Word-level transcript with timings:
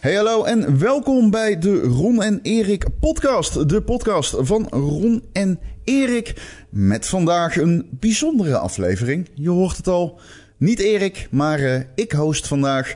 Hey 0.00 0.14
hallo 0.14 0.44
en 0.44 0.78
welkom 0.78 1.30
bij 1.30 1.58
de 1.58 1.80
Ron 1.80 2.22
en 2.22 2.40
Erik 2.42 2.84
podcast. 3.00 3.68
De 3.68 3.82
podcast 3.82 4.34
van 4.38 4.66
Ron 4.68 5.24
en 5.32 5.60
Erik. 5.84 6.34
Met 6.70 7.06
vandaag 7.06 7.56
een 7.56 7.88
bijzondere 7.90 8.58
aflevering. 8.58 9.28
Je 9.34 9.48
hoort 9.48 9.76
het 9.76 9.88
al. 9.88 10.20
Niet 10.56 10.78
Erik, 10.78 11.28
maar 11.30 11.60
uh, 11.60 11.80
ik 11.94 12.12
host 12.12 12.46
vandaag. 12.46 12.94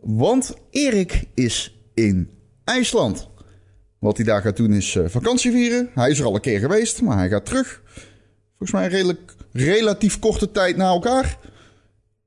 Want 0.00 0.54
Erik 0.70 1.24
is 1.34 1.76
in 1.94 2.30
IJsland. 2.64 3.28
Wat 3.98 4.16
hij 4.16 4.26
daar 4.26 4.42
gaat 4.42 4.56
doen 4.56 4.72
is 4.72 4.94
uh, 4.94 5.08
vakantie 5.08 5.50
vieren. 5.50 5.90
Hij 5.94 6.10
is 6.10 6.18
er 6.18 6.26
al 6.26 6.34
een 6.34 6.40
keer 6.40 6.60
geweest, 6.60 7.02
maar 7.02 7.16
hij 7.16 7.28
gaat 7.28 7.46
terug. 7.46 7.82
Volgens 8.48 8.70
mij 8.70 8.88
redelijk, 8.88 9.34
relatief 9.52 10.18
korte 10.18 10.50
tijd 10.50 10.76
na 10.76 10.86
elkaar. 10.88 11.38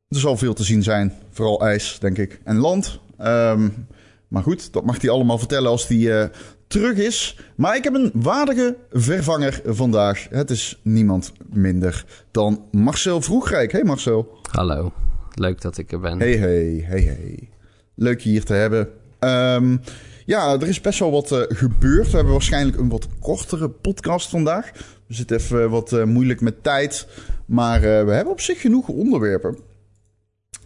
Er 0.08 0.20
zal 0.20 0.38
veel 0.38 0.54
te 0.54 0.64
zien 0.64 0.84
zijn. 0.84 1.14
Vooral 1.32 1.62
ijs, 1.62 1.98
denk 2.00 2.18
ik. 2.18 2.40
En 2.44 2.58
land. 2.58 3.00
Um, 3.22 3.88
maar 4.30 4.44
goed, 4.44 4.74
dat 4.74 4.86
mag 4.86 5.02
hij 5.02 5.10
allemaal 5.10 5.38
vertellen 5.38 5.70
als 5.70 5.88
hij 5.88 5.98
uh, 5.98 6.26
terug 6.68 6.98
is. 6.98 7.40
Maar 7.56 7.76
ik 7.76 7.84
heb 7.84 7.94
een 7.94 8.12
waardige 8.14 8.78
vervanger 8.92 9.62
vandaag. 9.66 10.28
Het 10.30 10.50
is 10.50 10.80
niemand 10.82 11.32
minder 11.50 12.06
dan 12.32 12.64
Marcel 12.72 13.22
Vroegrijk. 13.22 13.72
Hey 13.72 13.84
Marcel. 13.84 14.38
Hallo, 14.52 14.92
leuk 15.34 15.62
dat 15.62 15.78
ik 15.78 15.92
er 15.92 16.00
ben. 16.00 16.20
Hey, 16.20 16.38
hey, 16.38 16.84
hey, 16.86 17.02
hey. 17.02 17.50
Leuk 17.96 18.20
je 18.20 18.30
hier 18.30 18.44
te 18.44 18.54
hebben. 18.54 18.90
Um, 19.20 19.82
ja, 20.26 20.54
er 20.54 20.68
is 20.68 20.82
best 20.82 21.00
wel 21.00 21.12
wat 21.12 21.32
uh, 21.32 21.42
gebeurd. 21.48 22.10
We 22.10 22.16
hebben 22.16 22.34
waarschijnlijk 22.34 22.78
een 22.78 22.90
wat 22.90 23.08
kortere 23.20 23.70
podcast 23.70 24.30
vandaag. 24.30 24.72
We 25.08 25.14
zitten 25.14 25.38
even 25.38 25.70
wat 25.70 25.92
uh, 25.92 26.04
moeilijk 26.04 26.42
met 26.42 26.64
tijd. 26.64 27.08
Maar 27.46 27.82
we 27.82 28.12
hebben 28.12 28.34
op 28.34 28.42
zich 28.42 28.62
genoeg 28.62 28.88
onderwerpen. 28.88 29.58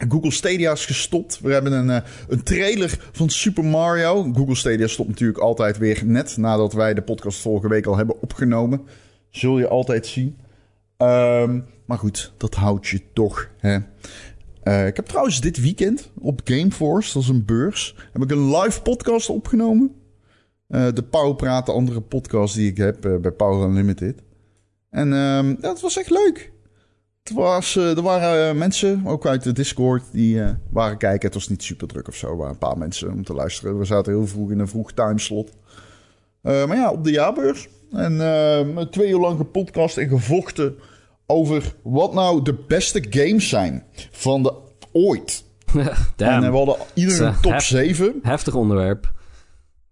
Google 0.09 0.31
Stadia 0.31 0.71
is 0.71 0.85
gestopt. 0.85 1.39
We 1.39 1.51
hebben 1.53 1.71
een, 1.71 1.87
uh, 1.87 1.97
een 2.27 2.43
trailer 2.43 2.97
van 3.11 3.29
Super 3.29 3.65
Mario. 3.65 4.33
Google 4.33 4.55
Stadia 4.55 4.87
stopt 4.87 5.09
natuurlijk 5.09 5.39
altijd 5.39 5.77
weer 5.77 6.01
net 6.05 6.37
nadat 6.37 6.73
wij 6.73 6.93
de 6.93 7.01
podcast 7.01 7.39
vorige 7.39 7.67
week 7.67 7.85
al 7.85 7.97
hebben 7.97 8.21
opgenomen. 8.21 8.81
Zul 9.29 9.59
je 9.59 9.67
altijd 9.67 10.07
zien. 10.07 10.37
Um, 10.97 11.65
maar 11.85 11.97
goed, 11.97 12.33
dat 12.37 12.55
houdt 12.55 12.87
je 12.87 13.01
toch. 13.13 13.49
Hè? 13.57 13.77
Uh, 14.63 14.87
ik 14.87 14.95
heb 14.95 15.05
trouwens 15.05 15.41
dit 15.41 15.61
weekend 15.61 16.11
op 16.19 16.41
Gameforce, 16.43 17.13
dat 17.13 17.23
is 17.23 17.29
een 17.29 17.45
beurs, 17.45 17.95
heb 18.13 18.23
ik 18.23 18.31
een 18.31 18.57
live 18.57 18.81
podcast 18.81 19.29
opgenomen. 19.29 19.95
Uh, 20.69 20.87
de 20.93 21.03
Pauwpraat, 21.03 21.65
de 21.65 21.71
andere 21.71 22.01
podcast 22.01 22.55
die 22.55 22.69
ik 22.69 22.77
heb 22.77 23.01
bij 23.21 23.31
Power 23.31 23.67
Unlimited. 23.67 24.21
En 24.89 25.13
um, 25.13 25.57
dat 25.59 25.81
was 25.81 25.97
echt 25.97 26.09
leuk. 26.09 26.52
Het 27.23 27.33
was, 27.33 27.75
uh, 27.75 27.97
er 27.97 28.01
waren 28.01 28.53
uh, 28.53 28.59
mensen, 28.59 29.01
ook 29.05 29.25
uit 29.25 29.43
de 29.43 29.51
Discord, 29.51 30.03
die 30.11 30.35
uh, 30.35 30.49
waren 30.69 30.97
kijken. 30.97 31.25
Het 31.25 31.33
was 31.33 31.47
niet 31.47 31.63
super 31.63 31.87
druk 31.87 32.07
of 32.07 32.15
zo. 32.15 32.27
Er 32.27 32.37
waren 32.37 32.51
een 32.51 32.57
paar 32.57 32.77
mensen 32.77 33.11
om 33.11 33.23
te 33.23 33.33
luisteren. 33.33 33.79
We 33.79 33.85
zaten 33.85 34.13
heel 34.13 34.27
vroeg 34.27 34.51
in 34.51 34.59
een 34.59 34.67
vroeg 34.67 34.91
timeslot. 34.91 35.51
maar 36.41 36.75
ja, 36.75 36.91
op 36.91 37.03
de 37.03 37.11
jaarbeurs. 37.11 37.67
En 37.91 38.17
met 38.73 38.91
twee 38.91 39.09
uur 39.09 39.19
lang 39.19 39.37
gepodcast 39.37 39.97
en 39.97 40.07
gevochten 40.07 40.75
over 41.25 41.75
wat 41.83 42.13
nou 42.13 42.41
de 42.41 42.53
beste 42.67 43.05
games 43.09 43.49
zijn 43.49 43.83
van 44.11 44.43
de 44.43 44.53
ooit. 44.91 45.43
En 46.17 46.51
we 46.51 46.57
hadden 46.57 46.75
iedereen 46.93 47.27
een 47.27 47.39
top 47.41 47.51
hef 47.51 47.63
7. 47.63 48.19
Heftig 48.21 48.55
onderwerp. 48.55 49.11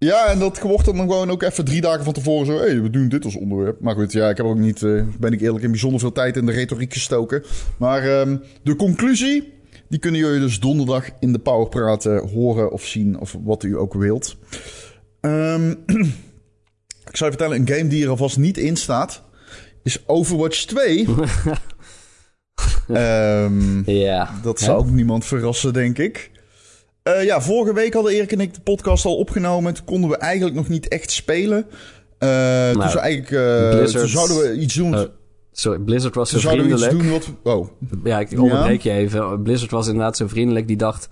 Ja, 0.05 0.27
en 0.27 0.39
dat 0.39 0.59
wordt 0.59 0.85
dan 0.85 0.97
gewoon 0.97 1.29
ook 1.29 1.43
even 1.43 1.65
drie 1.65 1.81
dagen 1.81 2.03
van 2.03 2.13
tevoren 2.13 2.45
zo... 2.45 2.53
hé, 2.53 2.59
hey, 2.59 2.81
we 2.81 2.89
doen 2.89 3.07
dit 3.07 3.25
als 3.25 3.35
onderwerp. 3.35 3.81
Maar 3.81 3.95
goed, 3.95 4.11
ja, 4.11 4.29
ik 4.29 4.37
heb 4.37 4.45
ook 4.45 4.57
niet, 4.57 4.81
uh, 4.81 5.03
ben 5.19 5.33
ik 5.33 5.41
eerlijk, 5.41 5.63
in 5.63 5.71
bijzonder 5.71 5.99
veel 5.99 6.11
tijd 6.11 6.37
in 6.37 6.45
de 6.45 6.51
retoriek 6.51 6.93
gestoken. 6.93 7.43
Maar 7.77 8.19
um, 8.19 8.41
de 8.63 8.75
conclusie, 8.75 9.53
die 9.89 9.99
kunnen 9.99 10.19
jullie 10.19 10.39
dus 10.39 10.59
donderdag 10.59 11.05
in 11.19 11.31
de 11.31 11.39
Powerpraat 11.39 12.05
uh, 12.05 12.21
horen 12.21 12.71
of 12.71 12.85
zien... 12.85 13.19
of 13.19 13.37
wat 13.43 13.63
u 13.63 13.77
ook 13.77 13.93
wilt. 13.93 14.37
Um, 15.21 15.69
ik 17.11 17.17
zal 17.17 17.27
je 17.27 17.33
vertellen, 17.33 17.59
een 17.59 17.67
game 17.67 17.87
die 17.87 18.03
er 18.03 18.09
alvast 18.09 18.37
niet 18.37 18.57
in 18.57 18.75
staat... 18.75 19.23
is 19.83 20.07
Overwatch 20.07 20.65
2... 20.65 21.07
um, 22.87 23.83
ja. 24.05 24.39
Dat 24.43 24.59
zou 24.59 24.77
ook 24.77 24.89
niemand 24.89 25.25
verrassen, 25.25 25.73
denk 25.73 25.97
ik. 25.97 26.31
Uh, 27.03 27.23
ja, 27.23 27.41
vorige 27.41 27.73
week 27.73 27.93
hadden 27.93 28.13
Erik 28.13 28.31
en 28.31 28.39
ik 28.39 28.53
de 28.53 28.61
podcast 28.61 29.05
al 29.05 29.17
opgenomen. 29.17 29.73
Toen 29.73 29.85
konden 29.85 30.09
we 30.09 30.17
eigenlijk 30.17 30.55
nog 30.55 30.67
niet 30.67 30.87
echt 30.87 31.11
spelen. 31.11 31.65
Uh, 32.19 32.29
nou, 32.29 32.81
dus 32.81 32.95
eigenlijk, 32.95 33.31
uh, 33.31 33.83
toen 33.83 34.07
zouden 34.07 34.37
we 34.37 34.59
iets 34.59 34.73
doen. 34.73 35.07
sorry, 35.51 35.79
Blizzard 35.79 36.15
was 36.15 36.29
zo 36.29 36.39
zouden 36.39 36.65
vriendelijk. 36.65 36.91
we 36.91 36.97
iets 36.97 37.25
doen 37.25 37.35
wat... 37.43 37.55
Oh. 37.59 37.67
Ja, 38.03 38.19
ik 38.19 38.39
onderbreek 38.39 38.81
ja? 38.81 38.93
je 38.93 38.99
even. 38.99 39.41
Blizzard 39.43 39.71
was 39.71 39.87
inderdaad 39.87 40.17
zo 40.17 40.27
vriendelijk. 40.27 40.67
Die 40.67 40.77
dacht... 40.77 41.07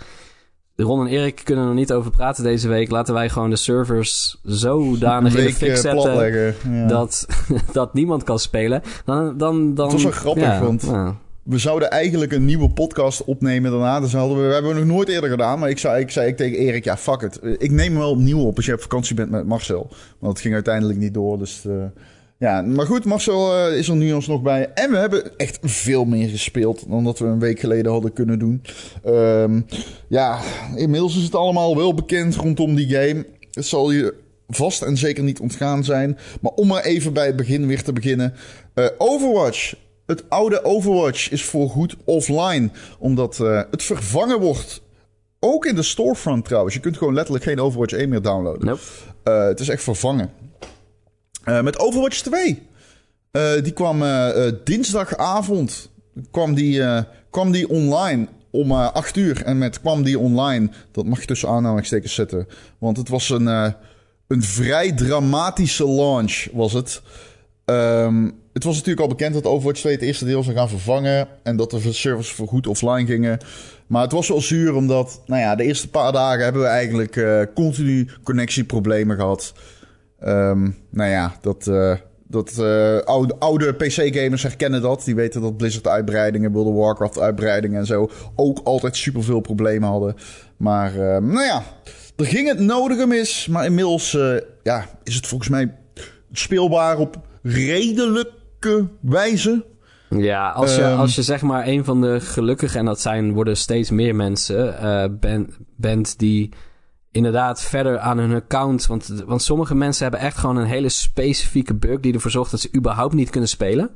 Ron 0.76 1.00
en 1.00 1.08
Erik 1.08 1.42
kunnen 1.44 1.68
er 1.68 1.74
niet 1.74 1.94
over 1.94 2.12
praten 2.12 2.44
deze 2.44 2.68
week. 2.68 2.90
Laten 2.90 3.14
wij 3.14 3.30
gewoon 3.30 3.50
de 3.50 3.56
servers 3.56 4.40
zodanig 4.44 5.36
in 5.36 5.46
de 5.46 5.54
fik 5.54 5.78
zetten... 5.78 6.56
Ja. 6.72 6.88
Dat, 6.88 7.28
dat 7.72 7.94
niemand 7.94 8.24
kan 8.24 8.40
spelen. 8.40 8.82
Dan, 9.06 9.38
dan, 9.38 9.74
dan, 9.74 9.86
het 9.86 9.94
was 9.94 10.04
wel 10.04 10.12
grappig, 10.12 10.44
ja, 10.44 10.62
want... 10.62 10.92
We 11.44 11.58
zouden 11.58 11.90
eigenlijk 11.90 12.32
een 12.32 12.46
nieuwe 12.46 12.70
podcast 12.70 13.24
opnemen 13.24 13.72
daarna. 13.72 14.00
Dus 14.00 14.14
hadden 14.14 14.38
we, 14.42 14.48
we 14.48 14.54
hebben 14.54 14.76
het 14.76 14.86
nog 14.86 14.96
nooit 14.96 15.10
eerder 15.10 15.30
gedaan. 15.30 15.60
Maar 15.60 15.70
ik 15.70 15.78
zei, 15.78 16.02
ik 16.02 16.12
zei 16.12 16.28
ik 16.28 16.38
tegen 16.38 16.58
Erik, 16.58 16.84
ja, 16.84 16.98
fuck 16.98 17.22
het. 17.22 17.40
Ik 17.58 17.72
neem 17.72 17.92
hem 17.92 17.98
wel 17.98 18.12
opnieuw 18.12 18.40
op 18.40 18.56
als 18.56 18.66
je 18.66 18.74
op 18.74 18.82
vakantie 18.82 19.16
bent 19.16 19.30
met 19.30 19.46
Marcel. 19.46 19.88
Want 20.20 20.34
het 20.34 20.42
ging 20.42 20.54
uiteindelijk 20.54 21.00
niet 21.00 21.14
door. 21.14 21.38
Dus 21.38 21.64
uh, 21.68 21.84
ja, 22.38 22.62
maar 22.62 22.86
goed, 22.86 23.06
Marcel 23.06 23.70
uh, 23.70 23.78
is 23.78 23.88
er 23.88 23.96
nu 23.96 24.10
nog 24.28 24.42
bij. 24.42 24.72
En 24.74 24.92
we 24.92 24.98
hebben 24.98 25.38
echt 25.38 25.60
veel 25.62 26.06
meer 26.06 26.30
gespeeld 26.30 26.90
dan 26.90 27.04
dat 27.04 27.20
we 27.20 27.26
een 27.26 27.40
week 27.40 27.60
geleden 27.60 27.92
hadden 27.92 28.14
kunnen 28.14 28.40
doen. 28.40 28.62
Um, 29.06 29.66
ja, 30.08 30.40
inmiddels 30.76 31.18
is 31.18 31.24
het 31.24 31.36
allemaal 31.36 31.76
wel 31.76 31.94
bekend 31.94 32.36
rondom 32.36 32.76
die 32.76 32.90
game. 32.90 33.26
Het 33.52 33.66
zal 33.66 33.92
je 33.92 34.14
vast 34.48 34.82
en 34.82 34.98
zeker 34.98 35.24
niet 35.24 35.40
ontgaan 35.40 35.84
zijn. 35.84 36.18
Maar 36.42 36.52
om 36.52 36.68
maar 36.68 36.84
even 36.84 37.14
bij 37.14 37.26
het 37.26 37.36
begin 37.36 37.68
weer 37.68 37.84
te 37.84 37.94
beginnen. 37.94 38.34
Uh, 38.76 38.86
Overwatch 38.98 39.74
het 40.10 40.30
oude 40.30 40.64
Overwatch 40.64 41.32
is 41.32 41.44
voorgoed 41.44 41.96
offline, 42.04 42.70
omdat 43.00 43.40
uh, 43.42 43.62
het 43.72 43.84
vervangen 43.84 44.40
wordt. 44.40 44.82
Ook 45.40 45.66
in 45.66 45.76
de 45.76 45.84
storefront 45.84 46.46
trouwens. 46.46 46.76
Je 46.76 46.82
kunt 46.82 46.98
gewoon 46.98 47.14
letterlijk 47.14 47.46
geen 47.46 47.60
Overwatch 47.60 47.94
1 47.94 48.10
meer 48.10 48.22
downloaden. 48.22 48.66
Nope. 48.66 48.82
Uh, 49.24 49.44
het 49.44 49.60
is 49.60 49.70
echt 49.70 49.84
vervangen. 49.84 50.32
Uh, 51.46 51.62
met 51.62 51.80
Overwatch 51.80 52.22
2. 52.22 52.68
die 53.62 53.72
kwam 53.74 54.04
dinsdagavond 54.64 55.90
kwam 56.32 56.54
die, 56.54 56.84
kwam 57.30 57.52
die 57.52 57.70
online 57.70 58.28
om 58.52 58.72
8 58.72 59.18
uur. 59.18 59.44
En 59.44 59.58
met 59.58 59.80
kwam 59.80 60.04
die 60.04 60.20
online, 60.20 60.70
dat 60.92 61.06
mag 61.06 61.20
je 61.20 61.26
tussen 61.26 61.50
aanhalingstekens 61.50 62.14
zetten. 62.14 62.48
Want 62.78 62.98
het 62.98 63.10
was 63.10 63.30
een, 63.30 63.46
een 64.28 64.44
vrij 64.44 64.92
dramatische 64.92 65.90
launch, 65.90 66.48
was 66.52 66.74
het. 66.74 67.02
Um, 67.66 68.40
het 68.60 68.68
was 68.68 68.78
natuurlijk 68.78 69.02
al 69.02 69.16
bekend 69.16 69.34
dat 69.34 69.46
Overwatch 69.46 69.80
2 69.80 69.94
het 69.94 70.02
eerste 70.02 70.26
deel 70.26 70.44
zou 70.44 70.56
gaan 70.56 70.70
vervangen. 70.70 71.28
En 71.44 71.56
dat 71.56 71.72
de 71.72 71.94
servers 71.94 72.32
voor 72.32 72.48
goed 72.48 72.68
offline 72.68 73.06
gingen. 73.06 73.40
Maar 73.88 74.02
het 74.02 74.12
was 74.12 74.28
wel 74.28 74.42
zuur, 74.42 74.76
omdat 74.76 75.22
nou 75.26 75.42
ja, 75.42 75.56
de 75.56 75.64
eerste 75.64 75.90
paar 75.90 76.12
dagen 76.12 76.44
hebben 76.44 76.62
we 76.62 76.68
eigenlijk 76.68 77.16
uh, 77.16 77.42
continu 77.56 78.08
connectieproblemen 78.24 79.16
gehad. 79.16 79.54
Um, 80.24 80.76
nou 80.90 81.10
ja, 81.10 81.36
dat, 81.42 81.68
uh, 81.70 81.96
dat 82.28 82.56
uh, 82.60 82.98
oude, 83.40 83.74
PC-gamers 83.74 84.44
herkennen 84.44 84.82
dat. 84.82 85.04
Die 85.06 85.16
weten 85.16 85.42
dat 85.42 85.58
Blizzard-uitbreidingen, 85.58 86.52
World 86.52 86.68
of 86.68 86.76
Warcraft-uitbreidingen 86.76 87.80
en 87.80 87.86
zo 87.86 88.10
ook 88.36 88.60
altijd 88.64 88.98
superveel 88.98 89.40
problemen 89.40 89.90
hadden. 89.90 90.16
Maar 90.58 90.92
nou 91.22 91.46
ja, 91.46 91.64
er 92.16 92.26
ging 92.26 92.48
het 92.48 92.60
nodige 92.60 93.06
mis. 93.06 93.48
Maar 93.48 93.66
inmiddels 93.66 94.18
ja, 94.64 94.90
is 95.04 95.16
het 95.16 95.28
volgens 95.28 95.50
mij 95.50 95.76
speelbaar 96.32 96.98
op 96.98 97.18
redelijke 97.44 98.39
wijze. 99.02 99.66
Ja, 100.10 100.50
als 100.50 100.76
je, 100.76 100.84
um, 100.84 100.98
als 100.98 101.16
je 101.16 101.24
zeg 101.24 101.42
maar 101.42 101.68
een 101.68 101.86
van 101.86 102.02
de 102.02 102.20
gelukkigen, 102.20 102.80
en 102.80 102.86
dat 102.86 103.02
zijn, 103.02 103.34
worden 103.34 103.58
steeds 103.58 103.90
meer 103.90 104.16
mensen, 104.16 104.76
uh, 104.84 105.20
ben, 105.20 105.54
bent 105.76 106.20
die 106.20 106.54
inderdaad 107.12 107.62
verder 107.62 108.00
aan 108.00 108.18
hun 108.18 108.34
account. 108.34 108.86
Want, 108.86 109.24
want 109.26 109.42
sommige 109.42 109.76
mensen 109.76 110.04
hebben 110.04 110.22
echt 110.22 110.38
gewoon 110.38 110.58
een 110.58 110.66
hele 110.66 110.90
specifieke 110.90 111.74
bug 111.74 112.00
die 112.00 112.14
ervoor 112.14 112.32
zorgt 112.32 112.52
dat 112.52 112.60
ze 112.60 112.76
überhaupt 112.76 113.14
niet 113.14 113.30
kunnen 113.30 113.50
spelen. 113.50 113.90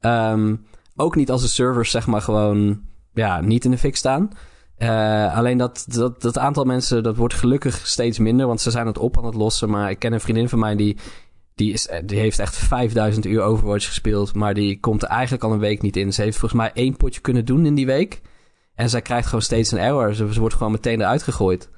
Um, 0.00 0.66
ook 0.96 1.16
niet 1.16 1.30
als 1.30 1.42
de 1.42 1.48
servers 1.48 1.90
zeg 1.90 2.06
maar 2.06 2.22
gewoon 2.22 2.80
ja, 3.14 3.40
niet 3.40 3.64
in 3.64 3.70
de 3.70 3.78
fik 3.78 3.96
staan. 3.96 4.30
Uh, 4.78 5.36
alleen 5.36 5.58
dat, 5.58 5.84
dat, 5.88 6.22
dat 6.22 6.38
aantal 6.38 6.64
mensen, 6.64 7.02
dat 7.02 7.16
wordt 7.16 7.34
gelukkig 7.34 7.86
steeds 7.86 8.18
minder, 8.18 8.46
want 8.46 8.60
ze 8.60 8.70
zijn 8.70 8.86
het 8.86 8.98
op 8.98 9.18
aan 9.18 9.24
het 9.24 9.34
lossen. 9.34 9.70
Maar 9.70 9.90
ik 9.90 9.98
ken 9.98 10.12
een 10.12 10.20
vriendin 10.20 10.48
van 10.48 10.58
mij 10.58 10.76
die 10.76 10.96
die, 11.58 11.72
is, 11.72 11.88
die 12.04 12.18
heeft 12.18 12.38
echt 12.38 12.56
5000 12.56 13.26
uur 13.26 13.42
Overwatch 13.42 13.86
gespeeld. 13.86 14.34
Maar 14.34 14.54
die 14.54 14.80
komt 14.80 15.02
er 15.02 15.08
eigenlijk 15.08 15.44
al 15.44 15.52
een 15.52 15.58
week 15.58 15.82
niet 15.82 15.96
in. 15.96 16.12
Ze 16.12 16.22
heeft 16.22 16.38
volgens 16.38 16.60
mij 16.60 16.70
één 16.74 16.96
potje 16.96 17.20
kunnen 17.20 17.44
doen 17.44 17.66
in 17.66 17.74
die 17.74 17.86
week. 17.86 18.20
En 18.74 18.90
zij 18.90 19.02
krijgt 19.02 19.26
gewoon 19.26 19.42
steeds 19.42 19.72
een 19.72 19.78
error. 19.78 20.14
Ze, 20.14 20.32
ze 20.32 20.40
wordt 20.40 20.54
gewoon 20.54 20.72
meteen 20.72 21.00
eruit 21.00 21.22
gegooid. 21.22 21.70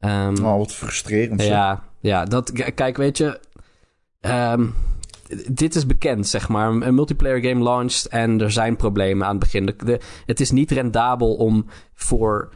Um, 0.00 0.44
oh, 0.44 0.58
wat 0.58 0.72
frustrerend. 0.72 1.42
Ja, 1.42 1.82
ja 2.00 2.24
dat, 2.24 2.52
kijk, 2.74 2.96
weet 2.96 3.18
je. 3.18 3.40
Um, 4.20 4.74
dit 5.48 5.74
is 5.74 5.86
bekend, 5.86 6.26
zeg 6.26 6.48
maar. 6.48 6.70
Een 6.70 6.94
multiplayer 6.94 7.44
game 7.44 7.62
launched 7.62 8.06
en 8.06 8.40
er 8.40 8.52
zijn 8.52 8.76
problemen 8.76 9.26
aan 9.26 9.36
het 9.36 9.44
begin. 9.44 9.66
De, 9.66 9.76
de, 9.84 10.00
het 10.26 10.40
is 10.40 10.50
niet 10.50 10.70
rendabel 10.70 11.34
om 11.34 11.66
voor 11.94 12.50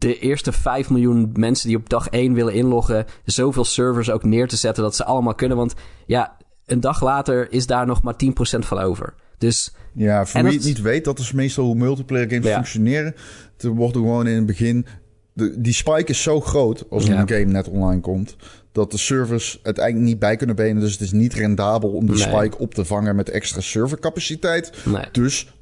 de 0.00 0.18
eerste 0.18 0.52
5 0.52 0.90
miljoen 0.90 1.30
mensen 1.32 1.68
die 1.68 1.76
op 1.76 1.88
dag 1.88 2.08
1 2.08 2.34
willen 2.34 2.54
inloggen, 2.54 3.04
zoveel 3.24 3.64
servers 3.64 4.10
ook 4.10 4.24
neer 4.24 4.48
te 4.48 4.56
zetten 4.56 4.82
dat 4.82 4.96
ze 4.96 5.04
allemaal 5.04 5.34
kunnen. 5.34 5.56
Want 5.56 5.74
ja, 6.06 6.36
een 6.66 6.80
dag 6.80 7.02
later 7.02 7.52
is 7.52 7.66
daar 7.66 7.86
nog 7.86 8.02
maar 8.02 8.14
10% 8.14 8.58
van 8.58 8.78
over. 8.78 9.14
Dus, 9.38 9.74
ja, 9.92 10.26
voor 10.26 10.42
wie 10.42 10.52
het 10.52 10.64
niet 10.64 10.80
weet, 10.80 11.04
dat 11.04 11.18
is 11.18 11.32
meestal 11.32 11.64
hoe 11.64 11.74
multiplayer 11.74 12.30
games 12.30 12.52
functioneren. 12.52 13.14
Er 13.58 13.70
wordt 13.70 13.96
gewoon 13.96 14.26
in 14.26 14.36
het 14.36 14.46
begin. 14.46 14.86
De, 15.32 15.60
die 15.60 15.72
spike 15.72 16.10
is 16.10 16.22
zo 16.22 16.40
groot 16.40 16.84
als 16.90 17.08
een 17.08 17.28
game 17.28 17.44
net 17.44 17.68
online 17.68 18.00
komt. 18.00 18.36
Dat 18.72 18.90
de 18.90 18.98
servers 18.98 19.60
het 19.62 19.78
eigenlijk 19.78 20.10
niet 20.10 20.18
bij 20.18 20.36
kunnen 20.36 20.56
benen. 20.56 20.80
Dus 20.80 20.92
het 20.92 21.00
is 21.00 21.12
niet 21.12 21.34
rendabel 21.34 21.90
om 21.90 22.06
die 22.06 22.18
spike 22.18 22.58
op 22.58 22.74
te 22.74 22.84
vangen 22.84 23.16
met 23.16 23.30
extra 23.30 23.60
servercapaciteit. 23.60 24.72
Nee. 24.84 25.04
Dus 25.12 25.52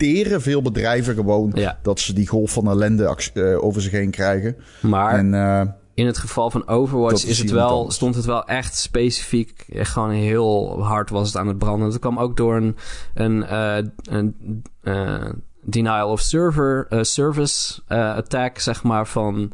accepteren 0.00 0.42
veel 0.42 0.62
bedrijven 0.62 1.14
gewoon 1.14 1.54
dat 1.82 2.00
ze 2.00 2.12
die 2.12 2.28
golf 2.28 2.52
van 2.52 2.68
ellende 2.68 3.16
uh, 3.34 3.64
over 3.64 3.82
zich 3.82 3.92
heen 3.92 4.10
krijgen. 4.10 4.56
Maar 4.80 5.14
en, 5.14 5.32
uh, 5.32 5.62
in 5.94 6.06
het 6.06 6.18
geval 6.18 6.50
van 6.50 6.68
Overwatch 6.68 7.24
is, 7.24 7.38
het 7.38 7.50
wel, 7.50 7.90
stond 7.90 8.14
het 8.14 8.24
wel 8.24 8.44
echt 8.44 8.76
specifiek. 8.76 9.66
Echt 9.72 9.92
gewoon 9.92 10.10
heel 10.10 10.82
hard 10.82 11.10
was 11.10 11.26
het 11.26 11.36
aan 11.36 11.46
het 11.48 11.58
branden. 11.58 11.90
Dat 11.90 11.98
kwam 11.98 12.18
ook 12.18 12.36
door 12.36 12.56
een, 12.56 12.76
een, 13.14 13.36
uh, 13.50 13.76
een 14.02 14.62
uh, 14.82 15.30
denial 15.62 16.10
of 16.10 16.20
server, 16.20 16.86
service 17.00 17.80
attack, 17.88 18.58
zeg 18.58 18.82
maar, 18.82 19.06
van 19.06 19.52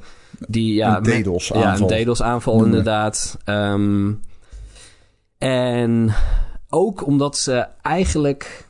die... 0.48 0.74
Ja, 0.74 0.96
een 1.02 1.22
DDoS 1.22 1.52
aanval. 1.52 1.88
Ja, 1.88 1.96
een 1.96 2.04
DDoS 2.04 2.22
aanval 2.22 2.64
inderdaad. 2.64 3.38
Um, 3.44 4.20
en 5.38 6.14
ook 6.68 7.06
omdat 7.06 7.38
ze 7.38 7.66
eigenlijk 7.82 8.65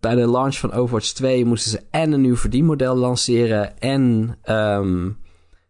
bij 0.00 0.14
de 0.14 0.30
launch 0.30 0.56
van 0.58 0.72
Overwatch 0.72 1.12
2 1.12 1.44
moesten 1.44 1.70
ze 1.70 1.82
en 1.90 2.12
een 2.12 2.20
nieuw 2.20 2.36
verdienmodel 2.36 2.96
lanceren 2.96 3.78
en... 3.78 4.36
Um, 4.50 5.18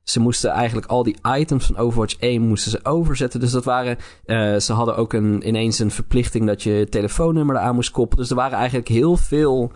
ze 0.09 0.21
moesten 0.21 0.51
eigenlijk 0.51 0.87
al 0.87 1.03
die 1.03 1.17
items 1.37 1.67
van 1.67 1.77
Overwatch 1.77 2.17
1 2.19 2.43
moesten 2.43 2.71
ze 2.71 2.85
overzetten. 2.85 3.41
Dus 3.41 3.51
dat 3.51 3.65
waren. 3.65 3.97
Uh, 4.27 4.57
ze 4.57 4.73
hadden 4.73 4.97
ook 4.97 5.13
een, 5.13 5.49
ineens 5.49 5.79
een 5.79 5.91
verplichting 5.91 6.47
dat 6.47 6.63
je 6.63 6.87
telefoonnummer 6.91 7.57
eraan 7.57 7.75
moest 7.75 7.91
koppelen. 7.91 8.23
Dus 8.23 8.31
er 8.31 8.41
waren 8.41 8.59
eigenlijk 8.59 8.89
heel 8.89 9.17
veel 9.17 9.73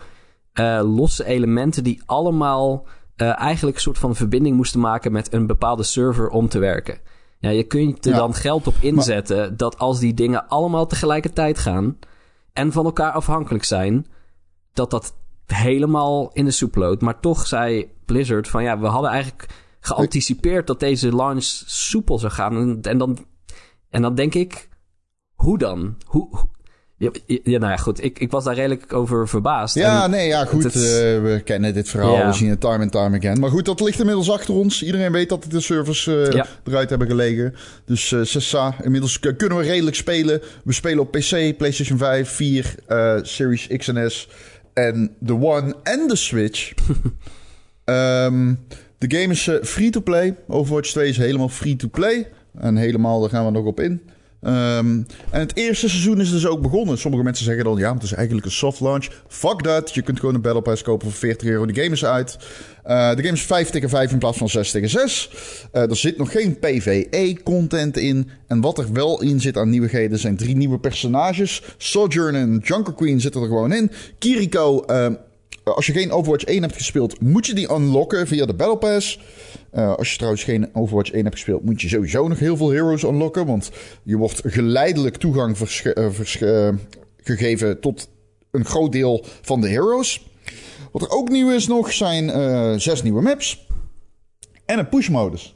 uh, 0.53 0.81
losse 0.95 1.25
elementen 1.25 1.83
die 1.83 2.01
allemaal 2.05 2.85
uh, 3.17 3.39
eigenlijk 3.39 3.75
een 3.75 3.81
soort 3.81 3.97
van 3.97 4.15
verbinding 4.15 4.55
moesten 4.55 4.79
maken 4.79 5.11
met 5.11 5.33
een 5.33 5.47
bepaalde 5.47 5.83
server 5.83 6.29
om 6.29 6.49
te 6.49 6.59
werken. 6.59 6.99
Ja, 7.39 7.49
je 7.49 7.63
kunt 7.63 8.05
er 8.05 8.13
dan 8.13 8.33
geld 8.33 8.67
op 8.67 8.75
inzetten 8.79 9.57
dat 9.57 9.77
als 9.77 9.99
die 9.99 10.13
dingen 10.13 10.47
allemaal 10.47 10.87
tegelijkertijd 10.87 11.57
gaan 11.57 11.97
en 12.53 12.71
van 12.71 12.85
elkaar 12.85 13.11
afhankelijk 13.11 13.63
zijn, 13.63 14.05
dat 14.73 14.91
dat 14.91 15.13
helemaal 15.45 16.31
in 16.33 16.45
de 16.45 16.51
soep 16.51 16.75
loopt. 16.75 17.01
Maar 17.01 17.19
toch 17.19 17.47
zei 17.47 17.91
Blizzard 18.05 18.47
van 18.47 18.63
ja, 18.63 18.79
we 18.79 18.87
hadden 18.87 19.11
eigenlijk 19.11 19.45
geanticipeerd 19.79 20.67
dat 20.67 20.79
deze 20.79 21.15
launch 21.15 21.43
soepel 21.65 22.19
zou 22.19 22.31
gaan. 22.31 22.57
En, 22.57 22.79
en, 22.81 22.97
dan, 22.97 23.25
en 23.89 24.01
dan 24.01 24.15
denk 24.15 24.33
ik, 24.33 24.69
hoe 25.35 25.57
dan? 25.57 25.97
Hoe, 26.05 26.47
ja, 26.97 27.11
ja, 27.25 27.59
nou 27.59 27.71
ja, 27.71 27.77
goed. 27.77 28.03
Ik, 28.03 28.19
ik 28.19 28.31
was 28.31 28.43
daar 28.43 28.55
redelijk 28.55 28.93
over 28.93 29.27
verbaasd. 29.27 29.75
Ja, 29.75 30.07
nee, 30.07 30.27
ja, 30.27 30.45
goed. 30.45 30.63
Het, 30.63 30.75
uh, 30.75 30.81
we 30.81 31.41
kennen 31.45 31.73
dit 31.73 31.89
verhaal. 31.89 32.25
We 32.25 32.33
zien 32.33 32.49
het 32.49 32.59
time 32.59 32.77
and 32.77 32.91
time 32.91 33.17
again. 33.17 33.39
Maar 33.39 33.49
goed, 33.49 33.65
dat 33.65 33.81
ligt 33.81 33.99
inmiddels 33.99 34.31
achter 34.31 34.53
ons. 34.53 34.83
Iedereen 34.83 35.11
weet 35.11 35.29
dat 35.29 35.45
de 35.49 35.59
servers 35.59 36.05
uh, 36.05 36.31
ja. 36.31 36.45
eruit 36.63 36.89
hebben 36.89 37.07
gelegen. 37.07 37.55
Dus 37.85 38.11
uh, 38.11 38.23
Sessa, 38.23 38.75
inmiddels 38.81 39.19
kunnen 39.19 39.57
we 39.57 39.63
redelijk 39.63 39.95
spelen. 39.95 40.41
We 40.63 40.73
spelen 40.73 40.99
op 40.99 41.11
PC, 41.11 41.57
PlayStation 41.57 41.97
5, 41.97 42.29
4, 42.29 42.75
Series 43.21 43.67
X 43.67 43.87
en 43.87 44.11
S. 44.11 44.29
En 44.73 45.15
de 45.19 45.33
One 45.33 45.75
en 45.83 46.07
de 46.07 46.15
Switch. 46.15 46.73
um, 47.85 48.59
De 49.07 49.17
game 49.17 49.33
is 49.33 49.47
uh, 49.47 49.63
free-to-play. 49.63 50.35
Overwatch 50.47 50.89
2 50.89 51.09
is 51.09 51.17
helemaal 51.17 51.49
free-to-play. 51.49 52.29
En 52.59 52.75
helemaal, 52.75 53.21
daar 53.21 53.29
gaan 53.29 53.45
we 53.45 53.51
nog 53.51 53.65
op 53.65 53.79
in. 53.79 54.01
Um, 54.45 55.05
en 55.29 55.39
het 55.39 55.55
eerste 55.55 55.89
seizoen 55.89 56.21
is 56.21 56.31
dus 56.31 56.47
ook 56.47 56.61
begonnen. 56.61 56.97
Sommige 56.97 57.23
mensen 57.23 57.45
zeggen 57.45 57.63
dan, 57.63 57.77
ja, 57.77 57.93
het 57.93 58.03
is 58.03 58.13
eigenlijk 58.13 58.45
een 58.45 58.51
soft 58.51 58.79
launch. 58.79 59.07
Fuck 59.27 59.63
dat. 59.63 59.93
Je 59.93 60.01
kunt 60.01 60.19
gewoon 60.19 60.35
een 60.35 60.41
Battle 60.41 60.61
Pass 60.61 60.81
kopen 60.81 61.09
voor 61.09 61.17
40 61.17 61.47
euro. 61.47 61.65
De 61.65 61.81
game 61.81 61.93
is 61.93 62.05
uit. 62.05 62.37
Uh, 62.87 63.15
de 63.15 63.23
game 63.23 63.33
is 63.33 63.41
5 63.41 63.69
tegen 63.69 63.89
5 63.89 64.11
in 64.11 64.17
plaats 64.17 64.37
van 64.37 64.49
6 64.49 64.71
tegen 64.71 64.89
6. 64.89 65.29
Uh, 65.73 65.89
er 65.89 65.95
zit 65.95 66.17
nog 66.17 66.31
geen 66.31 66.59
PvE-content 66.59 67.97
in. 67.97 68.29
En 68.47 68.61
wat 68.61 68.77
er 68.77 68.93
wel 68.93 69.21
in 69.21 69.41
zit 69.41 69.57
aan 69.57 69.69
nieuwigheden 69.69 70.19
zijn 70.19 70.37
drie 70.37 70.55
nieuwe 70.55 70.79
personages. 70.79 71.61
Sojourn 71.77 72.35
en 72.35 72.61
Junker 72.63 72.93
Queen 72.93 73.21
zitten 73.21 73.41
er 73.41 73.47
gewoon 73.47 73.73
in. 73.73 73.91
Kiriko... 74.19 74.83
Uh, 74.87 75.07
als 75.63 75.85
je 75.85 75.93
geen 75.93 76.11
Overwatch 76.11 76.43
1 76.43 76.61
hebt 76.61 76.75
gespeeld, 76.75 77.21
moet 77.21 77.45
je 77.45 77.53
die 77.53 77.71
unlocken 77.71 78.27
via 78.27 78.45
de 78.45 78.53
Battle 78.53 78.77
Pass. 78.77 79.19
Uh, 79.73 79.95
als 79.95 80.11
je 80.11 80.15
trouwens 80.15 80.43
geen 80.43 80.69
Overwatch 80.73 81.11
1 81.11 81.23
hebt 81.23 81.35
gespeeld, 81.35 81.63
moet 81.63 81.81
je 81.81 81.87
sowieso 81.87 82.27
nog 82.27 82.39
heel 82.39 82.57
veel 82.57 82.69
heroes 82.69 83.03
unlocken. 83.03 83.45
Want 83.45 83.71
je 84.03 84.17
wordt 84.17 84.41
geleidelijk 84.45 85.15
toegang 85.15 85.57
uh, 85.83 86.69
gegeven 87.17 87.79
tot 87.79 88.09
een 88.51 88.65
groot 88.65 88.91
deel 88.91 89.25
van 89.41 89.61
de 89.61 89.69
heroes. 89.69 90.27
Wat 90.91 91.01
er 91.01 91.09
ook 91.09 91.29
nieuw 91.29 91.51
is 91.51 91.67
nog, 91.67 91.93
zijn 91.93 92.25
uh, 92.25 92.73
zes 92.77 93.03
nieuwe 93.03 93.21
maps. 93.21 93.67
En 94.65 94.79
een 94.79 94.89
push-modus. 94.89 95.55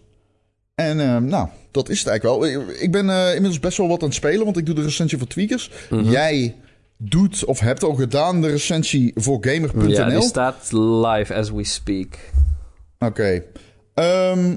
En 0.75 1.27
nou, 1.27 1.47
dat 1.71 1.89
is 1.89 1.99
het 1.99 2.07
eigenlijk 2.07 2.39
wel. 2.39 2.73
Ik 2.81 2.91
ben 2.91 3.09
inmiddels 3.09 3.59
best 3.59 3.77
wel 3.77 3.87
wat 3.87 4.01
aan 4.01 4.07
het 4.07 4.17
spelen, 4.17 4.45
want 4.45 4.57
ik 4.57 4.65
doe 4.65 4.75
de 4.75 4.81
recensie 4.81 5.17
voor 5.17 5.27
Tweakers. 5.27 5.71
Mm 5.89 6.03
Jij 6.03 6.55
doet 6.97 7.45
of 7.45 7.59
hebt 7.59 7.83
al 7.83 7.93
gedaan 7.93 8.41
de 8.41 8.47
recensie 8.47 9.11
voor 9.15 9.37
gamer.nl. 9.41 9.89
Ja, 9.89 10.09
die 10.09 10.21
staat 10.21 10.71
live 10.71 11.33
as 11.33 11.51
we 11.51 11.63
speak. 11.63 12.15
Oké. 12.99 13.43
Ehm, 13.93 14.55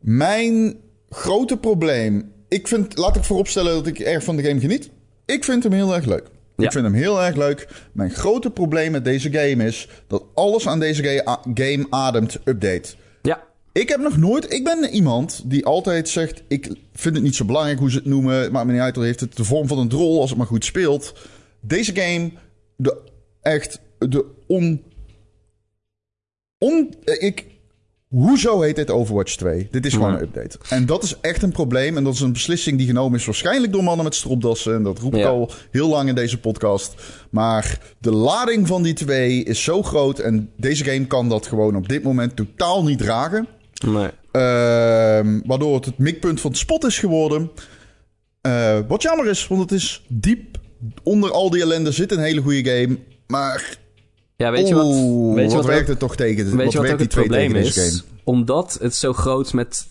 mijn 0.00 0.76
grote 1.10 1.56
probleem... 1.56 2.32
Ik 2.48 2.68
vind, 2.68 2.96
laat 2.96 3.16
ik 3.16 3.24
vooropstellen 3.24 3.74
dat 3.74 3.86
ik 3.86 3.98
erg 3.98 4.24
van 4.24 4.36
de 4.36 4.42
game 4.42 4.60
geniet. 4.60 4.90
Ik 5.26 5.44
vind 5.44 5.62
hem 5.62 5.72
heel 5.72 5.94
erg 5.94 6.04
leuk. 6.04 6.24
Ik 6.56 6.72
vind 6.72 6.84
hem 6.84 6.94
heel 6.94 7.22
erg 7.22 7.36
leuk. 7.36 7.68
Mijn 7.92 8.10
grote 8.10 8.50
probleem 8.50 8.92
met 8.92 9.04
deze 9.04 9.32
game 9.32 9.64
is 9.64 9.88
dat 10.06 10.22
alles 10.34 10.68
aan 10.68 10.80
deze 10.80 11.22
game 11.54 11.86
ademt 11.90 12.38
update. 12.44 12.94
Ja. 13.22 13.42
Ik 13.72 13.88
heb 13.88 14.00
nog 14.00 14.16
nooit. 14.16 14.52
Ik 14.52 14.64
ben 14.64 14.90
iemand 14.90 15.42
die 15.44 15.64
altijd 15.64 16.08
zegt: 16.08 16.42
Ik 16.48 16.72
vind 16.94 17.14
het 17.14 17.24
niet 17.24 17.34
zo 17.34 17.44
belangrijk 17.44 17.78
hoe 17.78 17.90
ze 17.90 17.96
het 17.96 18.06
noemen. 18.06 18.52
maakt 18.52 18.66
me 18.66 18.72
niet 18.72 18.80
uit. 18.80 18.94
Dan 18.94 19.04
heeft 19.04 19.20
het 19.20 19.36
de 19.36 19.44
vorm 19.44 19.68
van 19.68 19.78
een 19.78 19.88
drol 19.88 20.20
als 20.20 20.30
het 20.30 20.38
maar 20.38 20.46
goed 20.46 20.64
speelt. 20.64 21.14
Deze 21.60 21.94
game, 21.94 22.30
de 22.76 23.02
echt, 23.42 23.80
de 23.98 24.24
on... 24.46 24.82
on 26.58 26.94
eh, 27.04 27.22
ik, 27.22 27.46
hoezo 28.08 28.60
heet 28.60 28.76
dit 28.76 28.90
Overwatch 28.90 29.36
2? 29.36 29.68
Dit 29.70 29.86
is 29.86 29.94
gewoon 29.94 30.14
een 30.14 30.22
update. 30.22 30.58
En 30.68 30.86
dat 30.86 31.02
is 31.02 31.20
echt 31.20 31.42
een 31.42 31.52
probleem. 31.52 31.96
En 31.96 32.04
dat 32.04 32.14
is 32.14 32.20
een 32.20 32.32
beslissing 32.32 32.78
die 32.78 32.86
genomen 32.86 33.18
is 33.18 33.24
waarschijnlijk 33.24 33.72
door 33.72 33.84
mannen 33.84 34.04
met 34.04 34.14
stropdassen. 34.14 34.74
En 34.74 34.82
dat 34.82 34.98
roep 34.98 35.14
ik 35.14 35.24
al 35.24 35.50
heel 35.70 35.88
lang 35.88 36.08
in 36.08 36.14
deze 36.14 36.40
podcast. 36.40 36.94
Maar 37.30 37.94
de 37.98 38.12
lading 38.12 38.66
van 38.66 38.82
die 38.82 38.94
twee 38.94 39.44
is 39.44 39.62
zo 39.62 39.82
groot. 39.82 40.18
En 40.18 40.50
deze 40.56 40.84
game 40.84 41.06
kan 41.06 41.28
dat 41.28 41.46
gewoon 41.46 41.76
op 41.76 41.88
dit 41.88 42.02
moment 42.02 42.36
totaal 42.36 42.84
niet 42.84 42.98
dragen. 42.98 43.48
Nee. 43.86 44.10
Uh, 44.32 45.40
waardoor 45.44 45.74
het 45.74 45.84
het 45.84 45.98
mikpunt 45.98 46.40
van 46.40 46.50
het 46.50 46.60
spot 46.60 46.84
is 46.84 46.98
geworden. 46.98 47.50
Uh, 48.46 48.78
wat 48.88 49.02
jammer 49.02 49.26
is, 49.26 49.46
want 49.46 49.60
het 49.60 49.72
is 49.72 50.04
diep 50.08 50.58
onder 51.02 51.32
al 51.32 51.50
die 51.50 51.62
ellende 51.62 51.92
zit 51.92 52.12
een 52.12 52.18
hele 52.18 52.40
goede 52.40 52.70
game. 52.70 52.98
Maar. 53.26 53.78
Ja, 54.36 54.50
weet 54.50 54.68
je 54.68 54.74
wat? 54.74 54.86
Weet 55.34 55.50
je 55.50 55.56
wat, 55.56 55.66
werkt 55.66 55.88
het 55.88 55.98
toch 55.98 56.16
tegen? 56.16 56.56
Weet 56.56 56.72
je 56.72 56.78
wat 56.78 56.90
ook 56.92 56.98
het 56.98 57.08
probleem 57.08 57.54
is? 57.54 58.04
Omdat 58.24 58.78
het 58.80 58.94
zo 58.94 59.12
groot 59.12 59.52
met 59.52 59.88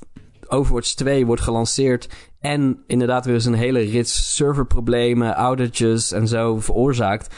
Overwatch 0.47 0.93
2 0.93 1.25
wordt 1.25 1.41
gelanceerd. 1.41 2.07
En 2.39 2.83
inderdaad 2.87 3.25
weer 3.25 3.33
eens 3.33 3.45
een 3.45 3.53
hele 3.53 3.79
rits 3.79 4.35
serverproblemen, 4.35 5.35
outages 5.35 6.11
en 6.11 6.27
zo 6.27 6.59
veroorzaakt. 6.59 7.35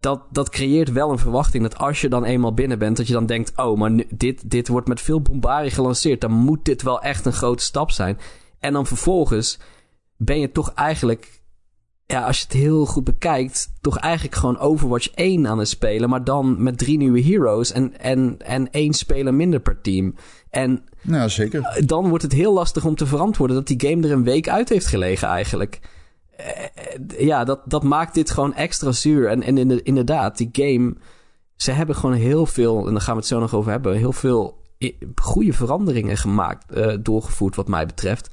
Dat, 0.00 0.20
dat 0.30 0.50
creëert 0.50 0.92
wel 0.92 1.10
een 1.10 1.18
verwachting 1.18 1.62
dat 1.62 1.78
als 1.78 2.00
je 2.00 2.08
dan 2.08 2.24
eenmaal 2.24 2.54
binnen 2.54 2.78
bent, 2.78 2.96
dat 2.96 3.06
je 3.06 3.12
dan 3.12 3.26
denkt: 3.26 3.52
oh, 3.56 3.78
maar 3.78 3.92
dit, 4.10 4.50
dit 4.50 4.68
wordt 4.68 4.88
met 4.88 5.00
veel 5.00 5.20
bombarie 5.20 5.70
gelanceerd. 5.70 6.20
Dan 6.20 6.32
moet 6.32 6.64
dit 6.64 6.82
wel 6.82 7.02
echt 7.02 7.26
een 7.26 7.32
grote 7.32 7.64
stap 7.64 7.90
zijn. 7.90 8.18
En 8.58 8.72
dan 8.72 8.86
vervolgens 8.86 9.58
ben 10.16 10.40
je 10.40 10.52
toch 10.52 10.72
eigenlijk 10.74 11.37
ja, 12.12 12.26
als 12.26 12.38
je 12.38 12.44
het 12.44 12.52
heel 12.52 12.86
goed 12.86 13.04
bekijkt, 13.04 13.72
toch 13.80 13.98
eigenlijk 13.98 14.36
gewoon 14.36 14.58
Overwatch 14.58 15.10
1 15.10 15.46
aan 15.46 15.58
het 15.58 15.68
spelen. 15.68 16.08
Maar 16.08 16.24
dan 16.24 16.62
met 16.62 16.78
drie 16.78 16.96
nieuwe 16.96 17.22
heroes 17.22 17.72
en, 17.72 18.00
en, 18.00 18.36
en 18.38 18.70
één 18.70 18.92
speler 18.92 19.34
minder 19.34 19.60
per 19.60 19.80
team. 19.80 20.14
En 20.50 20.84
ja, 21.00 21.28
zeker. 21.28 21.62
Eh, 21.62 21.86
dan 21.86 22.08
wordt 22.08 22.22
het 22.22 22.32
heel 22.32 22.52
lastig 22.52 22.84
om 22.84 22.94
te 22.94 23.06
verantwoorden 23.06 23.56
dat 23.56 23.66
die 23.66 23.88
game 23.88 24.06
er 24.06 24.12
een 24.12 24.24
week 24.24 24.48
uit 24.48 24.68
heeft 24.68 24.86
gelegen 24.86 25.28
eigenlijk. 25.28 25.80
Eh, 26.36 27.18
ja, 27.18 27.44
dat, 27.44 27.60
dat 27.64 27.82
maakt 27.82 28.14
dit 28.14 28.30
gewoon 28.30 28.54
extra 28.54 28.92
zuur. 28.92 29.28
En, 29.28 29.42
en 29.42 29.84
inderdaad, 29.84 30.36
die 30.36 30.48
game, 30.52 30.94
ze 31.56 31.70
hebben 31.70 31.96
gewoon 31.96 32.16
heel 32.16 32.46
veel, 32.46 32.86
en 32.86 32.92
daar 32.92 33.02
gaan 33.02 33.14
we 33.14 33.20
het 33.20 33.28
zo 33.28 33.40
nog 33.40 33.54
over 33.54 33.70
hebben, 33.70 33.96
heel 33.96 34.12
veel 34.12 34.62
goede 35.22 35.52
veranderingen 35.52 36.16
gemaakt, 36.16 36.76
uh, 36.76 36.94
doorgevoerd 37.00 37.56
wat 37.56 37.68
mij 37.68 37.86
betreft. 37.86 38.30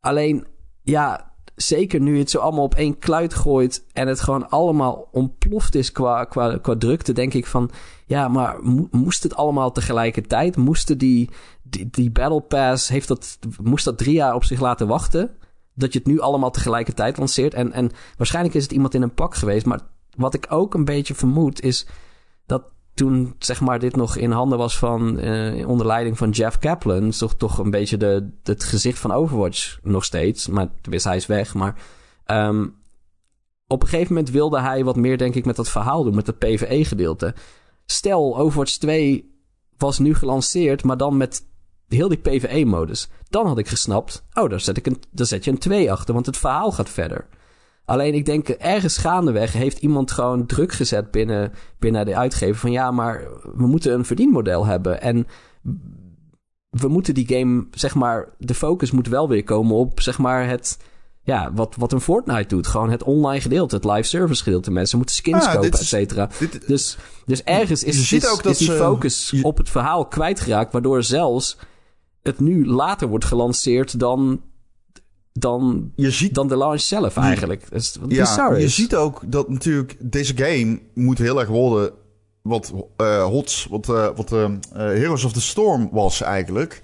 Alleen, 0.00 0.46
ja, 0.82 1.29
zeker 1.62 2.00
nu 2.00 2.18
het 2.18 2.30
zo 2.30 2.38
allemaal 2.38 2.64
op 2.64 2.74
één 2.74 2.98
kluit 2.98 3.34
gooit 3.34 3.84
en 3.92 4.08
het 4.08 4.20
gewoon 4.20 4.50
allemaal 4.50 5.08
ontploft 5.12 5.74
is 5.74 5.92
qua, 5.92 6.24
qua, 6.24 6.58
qua 6.58 6.76
drukte, 6.76 7.12
denk 7.12 7.34
ik 7.34 7.46
van, 7.46 7.70
ja, 8.06 8.28
maar 8.28 8.56
moest 8.90 9.22
het 9.22 9.34
allemaal 9.34 9.72
tegelijkertijd? 9.72 10.56
Moesten 10.56 10.98
die, 10.98 11.30
die, 11.62 11.88
die 11.90 12.10
Battle 12.10 12.40
Pass, 12.40 12.88
heeft 12.88 13.08
dat, 13.08 13.38
moest 13.62 13.84
dat 13.84 13.98
drie 13.98 14.14
jaar 14.14 14.34
op 14.34 14.44
zich 14.44 14.60
laten 14.60 14.86
wachten? 14.86 15.30
Dat 15.74 15.92
je 15.92 15.98
het 15.98 16.08
nu 16.08 16.20
allemaal 16.20 16.50
tegelijkertijd 16.50 17.18
lanceert? 17.18 17.54
En, 17.54 17.72
en 17.72 17.90
waarschijnlijk 18.16 18.54
is 18.54 18.62
het 18.62 18.72
iemand 18.72 18.94
in 18.94 19.02
een 19.02 19.14
pak 19.14 19.34
geweest, 19.34 19.66
maar 19.66 19.80
wat 20.16 20.34
ik 20.34 20.46
ook 20.48 20.74
een 20.74 20.84
beetje 20.84 21.14
vermoed 21.14 21.62
is 21.62 21.86
dat 22.46 22.72
toen 22.94 23.34
zeg 23.38 23.60
maar 23.60 23.78
dit 23.78 23.96
nog 23.96 24.16
in 24.16 24.30
handen 24.30 24.58
was 24.58 24.78
van 24.78 25.18
uh, 25.18 25.68
onder 25.68 25.86
leiding 25.86 26.18
van 26.18 26.30
Jeff 26.30 26.58
Kaplan, 26.58 27.10
toch 27.10 27.34
toch 27.34 27.58
een 27.58 27.70
beetje 27.70 27.96
de, 27.96 28.30
het 28.42 28.64
gezicht 28.64 28.98
van 28.98 29.12
Overwatch 29.12 29.78
nog 29.82 30.04
steeds, 30.04 30.48
maar 30.48 30.68
tenminste 30.80 31.08
hij 31.08 31.16
is 31.16 31.26
weg, 31.26 31.54
maar 31.54 31.74
um, 32.26 32.74
op 33.66 33.82
een 33.82 33.88
gegeven 33.88 34.14
moment 34.14 34.32
wilde 34.32 34.60
hij 34.60 34.84
wat 34.84 34.96
meer 34.96 35.18
denk 35.18 35.34
ik 35.34 35.44
met 35.44 35.56
dat 35.56 35.68
verhaal 35.68 36.04
doen, 36.04 36.14
met 36.14 36.26
het 36.26 36.38
PvE 36.38 36.84
gedeelte. 36.84 37.34
Stel 37.86 38.38
Overwatch 38.38 38.76
2 38.76 39.34
was 39.76 39.98
nu 39.98 40.14
gelanceerd, 40.14 40.84
maar 40.84 40.96
dan 40.96 41.16
met 41.16 41.42
heel 41.88 42.08
die 42.08 42.18
PvE-modus. 42.18 43.08
Dan 43.28 43.46
had 43.46 43.58
ik 43.58 43.68
gesnapt, 43.68 44.24
oh, 44.32 44.50
daar 44.50 44.60
zet, 44.60 44.76
ik 44.76 44.86
een, 44.86 45.02
daar 45.10 45.26
zet 45.26 45.44
je 45.44 45.50
een 45.50 45.58
2 45.58 45.92
achter, 45.92 46.14
want 46.14 46.26
het 46.26 46.36
verhaal 46.36 46.72
gaat 46.72 46.88
verder. 46.88 47.26
Alleen 47.90 48.14
ik 48.14 48.26
denk, 48.26 48.48
ergens 48.48 48.96
gaandeweg 48.96 49.52
heeft 49.52 49.78
iemand 49.78 50.10
gewoon 50.10 50.46
druk 50.46 50.72
gezet 50.72 51.10
binnen, 51.10 51.52
binnen 51.78 52.04
de 52.04 52.16
uitgever. 52.16 52.56
Van 52.56 52.72
ja, 52.72 52.90
maar 52.90 53.28
we 53.54 53.66
moeten 53.66 53.92
een 53.92 54.04
verdienmodel 54.04 54.66
hebben. 54.66 55.00
En 55.00 55.26
we 56.70 56.88
moeten 56.88 57.14
die 57.14 57.26
game, 57.26 57.66
zeg 57.70 57.94
maar, 57.94 58.28
de 58.38 58.54
focus 58.54 58.90
moet 58.90 59.08
wel 59.08 59.28
weer 59.28 59.44
komen 59.44 59.76
op, 59.76 60.00
zeg 60.00 60.18
maar, 60.18 60.48
het, 60.48 60.78
ja, 61.22 61.52
wat, 61.52 61.76
wat 61.78 61.92
een 61.92 62.00
Fortnite 62.00 62.48
doet. 62.48 62.66
Gewoon 62.66 62.90
het 62.90 63.02
online 63.02 63.40
gedeelte, 63.40 63.74
het 63.74 63.84
live 63.84 64.08
service 64.08 64.42
gedeelte. 64.42 64.70
Mensen 64.70 64.96
moeten 64.96 65.16
skins 65.16 65.46
ah, 65.46 65.54
kopen, 65.54 65.70
et 65.70 65.86
cetera. 65.86 66.30
Dus, 66.66 66.98
dus 67.26 67.42
ergens 67.42 67.84
is, 67.84 68.12
is, 68.12 68.28
ook 68.28 68.42
is 68.42 68.58
die 68.58 68.72
focus 68.72 69.34
op 69.42 69.56
het 69.56 69.70
verhaal 69.70 70.06
kwijtgeraakt, 70.06 70.72
waardoor 70.72 71.02
zelfs 71.02 71.58
het 72.22 72.40
nu 72.40 72.66
later 72.66 73.08
wordt 73.08 73.24
gelanceerd 73.24 73.98
dan 73.98 74.40
dan, 75.40 75.92
je 75.96 76.10
ziet, 76.10 76.34
dan 76.34 76.48
de 76.48 76.56
launch 76.56 76.80
zelf 76.80 77.16
eigenlijk. 77.16 77.66
Wat 77.70 77.98
ja, 78.08 78.54
je 78.56 78.68
ziet 78.68 78.94
ook 78.94 79.22
dat 79.26 79.48
natuurlijk 79.48 79.96
deze 79.98 80.36
game 80.36 80.80
moet 80.94 81.18
heel 81.18 81.40
erg 81.40 81.48
worden 81.48 81.92
wat 82.42 82.72
uh, 82.96 83.24
HOTS, 83.24 83.66
wat, 83.70 83.88
uh, 83.88 84.08
wat 84.16 84.32
uh, 84.32 84.48
Heroes 84.72 85.24
of 85.24 85.32
the 85.32 85.40
Storm 85.40 85.88
was 85.92 86.22
eigenlijk. 86.22 86.80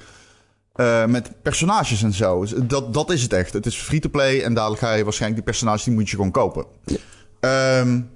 met 1.07 1.43
personages 1.43 2.03
en 2.03 2.13
zo. 2.13 2.41
Dus 2.41 2.55
dat, 2.67 2.95
dat 2.95 3.11
is 3.11 3.23
het 3.23 3.33
echt. 3.33 3.53
Het 3.53 3.67
is 3.67 3.77
free-to-play 3.77 4.43
en 4.43 4.55
dadelijk 4.55 4.81
ga 4.81 4.93
je 4.93 5.05
waarschijnlijk 5.05 5.43
die 5.43 5.53
personages, 5.53 5.85
die 5.85 5.95
moet 5.95 6.11
je 6.11 6.17
gewoon 6.17 6.31
kopen. 6.31 6.65
Ja. 6.85 7.79
Um, 7.81 8.11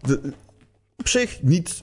de, 0.00 0.32
op 0.96 1.08
zich 1.08 1.38
niet 1.42 1.82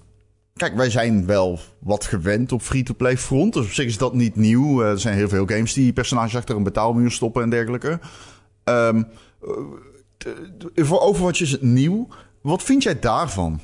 Kijk, 0.61 0.75
wij 0.75 0.89
zijn 0.89 1.25
wel 1.25 1.59
wat 1.79 2.05
gewend 2.05 2.51
op 2.51 2.61
free-to-play 2.61 3.17
front. 3.17 3.53
Dus 3.53 3.65
op 3.65 3.71
zich 3.71 3.85
is 3.85 3.97
dat 3.97 4.13
niet 4.13 4.35
nieuw. 4.35 4.81
er 4.81 4.99
zijn 4.99 5.15
heel 5.15 5.29
veel 5.29 5.45
games 5.45 5.73
die 5.73 5.93
personages 5.93 6.35
achter 6.35 6.55
een 6.55 6.63
betaalmuur 6.63 7.11
stoppen 7.11 7.43
en 7.43 7.49
dergelijke. 7.49 7.99
Um, 8.63 9.07
Overwatch 10.89 11.41
is 11.41 11.51
het 11.51 11.61
nieuw. 11.61 12.07
Wat 12.41 12.63
vind 12.63 12.83
jij 12.83 12.99
daarvan? 12.99 13.59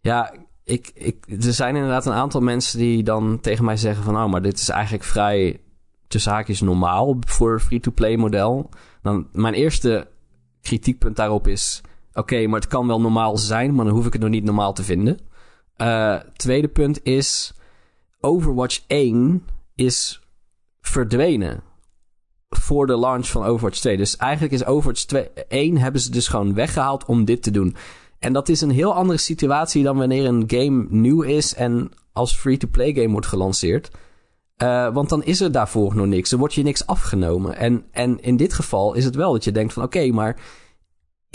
Ja, 0.00 0.34
ik, 0.64 0.90
ik, 0.94 1.24
er 1.28 1.52
zijn 1.52 1.74
inderdaad 1.74 2.06
een 2.06 2.12
aantal 2.12 2.40
mensen 2.40 2.78
die 2.78 3.02
dan 3.02 3.40
tegen 3.40 3.64
mij 3.64 3.76
zeggen 3.76 4.04
van... 4.04 4.14
nou, 4.14 4.30
maar 4.30 4.42
dit 4.42 4.58
is 4.58 4.68
eigenlijk 4.68 5.04
vrij 5.04 5.60
tussen 6.08 6.32
haakjes 6.32 6.60
normaal 6.60 7.16
voor 7.26 7.60
free-to-play 7.60 8.16
model. 8.16 8.68
Mijn 9.32 9.54
eerste 9.54 10.08
kritiekpunt 10.60 11.16
daarop 11.16 11.48
is... 11.48 11.80
oké, 12.12 12.46
maar 12.46 12.60
het 12.60 12.68
kan 12.68 12.86
wel 12.86 13.00
normaal 13.00 13.36
zijn, 13.36 13.74
maar 13.74 13.84
dan 13.84 13.94
hoef 13.94 14.06
ik 14.06 14.12
het 14.12 14.22
nog 14.22 14.30
niet 14.30 14.44
normaal 14.44 14.72
te 14.72 14.82
vinden. 14.82 15.25
Uh, 15.78 16.16
tweede 16.36 16.68
punt 16.68 17.04
is... 17.04 17.54
Overwatch 18.20 18.80
1 18.86 19.44
is 19.74 20.20
verdwenen 20.80 21.62
voor 22.48 22.86
de 22.86 22.96
launch 22.96 23.26
van 23.26 23.44
Overwatch 23.44 23.78
2. 23.78 23.96
Dus 23.96 24.16
eigenlijk 24.16 24.52
is 24.52 24.64
Overwatch 24.64 25.04
2, 25.04 25.30
1 25.48 25.78
hebben 25.78 26.00
ze 26.00 26.10
dus 26.10 26.28
gewoon 26.28 26.54
weggehaald 26.54 27.04
om 27.04 27.24
dit 27.24 27.42
te 27.42 27.50
doen. 27.50 27.76
En 28.18 28.32
dat 28.32 28.48
is 28.48 28.60
een 28.60 28.70
heel 28.70 28.94
andere 28.94 29.18
situatie 29.18 29.82
dan 29.82 29.96
wanneer 29.96 30.26
een 30.26 30.44
game 30.46 30.86
nieuw 30.88 31.22
is 31.22 31.54
en 31.54 31.90
als 32.12 32.36
free-to-play 32.36 32.94
game 32.94 33.10
wordt 33.10 33.26
gelanceerd. 33.26 33.90
Uh, 34.62 34.94
want 34.94 35.08
dan 35.08 35.24
is 35.24 35.40
er 35.40 35.52
daarvoor 35.52 35.96
nog 35.96 36.06
niks. 36.06 36.32
Er 36.32 36.38
wordt 36.38 36.54
je 36.54 36.62
niks 36.62 36.86
afgenomen. 36.86 37.56
En, 37.56 37.84
en 37.90 38.22
in 38.22 38.36
dit 38.36 38.52
geval 38.52 38.94
is 38.94 39.04
het 39.04 39.14
wel 39.14 39.32
dat 39.32 39.44
je 39.44 39.52
denkt 39.52 39.72
van 39.72 39.82
oké, 39.82 40.06
maar 40.06 40.40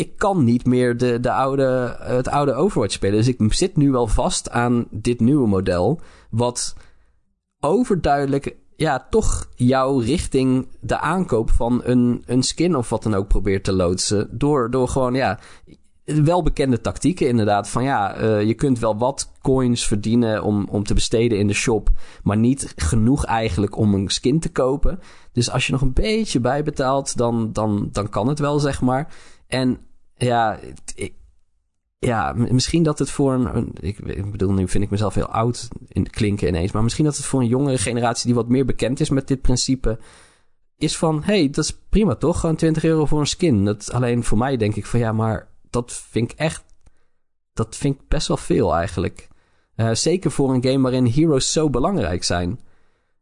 ik 0.01 0.17
kan 0.17 0.43
niet 0.43 0.65
meer 0.65 0.97
de, 0.97 1.19
de 1.19 1.31
oude, 1.31 1.95
het 1.99 2.27
oude 2.27 2.53
Overwatch 2.53 2.93
spelen. 2.93 3.17
Dus 3.17 3.27
ik 3.27 3.53
zit 3.53 3.77
nu 3.77 3.91
wel 3.91 4.07
vast 4.07 4.49
aan 4.49 4.87
dit 4.89 5.19
nieuwe 5.19 5.47
model. 5.47 5.99
Wat 6.29 6.75
overduidelijk 7.59 8.55
ja, 8.75 9.07
toch 9.09 9.49
jou 9.55 10.03
richting 10.03 10.67
de 10.79 10.99
aankoop 10.99 11.49
van 11.51 11.81
een, 11.83 12.23
een 12.25 12.43
skin 12.43 12.75
of 12.75 12.89
wat 12.89 13.03
dan 13.03 13.13
ook 13.13 13.27
probeert 13.27 13.63
te 13.63 13.73
loodsen. 13.73 14.27
Door, 14.31 14.71
door 14.71 14.87
gewoon, 14.87 15.13
ja, 15.13 15.39
welbekende 16.03 16.81
tactieken 16.81 17.27
inderdaad. 17.27 17.69
Van 17.69 17.83
ja, 17.83 18.21
uh, 18.21 18.41
je 18.41 18.53
kunt 18.53 18.79
wel 18.79 18.97
wat 18.97 19.31
coins 19.41 19.87
verdienen 19.87 20.43
om, 20.43 20.67
om 20.69 20.83
te 20.83 20.93
besteden 20.93 21.37
in 21.37 21.47
de 21.47 21.53
shop. 21.53 21.89
Maar 22.23 22.37
niet 22.37 22.73
genoeg 22.75 23.25
eigenlijk 23.25 23.77
om 23.77 23.93
een 23.93 24.09
skin 24.09 24.39
te 24.39 24.51
kopen. 24.51 24.99
Dus 25.31 25.51
als 25.51 25.65
je 25.65 25.71
nog 25.71 25.81
een 25.81 25.93
beetje 25.93 26.39
bijbetaalt, 26.39 27.17
dan, 27.17 27.49
dan, 27.53 27.89
dan 27.91 28.09
kan 28.09 28.27
het 28.27 28.39
wel, 28.39 28.59
zeg 28.59 28.81
maar. 28.81 29.13
En 29.47 29.79
ja, 30.25 30.59
ja, 31.99 32.33
misschien 32.33 32.83
dat 32.83 32.99
het 32.99 33.09
voor 33.09 33.33
een, 33.33 33.73
ik, 33.79 34.31
bedoel, 34.31 34.51
nu 34.51 34.67
vind 34.67 34.83
ik 34.83 34.89
mezelf 34.89 35.13
heel 35.13 35.27
oud 35.27 35.67
in 35.87 36.09
klinken 36.09 36.47
ineens. 36.47 36.71
Maar 36.71 36.83
misschien 36.83 37.05
dat 37.05 37.17
het 37.17 37.25
voor 37.25 37.39
een 37.39 37.47
jongere 37.47 37.77
generatie 37.77 38.25
die 38.25 38.35
wat 38.35 38.47
meer 38.47 38.65
bekend 38.65 38.99
is 38.99 39.09
met 39.09 39.27
dit 39.27 39.41
principe. 39.41 39.99
Is 40.77 40.97
van, 40.97 41.23
hey, 41.23 41.49
dat 41.49 41.63
is 41.63 41.77
prima 41.89 42.15
toch? 42.15 42.39
Gewoon 42.39 42.55
20 42.55 42.83
euro 42.83 43.05
voor 43.05 43.19
een 43.19 43.27
skin. 43.27 43.65
Dat, 43.65 43.91
alleen 43.91 44.23
voor 44.23 44.37
mij 44.37 44.57
denk 44.57 44.75
ik 44.75 44.85
van 44.85 44.99
ja, 44.99 45.11
maar 45.11 45.47
dat 45.69 45.93
vind 46.09 46.31
ik 46.31 46.37
echt. 46.37 46.63
Dat 47.53 47.75
vind 47.75 47.95
ik 47.95 48.07
best 48.07 48.27
wel 48.27 48.37
veel 48.37 48.75
eigenlijk. 48.75 49.27
Uh, 49.75 49.93
zeker 49.93 50.31
voor 50.31 50.53
een 50.53 50.63
game 50.63 50.81
waarin 50.81 51.05
heroes 51.05 51.51
zo 51.51 51.69
belangrijk 51.69 52.23
zijn. 52.23 52.59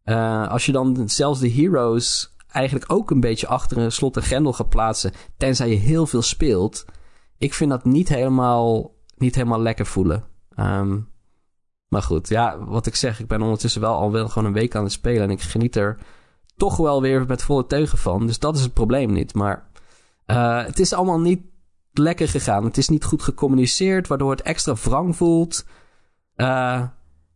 Uh, 0.05 0.49
als 0.49 0.65
je 0.65 0.71
dan 0.71 1.09
zelfs 1.09 1.39
de 1.39 1.51
heroes 1.51 2.35
eigenlijk 2.51 2.91
ook 2.91 3.11
een 3.11 3.19
beetje 3.19 3.47
achter 3.47 3.77
een 3.77 3.91
slot 3.91 4.15
en 4.15 4.23
grendel 4.23 4.53
gaat 4.53 4.69
plaatsen. 4.69 5.11
Tenzij 5.37 5.69
je 5.69 5.75
heel 5.75 6.07
veel 6.07 6.21
speelt. 6.21 6.85
Ik 7.37 7.53
vind 7.53 7.69
dat 7.69 7.85
niet 7.85 8.09
helemaal, 8.09 8.95
niet 9.17 9.35
helemaal 9.35 9.61
lekker 9.61 9.85
voelen. 9.85 10.23
Um, 10.55 11.09
maar 11.87 12.03
goed, 12.03 12.27
ja, 12.27 12.65
wat 12.65 12.85
ik 12.85 12.95
zeg, 12.95 13.19
ik 13.19 13.27
ben 13.27 13.41
ondertussen 13.41 13.81
wel 13.81 13.95
al 13.95 14.11
wel 14.11 14.27
gewoon 14.29 14.47
een 14.47 14.53
week 14.53 14.75
aan 14.75 14.83
het 14.83 14.91
spelen. 14.91 15.23
En 15.23 15.29
ik 15.29 15.41
geniet 15.41 15.75
er 15.75 15.97
toch 16.57 16.77
wel 16.77 17.01
weer 17.01 17.25
met 17.27 17.43
volle 17.43 17.65
teugen 17.65 17.97
van. 17.97 18.27
Dus 18.27 18.39
dat 18.39 18.55
is 18.55 18.61
het 18.61 18.73
probleem 18.73 19.11
niet. 19.11 19.33
Maar 19.33 19.69
uh, 20.27 20.63
het 20.65 20.79
is 20.79 20.93
allemaal 20.93 21.19
niet 21.19 21.41
lekker 21.93 22.27
gegaan. 22.27 22.65
Het 22.65 22.77
is 22.77 22.89
niet 22.89 23.03
goed 23.03 23.23
gecommuniceerd, 23.23 24.07
waardoor 24.07 24.31
het 24.31 24.41
extra 24.41 24.73
wrang 24.73 25.15
voelt. 25.15 25.65
Uh, 26.35 26.83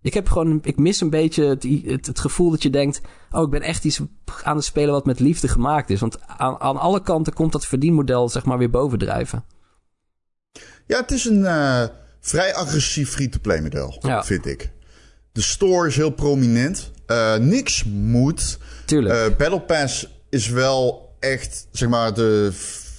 ik 0.03 0.13
heb 0.13 0.29
gewoon, 0.29 0.59
ik 0.63 0.77
mis 0.77 1.01
een 1.01 1.09
beetje 1.09 1.45
het, 1.45 1.65
het, 1.85 2.05
het, 2.05 2.19
gevoel 2.19 2.49
dat 2.49 2.63
je 2.63 2.69
denkt: 2.69 3.01
Oh, 3.31 3.43
ik 3.43 3.49
ben 3.49 3.61
echt 3.61 3.83
iets 3.83 4.01
aan 4.43 4.55
het 4.55 4.65
spelen 4.65 4.91
wat 4.91 5.05
met 5.05 5.19
liefde 5.19 5.47
gemaakt 5.47 5.89
is. 5.89 5.99
Want 5.99 6.17
aan, 6.27 6.59
aan 6.59 6.77
alle 6.77 7.01
kanten 7.01 7.33
komt 7.33 7.51
dat 7.51 7.65
verdienmodel, 7.65 8.29
zeg 8.29 8.45
maar, 8.45 8.57
weer 8.57 8.69
bovendrijven. 8.69 9.43
Ja, 10.87 10.99
het 10.99 11.11
is 11.11 11.25
een 11.25 11.39
uh, 11.39 11.83
vrij 12.19 12.55
agressief 12.55 13.09
free-to-play 13.09 13.61
model, 13.61 13.97
ja. 13.99 14.23
vind 14.23 14.45
ik. 14.45 14.71
De 15.31 15.41
store 15.41 15.87
is 15.87 15.95
heel 15.95 16.11
prominent. 16.11 16.91
Uh, 17.07 17.35
niks 17.35 17.83
moet. 17.83 18.57
Tuurlijk. 18.85 19.29
Uh, 19.29 19.37
Battle 19.37 19.61
Pass 19.61 20.07
is 20.29 20.49
wel 20.49 21.15
echt, 21.19 21.67
zeg 21.71 21.89
maar, 21.89 22.13
de 22.13 22.49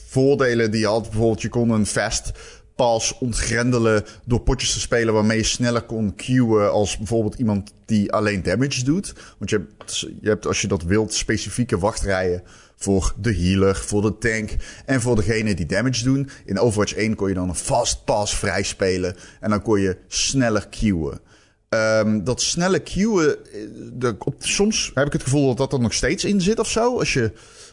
voordelen 0.06 0.70
die 0.70 0.80
je 0.80 0.86
had. 0.86 1.02
Bijvoorbeeld, 1.02 1.42
je 1.42 1.48
kon 1.48 1.70
een 1.70 1.86
fast 1.86 2.30
pas 2.74 3.18
ontgrendelen 3.18 4.04
door 4.24 4.40
potjes 4.40 4.72
te 4.72 4.80
spelen 4.80 5.14
waarmee 5.14 5.38
je 5.38 5.44
sneller 5.44 5.82
kon 5.82 6.14
queuen 6.14 6.72
als 6.72 6.96
bijvoorbeeld 6.96 7.34
iemand 7.34 7.72
die 7.84 8.12
alleen 8.12 8.42
damage 8.42 8.84
doet. 8.84 9.12
Want 9.38 9.50
je 9.50 9.56
hebt, 9.56 9.98
je 9.98 10.28
hebt 10.28 10.46
als 10.46 10.60
je 10.60 10.68
dat 10.68 10.82
wilt 10.82 11.14
specifieke 11.14 11.78
wachtrijen 11.78 12.42
voor 12.76 13.14
de 13.20 13.34
healer, 13.34 13.76
voor 13.76 14.02
de 14.02 14.18
tank 14.18 14.50
en 14.86 15.00
voor 15.00 15.16
degene 15.16 15.54
die 15.54 15.66
damage 15.66 16.04
doen. 16.04 16.28
In 16.44 16.58
Overwatch 16.58 16.94
1 16.94 17.14
kon 17.14 17.28
je 17.28 17.34
dan 17.34 17.48
een 17.48 17.54
fast 17.54 18.04
pass 18.04 18.36
vrij 18.36 18.62
spelen 18.62 19.16
en 19.40 19.50
dan 19.50 19.62
kon 19.62 19.80
je 19.80 19.96
sneller 20.08 20.68
queuen. 20.68 21.20
Um, 21.68 22.24
dat 22.24 22.42
snelle 22.42 22.78
queuen, 22.78 23.44
eh, 23.52 23.60
de, 23.92 24.16
op, 24.18 24.34
soms 24.38 24.90
heb 24.94 25.06
ik 25.06 25.12
het 25.12 25.22
gevoel 25.22 25.46
dat 25.46 25.56
dat 25.56 25.72
er 25.72 25.80
nog 25.80 25.92
steeds 25.92 26.24
in 26.24 26.40
zit 26.40 26.58
of 26.58 26.70
zo. 26.70 26.98
Als 26.98 27.12
je, 27.12 27.32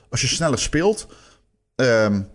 als 0.10 0.22
je 0.22 0.28
sneller 0.28 0.60
speelt. 0.60 1.08
Um, 1.76 2.28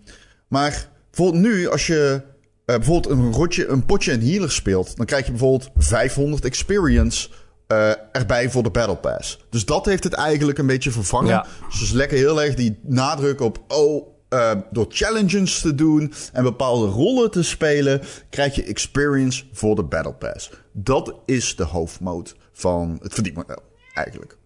maar 0.49 0.89
bijvoorbeeld 1.11 1.43
nu, 1.43 1.69
als 1.69 1.87
je 1.87 2.23
bijvoorbeeld 2.67 3.19
een, 3.19 3.33
rotje, 3.33 3.67
een 3.67 3.87
potje 3.87 4.13
en 4.13 4.21
healer 4.21 4.53
speelt, 4.53 4.97
dan 4.97 5.07
krijg 5.07 5.25
je 5.25 5.31
bijvoorbeeld 5.31 5.71
500 5.77 6.45
experience 6.45 7.29
uh, 7.69 7.91
erbij 8.13 8.51
voor 8.51 8.63
de 8.63 8.71
Battle 8.71 8.97
Pass. 8.97 9.45
Dus 9.51 9.65
dat 9.65 9.85
heeft 9.85 10.05
het 10.05 10.13
eigenlijk 10.13 10.59
een 10.59 10.67
beetje 10.67 10.91
vervangen. 10.91 11.29
Ja. 11.29 11.47
Dus 11.79 11.91
lekker 11.91 12.17
heel 12.17 12.43
erg 12.43 12.55
die 12.55 12.79
nadruk 12.83 13.41
op, 13.41 13.59
oh, 13.69 14.07
uh, 14.31 14.51
door 14.71 14.87
challenges 14.89 15.61
te 15.61 15.75
doen 15.75 16.13
en 16.33 16.43
bepaalde 16.43 16.87
rollen 16.87 17.31
te 17.31 17.43
spelen, 17.43 18.03
krijg 18.31 18.55
je 18.55 18.65
experience 18.65 19.45
voor 19.53 19.75
de 19.75 19.85
Battle 19.85 20.15
Pass. 20.15 20.51
Dat 20.73 21.15
is 21.25 21.57
de 21.57 21.65
hoofdmoot 21.65 22.37
van 22.53 22.99
het 23.03 23.15
verdienmodel, 23.15 23.63
eigenlijk. 23.95 24.37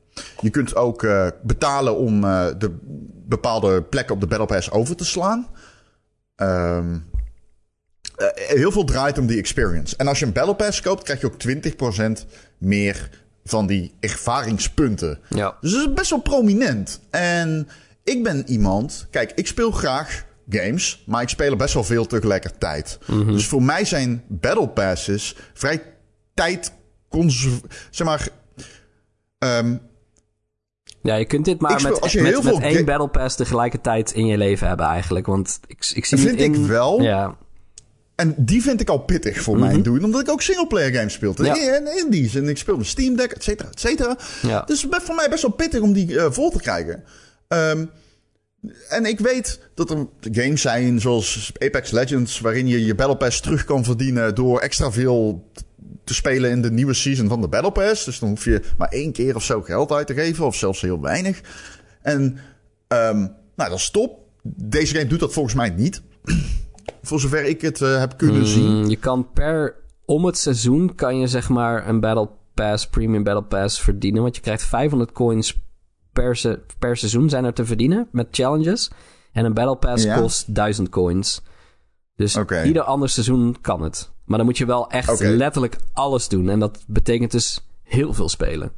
Je 0.40 0.50
kunt 0.50 0.76
ook 0.76 1.02
uh, 1.02 1.26
betalen 1.42 1.96
om 1.96 2.20
de 2.20 2.78
bepaalde 3.26 3.82
plekken 3.82 4.14
op 4.14 4.20
de 4.20 4.26
Battle 4.26 4.46
Pass 4.46 4.70
over 4.70 4.96
te 4.96 5.04
slaan. 5.04 5.48
Um, 6.36 7.09
heel 8.34 8.72
veel 8.72 8.84
draait 8.84 9.18
om 9.18 9.26
die 9.26 9.38
experience. 9.38 9.96
En 9.96 10.06
als 10.06 10.18
je 10.18 10.26
een 10.26 10.32
Battle 10.32 10.54
Pass 10.54 10.80
koopt, 10.80 11.02
krijg 11.02 11.20
je 11.20 11.26
ook 11.26 12.22
20% 12.22 12.26
meer 12.58 13.10
van 13.44 13.66
die 13.66 13.94
ervaringspunten. 14.00 15.18
Ja. 15.28 15.56
Dus 15.60 15.72
dat 15.72 15.88
is 15.88 15.94
best 15.94 16.10
wel 16.10 16.20
prominent. 16.20 17.00
En 17.10 17.68
ik 18.04 18.22
ben 18.22 18.42
iemand... 18.46 19.06
Kijk, 19.10 19.32
ik 19.34 19.46
speel 19.46 19.70
graag 19.70 20.24
games, 20.48 21.02
maar 21.06 21.22
ik 21.22 21.28
speel 21.28 21.50
er 21.50 21.56
best 21.56 21.74
wel 21.74 21.84
veel 21.84 22.06
tegelijkertijd. 22.06 22.98
Mm 23.06 23.20
-hmm. 23.20 23.32
Dus 23.32 23.46
voor 23.46 23.62
mij 23.62 23.84
zijn 23.84 24.24
Battle 24.28 24.68
Passes 24.68 25.36
vrij 25.54 25.82
tijd... 26.34 26.72
Zeg 27.90 28.06
maar... 28.06 28.28
Um, 29.38 29.80
ja, 31.02 31.14
je 31.14 31.24
kunt 31.24 31.44
dit 31.44 31.60
maar 31.60 31.80
speel, 31.80 31.92
met, 31.92 32.00
als 32.00 32.12
je 32.12 32.22
met, 32.22 32.30
heel 32.30 32.42
met 32.42 32.52
veel 32.52 32.62
één 32.62 32.84
Battle 32.84 33.08
Pass 33.08 33.36
tegelijkertijd 33.36 34.12
in 34.12 34.26
je 34.26 34.38
leven 34.38 34.68
hebben 34.68 34.86
eigenlijk. 34.86 35.26
Want 35.26 35.60
ik, 35.66 35.90
ik 35.94 36.04
zie 36.04 36.18
vind 36.18 36.38
in... 36.40 36.54
ik 36.54 36.66
wel. 36.66 37.02
Ja. 37.02 37.36
En 38.20 38.34
die 38.36 38.62
vind 38.62 38.80
ik 38.80 38.88
al 38.88 38.98
pittig 38.98 39.42
voor 39.42 39.54
mm 39.54 39.62
-hmm. 39.62 39.70
mijn 39.70 39.82
doen. 39.82 40.04
Omdat 40.04 40.20
ik 40.20 40.30
ook 40.30 40.42
singleplayer 40.42 40.92
games 40.94 41.12
speel. 41.12 41.34
Ja. 41.44 41.74
En 41.74 41.98
indies. 41.98 42.34
En 42.34 42.48
ik 42.48 42.58
speel 42.58 42.78
een 42.78 42.84
Steam 42.84 43.16
Deck, 43.16 43.32
et 43.32 43.42
cetera, 43.42 43.68
et 43.68 43.80
cetera. 43.80 44.16
Ja. 44.42 44.62
Dus 44.66 44.82
het 44.82 44.92
is 44.92 45.02
voor 45.02 45.14
mij 45.14 45.28
best 45.30 45.42
wel 45.42 45.50
pittig 45.50 45.80
om 45.80 45.92
die 45.92 46.10
uh, 46.10 46.26
vol 46.30 46.50
te 46.50 46.58
krijgen. 46.58 47.04
Um, 47.48 47.90
en 48.88 49.04
ik 49.04 49.20
weet 49.20 49.60
dat 49.74 49.90
er 49.90 50.06
games 50.20 50.60
zijn 50.60 51.00
zoals 51.00 51.52
Apex 51.58 51.90
Legends... 51.90 52.40
waarin 52.40 52.66
je 52.66 52.84
je 52.84 52.94
Battle 52.94 53.16
Pass 53.16 53.40
terug 53.40 53.64
kan 53.64 53.84
verdienen... 53.84 54.34
door 54.34 54.60
extra 54.60 54.90
veel 54.90 55.50
te 56.04 56.14
spelen 56.14 56.50
in 56.50 56.62
de 56.62 56.70
nieuwe 56.70 56.94
season 56.94 57.28
van 57.28 57.40
de 57.40 57.48
Battle 57.48 57.72
Pass. 57.72 58.04
Dus 58.04 58.18
dan 58.18 58.28
hoef 58.28 58.44
je 58.44 58.62
maar 58.78 58.88
één 58.88 59.12
keer 59.12 59.34
of 59.34 59.44
zo 59.44 59.62
geld 59.62 59.92
uit 59.92 60.06
te 60.06 60.14
geven. 60.14 60.46
Of 60.46 60.56
zelfs 60.56 60.80
heel 60.80 61.00
weinig. 61.00 61.40
En 62.02 62.22
um, 62.88 63.34
nou, 63.56 63.70
dat 63.70 63.78
is 63.78 63.90
top. 63.90 64.18
Deze 64.42 64.94
game 64.94 65.06
doet 65.06 65.20
dat 65.20 65.32
volgens 65.32 65.54
mij 65.54 65.70
niet. 65.70 66.02
Voor 67.02 67.20
zover 67.20 67.44
ik 67.44 67.60
het 67.60 67.80
uh, 67.80 67.98
heb 67.98 68.16
kunnen 68.16 68.40
mm, 68.40 68.46
zien. 68.46 68.88
Je 68.88 68.96
kan 68.96 69.32
per... 69.32 69.74
Om 70.04 70.24
het 70.24 70.38
seizoen 70.38 70.94
kan 70.94 71.18
je 71.18 71.26
zeg 71.26 71.48
maar 71.48 71.88
een 71.88 72.00
Battle 72.00 72.28
Pass, 72.54 72.88
Premium 72.88 73.22
Battle 73.22 73.42
Pass 73.44 73.80
verdienen. 73.80 74.22
Want 74.22 74.36
je 74.36 74.42
krijgt 74.42 74.64
500 74.64 75.12
coins 75.12 75.60
per, 76.12 76.36
se, 76.36 76.60
per 76.78 76.96
seizoen 76.96 77.28
zijn 77.28 77.44
er 77.44 77.52
te 77.52 77.64
verdienen 77.64 78.08
met 78.12 78.26
challenges. 78.30 78.90
En 79.32 79.44
een 79.44 79.54
Battle 79.54 79.76
Pass 79.76 80.04
Ja. 80.04 80.20
kost 80.20 80.54
1000 80.54 80.88
coins. 80.88 81.42
Dus 82.16 82.38
ieder 82.64 82.82
ander 82.82 83.08
seizoen 83.08 83.56
kan 83.60 83.82
het. 83.82 84.10
Maar 84.24 84.38
dan 84.38 84.46
moet 84.46 84.58
je 84.58 84.66
wel 84.66 84.90
echt 84.90 85.20
letterlijk 85.20 85.76
alles 85.92 86.28
doen. 86.28 86.48
En 86.48 86.58
dat 86.58 86.84
betekent 86.86 87.30
dus 87.30 87.60
heel 87.82 88.12
veel 88.12 88.28
spelen. 88.28 88.72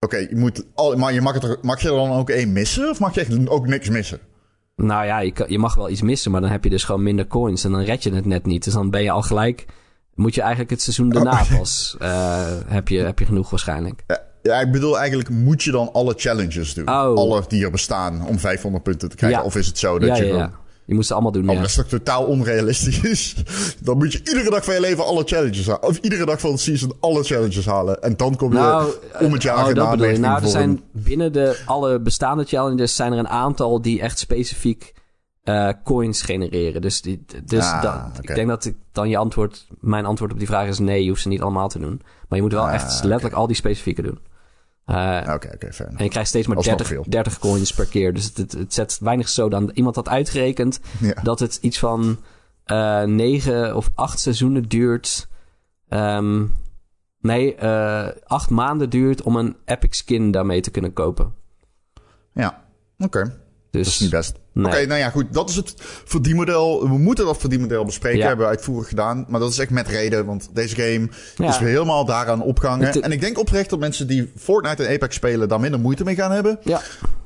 Oké, 0.00 0.16
je 0.16 0.36
moet 0.36 0.64
al, 0.74 0.96
maar 0.96 1.12
je 1.12 1.20
mag, 1.20 1.34
het 1.34 1.42
er, 1.42 1.58
mag 1.62 1.80
je 1.80 1.88
er 1.88 1.94
dan 1.94 2.12
ook 2.12 2.30
één 2.30 2.52
missen? 2.52 2.90
Of 2.90 3.00
mag 3.00 3.14
je 3.14 3.20
echt 3.20 3.48
ook 3.48 3.66
niks 3.66 3.88
missen? 3.88 4.20
Nou 4.76 5.04
ja, 5.06 5.18
je, 5.18 5.32
kan- 5.32 5.46
je 5.50 5.58
mag 5.58 5.74
wel 5.74 5.88
iets 5.90 6.02
missen, 6.02 6.30
maar 6.30 6.40
dan 6.40 6.50
heb 6.50 6.64
je 6.64 6.70
dus 6.70 6.84
gewoon 6.84 7.02
minder 7.02 7.26
coins. 7.26 7.64
En 7.64 7.70
dan 7.72 7.80
red 7.80 8.02
je 8.02 8.14
het 8.14 8.24
net 8.26 8.46
niet. 8.46 8.64
Dus 8.64 8.72
dan 8.72 8.90
ben 8.90 9.02
je 9.02 9.10
al 9.10 9.22
gelijk... 9.22 9.66
Moet 10.14 10.34
je 10.34 10.40
eigenlijk 10.40 10.70
het 10.70 10.82
seizoen 10.82 11.08
daarna 11.08 11.30
Oh. 11.30 11.58
pas... 11.58 11.96
eh, 11.98 12.46
heb, 12.66 12.88
je, 12.88 12.98
heb 12.98 13.18
je 13.18 13.24
genoeg 13.24 13.50
waarschijnlijk. 13.50 14.04
Ja, 14.06 14.20
ja, 14.42 14.60
ik 14.60 14.72
bedoel 14.72 14.98
eigenlijk, 14.98 15.28
moet 15.28 15.62
je 15.62 15.70
dan 15.70 15.92
alle 15.92 16.14
challenges 16.16 16.74
doen? 16.74 16.88
Oh. 16.88 16.94
Alle 17.16 17.42
die 17.48 17.64
er 17.64 17.70
bestaan 17.70 18.26
om 18.26 18.38
500 18.38 18.82
punten 18.84 19.08
te 19.08 19.16
krijgen? 19.16 19.38
Ja. 19.38 19.44
Of 19.44 19.56
is 19.56 19.66
het 19.66 19.78
zo 19.78 19.98
dat 19.98 20.08
Ja, 20.08 20.16
je 20.16 20.24
ja, 20.24 20.30
gewoon... 20.32 20.52
Je 20.86 20.94
moet 20.94 21.06
ze 21.06 21.12
allemaal 21.12 21.32
doen, 21.32 21.48
Oh, 21.48 21.54
ja. 21.54 21.60
dat 21.60 21.68
is 21.68 21.74
toch 21.74 21.86
totaal 21.86 22.24
onrealistisch? 22.24 23.34
dan 23.80 23.98
moet 23.98 24.12
je 24.12 24.18
iedere 24.24 24.50
dag 24.50 24.64
van 24.64 24.74
je 24.74 24.80
leven 24.80 25.04
alle 25.04 25.24
challenges 25.24 25.66
halen. 25.66 25.82
Of 25.82 25.98
iedere 25.98 26.24
dag 26.26 26.40
van 26.40 26.50
het 26.50 26.60
season 26.60 26.92
alle 27.00 27.22
challenges 27.22 27.66
halen. 27.66 28.02
En 28.02 28.16
dan 28.16 28.36
kom 28.36 28.52
je 28.52 28.58
Nou, 28.58 28.92
om 29.20 29.32
het 29.32 29.42
jaar 29.42 29.62
oh, 29.62 29.68
in 29.68 29.74
dat 29.74 29.90
bedoel 29.90 30.18
Nou, 30.18 30.42
er 30.42 30.48
zijn 30.48 30.82
binnen 30.92 31.32
de 31.32 31.62
alle 31.64 32.00
bestaande 32.00 32.44
challenges 32.44 32.96
zijn 32.96 33.12
er 33.12 33.18
een 33.18 33.28
aantal 33.28 33.82
die 33.82 34.00
echt 34.00 34.18
specifiek 34.18 34.92
eh, 35.42 35.68
coins 35.84 36.22
genereren. 36.22 36.80
Dus, 36.80 37.02
die, 37.02 37.24
dus 37.44 37.64
Ah, 37.64 38.06
ik 38.20 38.34
denk 38.34 38.48
dat 38.48 38.64
ik 38.64 38.76
dan 38.92 39.08
je 39.08 39.16
antwoord, 39.16 39.66
mijn 39.80 40.06
antwoord 40.06 40.32
op 40.32 40.38
die 40.38 40.46
vraag 40.46 40.68
is 40.68 40.78
nee, 40.78 41.02
je 41.02 41.08
hoeft 41.08 41.22
ze 41.22 41.28
niet 41.28 41.42
allemaal 41.42 41.68
te 41.68 41.78
doen. 41.78 42.00
Maar 42.28 42.38
je 42.38 42.42
moet 42.44 42.52
wel 42.52 42.66
Ah, 42.66 42.74
echt 42.74 43.04
letterlijk 43.04 43.34
al 43.34 43.46
die 43.46 43.56
specifieke 43.56 44.02
doen. 44.02 44.18
Eh, 44.84 45.20
Oké, 45.34 45.50
oké, 45.54 45.72
fair 45.72 45.80
enough. 45.80 45.98
en 45.98 46.04
je 46.04 46.10
krijgt 46.10 46.28
steeds 46.28 46.46
maar 46.46 46.56
Alsnog 46.56 46.76
30, 46.76 46.94
veel. 46.94 47.04
30 47.08 47.38
coins 47.38 47.72
per 47.74 47.86
keer. 47.86 48.14
Dus 48.14 48.24
het, 48.24 48.36
het, 48.36 48.52
het 48.52 48.74
zet 48.74 48.98
weinig 49.00 49.28
zo 49.28 49.48
dan. 49.48 49.70
Iemand 49.74 49.96
had 49.96 50.08
uitgerekend 50.08 50.80
Ja. 51.00 51.14
dat 51.22 51.38
het 51.40 51.58
iets 51.60 51.78
van 51.78 52.18
eh 52.64 53.02
negen 53.02 53.76
of 53.76 53.90
acht 53.94 54.20
seizoenen 54.20 54.68
duurt. 54.68 55.28
Ehm, 55.88 56.44
nee, 57.20 57.54
eh 57.54 58.08
acht 58.26 58.50
maanden 58.50 58.90
duurt 58.90 59.22
om 59.22 59.36
een 59.36 59.56
epic 59.64 59.96
skin 59.96 60.30
daarmee 60.30 60.60
te 60.60 60.70
kunnen 60.70 60.92
kopen. 60.92 61.34
Ja, 62.32 62.64
oké. 62.98 63.22
Dus 63.70 63.84
Dat 63.84 63.86
is 63.86 64.00
niet 64.00 64.10
best. 64.10 64.40
Nee. 64.54 64.66
Oké, 64.66 64.86
nou 64.86 65.00
ja, 65.00 65.10
goed. 65.10 65.24
Dat 65.30 65.48
is 65.48 65.56
het 65.56 65.74
verdienmodel. 66.04 66.88
We 66.88 66.98
moeten 66.98 67.24
dat 67.24 67.36
verdienmodel 67.38 67.84
bespreken. 67.84 68.18
Ja. 68.18 68.26
Hebben 68.26 68.44
we 68.46 68.50
uitvoerig 68.52 68.88
gedaan. 68.88 69.24
Maar 69.28 69.40
dat 69.40 69.50
is 69.50 69.58
echt 69.58 69.70
met 69.70 69.88
reden. 69.88 70.26
Want 70.26 70.48
deze 70.52 70.74
game 70.74 71.08
Ja. 71.36 71.48
is 71.48 71.58
weer 71.58 71.68
helemaal 71.68 72.04
daaraan 72.04 72.42
opgehangen. 72.42 72.86
Het- 72.86 73.00
En 73.00 73.12
ik 73.12 73.20
denk 73.20 73.38
oprecht 73.38 73.70
dat 73.70 73.78
mensen 73.78 74.06
die 74.06 74.32
Fortnite 74.36 74.84
en 74.84 74.94
Apex 74.94 75.16
spelen... 75.16 75.48
daar 75.48 75.60
minder 75.60 75.80
moeite 75.80 76.04
mee 76.04 76.14
gaan 76.14 76.30
hebben. 76.32 76.58
Ja, 76.62 76.80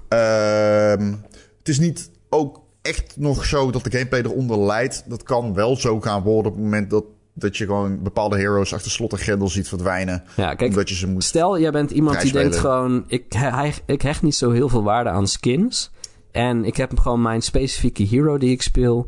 Ehm, 0.09 1.12
het 1.59 1.69
is 1.69 1.79
niet 1.79 2.11
ook 2.31 2.61
echt 2.83 3.14
nog 3.17 3.45
zo 3.45 3.71
dat 3.71 3.85
de 3.85 3.91
gameplay 3.91 4.21
eronder 4.23 4.59
leidt. 4.59 5.03
Dat 5.07 5.23
kan 5.23 5.55
wel 5.55 5.77
zo 5.77 6.01
gaan 6.01 6.23
worden 6.23 6.51
op 6.53 6.57
het 6.57 6.64
moment 6.67 6.91
dat, 6.91 7.05
dat 7.35 7.57
je 7.57 7.64
gewoon 7.64 8.03
bepaalde 8.03 8.38
heroes 8.38 8.75
achter 8.75 8.91
slot 8.91 9.12
en 9.12 9.19
grendel 9.19 9.49
ziet 9.49 9.69
verdwijnen. 9.69 10.23
ja 10.37 10.55
kijk, 10.55 10.71
omdat 10.71 10.88
je 10.88 10.95
ze 10.95 11.07
moet... 11.07 11.25
stel 11.25 11.59
jij 11.59 11.71
bent 11.71 11.91
iemand 11.91 12.21
die 12.21 12.33
denkt 12.33 12.57
gewoon... 12.57 13.05
Ik, 13.07 13.33
hij- 13.33 13.75
ik 13.87 14.03
hecht 14.03 14.23
niet 14.23 14.35
zo 14.35 14.51
heel 14.51 14.69
veel 14.69 14.83
waarde 14.83 15.11
aan 15.11 15.27
skins. 15.29 15.91
En 16.31 16.64
ik 16.64 16.77
heb 16.77 16.99
gewoon 16.99 17.23
mijn 17.23 17.43
specifieke 17.43 18.03
hero 18.03 18.38
die 18.38 18.51
ik 18.51 18.62
speel... 18.62 19.07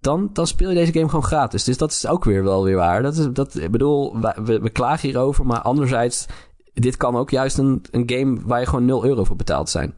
Dan, 0.00 0.30
dan 0.32 0.46
speel 0.46 0.68
je 0.68 0.74
deze 0.74 0.92
game 0.92 1.08
gewoon 1.08 1.24
gratis. 1.24 1.64
Dus 1.64 1.78
dat 1.78 1.90
is 1.90 2.06
ook 2.06 2.24
weer 2.24 2.44
wel 2.44 2.64
weer 2.64 2.76
waar. 2.76 3.02
Dat 3.02 3.16
is, 3.16 3.26
dat, 3.32 3.54
ik 3.54 3.70
bedoel, 3.70 4.20
we, 4.20 4.58
we 4.60 4.70
klagen 4.70 5.08
hierover. 5.08 5.46
Maar 5.46 5.60
anderzijds, 5.60 6.26
dit 6.74 6.96
kan 6.96 7.16
ook 7.16 7.30
juist 7.30 7.58
een, 7.58 7.84
een 7.90 8.02
game 8.06 8.38
waar 8.44 8.60
je 8.60 8.66
gewoon 8.66 8.84
0 8.84 9.04
euro 9.04 9.24
voor 9.24 9.36
betaald 9.36 9.70
zijn. 9.70 9.94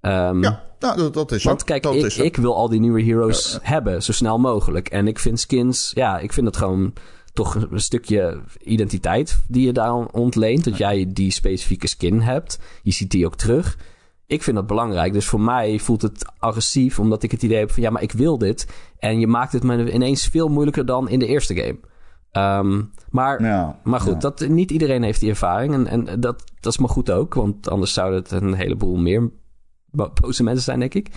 Ehm, 0.00 0.42
Ja, 0.42 0.62
nou, 0.78 0.96
dat, 0.96 1.14
dat 1.14 1.32
is 1.32 1.42
zo. 1.42 1.48
Want 1.48 1.64
kijk, 1.64 1.82
dat 1.82 1.94
ik, 1.94 2.04
is 2.04 2.18
ik 2.18 2.36
wil 2.36 2.56
al 2.56 2.68
die 2.68 2.80
nieuwe 2.80 3.02
heroes 3.02 3.58
hebben, 3.62 4.02
zo 4.02 4.12
snel 4.12 4.38
mogelijk. 4.38 4.88
En 4.88 5.06
ik 5.06 5.18
vind 5.18 5.40
skins, 5.40 5.90
ja, 5.94 6.18
ik 6.18 6.32
vind 6.32 6.46
het 6.46 6.56
gewoon 6.56 6.92
toch 7.32 7.54
een 7.54 7.80
stukje 7.80 8.40
identiteit 8.62 9.38
die 9.48 9.66
je 9.66 9.72
daar 9.72 9.94
ontleent. 9.94 10.64
Dat 10.64 10.76
jij 10.76 11.06
die 11.08 11.30
specifieke 11.30 11.86
skin 11.86 12.20
hebt. 12.20 12.58
Je 12.82 12.92
ziet 12.92 13.10
die 13.10 13.26
ook 13.26 13.36
terug. 13.36 13.78
Ik 14.26 14.42
vind 14.42 14.56
dat 14.56 14.66
belangrijk. 14.66 15.12
Dus 15.12 15.26
voor 15.26 15.40
mij 15.40 15.78
voelt 15.78 16.02
het 16.02 16.24
agressief, 16.38 16.98
omdat 16.98 17.22
ik 17.22 17.30
het 17.30 17.42
idee 17.42 17.58
heb 17.58 17.70
van 17.72 17.82
ja, 17.82 17.90
maar 17.90 18.02
ik 18.02 18.12
wil 18.12 18.38
dit. 18.38 18.66
En 18.98 19.20
je 19.20 19.26
maakt 19.26 19.52
het 19.52 19.62
me 19.62 19.92
ineens 19.92 20.26
veel 20.26 20.48
moeilijker 20.48 20.86
dan 20.86 21.08
in 21.08 21.18
de 21.18 21.26
eerste 21.26 21.54
game. 21.56 21.78
Ehm, 22.30 22.82
maar, 23.10 23.42
Ja, 23.42 23.80
maar 23.84 24.00
goed, 24.00 24.12
ja. 24.12 24.18
dat, 24.18 24.48
niet 24.48 24.70
iedereen 24.70 25.02
heeft 25.02 25.20
die 25.20 25.30
ervaring. 25.30 25.74
En, 25.74 25.86
en 25.86 26.20
dat, 26.20 26.42
dat 26.60 26.72
is 26.72 26.78
maar 26.78 26.88
goed 26.88 27.10
ook, 27.10 27.34
want 27.34 27.68
anders 27.70 27.92
zouden 27.92 28.18
het 28.22 28.30
een 28.30 28.54
heleboel 28.54 28.96
meer 28.96 29.30
bo- 29.90 30.12
boze 30.20 30.42
mensen 30.42 30.64
zijn, 30.64 30.78
denk 30.78 30.94
ik. 30.94 31.08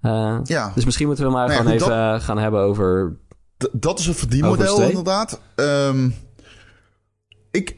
Eh, 0.00 0.38
Ja. 0.44 0.72
Dus 0.74 0.84
misschien 0.84 1.06
moeten 1.06 1.24
we 1.24 1.30
maar 1.30 1.46
Nou 1.48 1.58
gewoon 1.60 1.72
goed, 1.72 1.82
even 1.82 2.12
eh, 2.14 2.20
gaan 2.20 2.38
hebben 2.38 2.60
over... 2.60 3.18
Dat 3.72 3.98
is 3.98 4.06
een 4.06 4.14
verdienmodel, 4.14 4.80
inderdaad. 4.82 5.40
Ehm, 5.54 6.10
ik, 7.50 7.76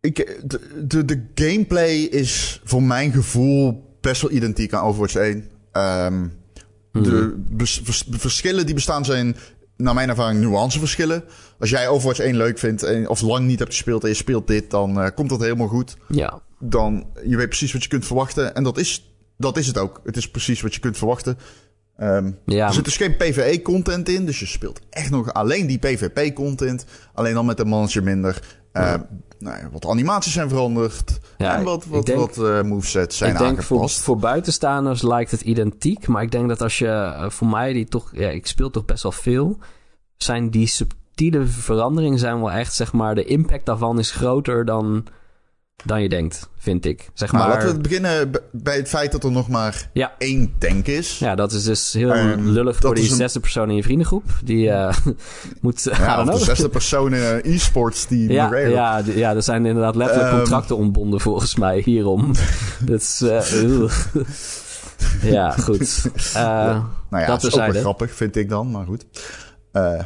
ik, 0.00 0.16
de, 0.44 0.84
de, 0.86 1.04
de 1.04 1.30
gameplay 1.34 1.96
is 1.96 2.60
voor 2.64 2.82
mijn 2.82 3.12
gevoel 3.12 3.86
best 4.08 4.22
wel 4.22 4.30
identiek 4.30 4.72
aan 4.72 4.84
Overwatch 4.84 5.14
1. 5.14 5.44
Ehm, 5.72 6.26
De 6.92 7.34
bes- 7.50 7.80
vers- 7.84 8.04
verschillen 8.10 8.66
die 8.66 8.74
bestaan 8.74 9.04
zijn, 9.04 9.36
naar 9.76 9.94
mijn 9.94 10.08
ervaring, 10.08 10.40
nuanceverschillen. 10.40 11.24
Als 11.58 11.70
jij 11.70 11.88
Overwatch 11.88 12.20
1 12.20 12.36
leuk 12.36 12.58
vindt 12.58 12.82
en, 12.82 13.08
of 13.08 13.20
lang 13.20 13.46
niet 13.46 13.58
hebt 13.58 13.74
gespeeld 13.74 14.02
en 14.02 14.08
je 14.08 14.14
speelt 14.14 14.46
dit, 14.46 14.70
dan 14.70 15.00
eh, 15.00 15.08
komt 15.14 15.28
dat 15.28 15.40
helemaal 15.40 15.66
goed. 15.68 15.96
Ja, 16.08 16.40
Dan 16.60 17.06
je 17.26 17.36
weet 17.36 17.48
precies 17.48 17.72
wat 17.72 17.82
je 17.82 17.88
kunt 17.88 18.06
verwachten. 18.06 18.54
En 18.54 18.62
dat 18.62 18.78
is, 18.78 19.14
dat 19.36 19.56
is 19.56 19.66
het 19.66 19.78
ook. 19.78 20.00
Het 20.04 20.16
is 20.16 20.30
precies 20.30 20.60
wat 20.60 20.74
je 20.74 20.80
kunt 20.80 20.96
verwachten. 20.98 21.38
Ehm, 21.96 22.30
ja 22.46 22.66
er 22.66 22.74
zit 22.74 22.84
dus 22.84 22.96
geen 22.96 23.16
PvE-content 23.16 24.08
in, 24.08 24.26
dus 24.26 24.38
je 24.40 24.46
speelt 24.46 24.80
echt 24.90 25.10
nog 25.10 25.32
alleen 25.32 25.66
die 25.66 25.78
PvP-content. 25.78 26.84
Alleen 27.14 27.34
dan 27.34 27.46
met 27.46 27.60
een 27.60 27.68
mannetje 27.68 28.00
minder. 28.02 28.57
Eh, 28.78 29.00
nou 29.38 29.58
ja, 29.58 29.68
wat 29.72 29.86
animaties 29.86 30.32
zijn 30.32 30.48
veranderd. 30.48 31.18
Ja, 31.38 31.56
en 31.56 31.64
wat, 31.64 31.84
wat, 31.86 32.06
denk- 32.06 32.18
wat 32.18 32.38
eh, 32.38 32.62
movesets 32.62 33.16
zijn 33.16 33.32
ik 33.32 33.38
denk 33.38 33.62
voor, 33.62 33.76
aangepast. 33.76 34.00
voor 34.00 34.16
buitenstaanders 34.18 35.02
lijkt 35.02 35.30
het 35.30 35.40
identiek. 35.40 36.06
Maar 36.06 36.22
ik 36.22 36.30
denk 36.30 36.48
dat 36.48 36.60
als 36.62 36.78
je, 36.78 36.88
eh, 36.88 37.30
voor 37.30 37.46
mij 37.46 37.72
die 37.72 37.86
toch... 37.86 38.10
Ja, 38.12 38.28
ik 38.28 38.46
speel 38.46 38.70
toch 38.70 38.84
best 38.84 39.02
wel 39.02 39.12
veel. 39.12 39.58
Zijn 40.16 40.50
die 40.50 40.66
subtiele 40.66 41.46
veranderingen 41.46 42.18
zijn 42.18 42.38
wel 42.38 42.50
echt, 42.50 42.74
zeg 42.74 42.92
maar... 42.92 43.14
De 43.14 43.24
impact 43.24 43.66
daarvan 43.66 43.98
is 43.98 44.10
groter 44.10 44.64
dan... 44.64 45.06
dan 45.84 46.02
je 46.02 46.08
denkt, 46.08 46.48
vind 46.56 46.84
ik. 46.84 47.10
Zeg 47.14 47.32
nou, 47.32 47.48
maar... 47.48 47.56
laten 47.56 47.74
we 47.74 47.80
beginnen 47.80 48.30
bij 48.52 48.76
het 48.76 48.88
feit 48.88 49.12
dat 49.12 49.24
er 49.24 49.30
nog 49.30 49.48
maar 49.48 49.90
één 50.18 50.52
tank 50.58 50.86
is. 50.86 51.18
Ja, 51.18 51.34
dat 51.34 51.52
is 51.52 51.64
dus 51.64 51.92
heel 51.92 52.16
um, 52.16 52.48
lullig 52.48 52.76
voor 52.76 52.94
die 52.94 53.14
zesde 53.14 53.40
persoon 53.40 53.70
in 53.70 53.76
je 53.76 53.82
vriendengroep. 53.82 54.24
Die 54.44 54.66
uh, 54.66 54.96
moet... 55.60 55.82
Ja, 55.82 56.24
de 56.24 56.38
zesde 56.38 56.68
persoon 56.68 57.14
in 57.14 57.20
uh, 57.20 57.54
e-sports 57.54 58.06
die... 58.06 58.32
Ja, 58.32 58.56
ja, 58.56 59.02
ja, 59.04 59.34
er 59.34 59.42
zijn 59.42 59.66
inderdaad 59.66 59.96
letterlijk 59.96 60.30
um, 60.32 60.38
contracten 60.38 60.76
ontbonden 60.76 61.20
volgens 61.20 61.56
mij 61.56 61.80
hierom. 61.84 62.32
dat 62.86 63.00
is... 63.00 63.22
Uh, 63.22 63.90
ja, 65.22 65.50
goed. 65.50 66.10
nou 66.32 66.82
ja, 67.10 67.26
dat 67.26 67.44
is 67.44 67.58
ook 67.58 67.72
wel 67.72 67.80
grappig, 67.80 68.14
vind 68.14 68.36
ik 68.36 68.48
dan, 68.48 68.70
maar 68.70 68.86
goed. 68.86 69.04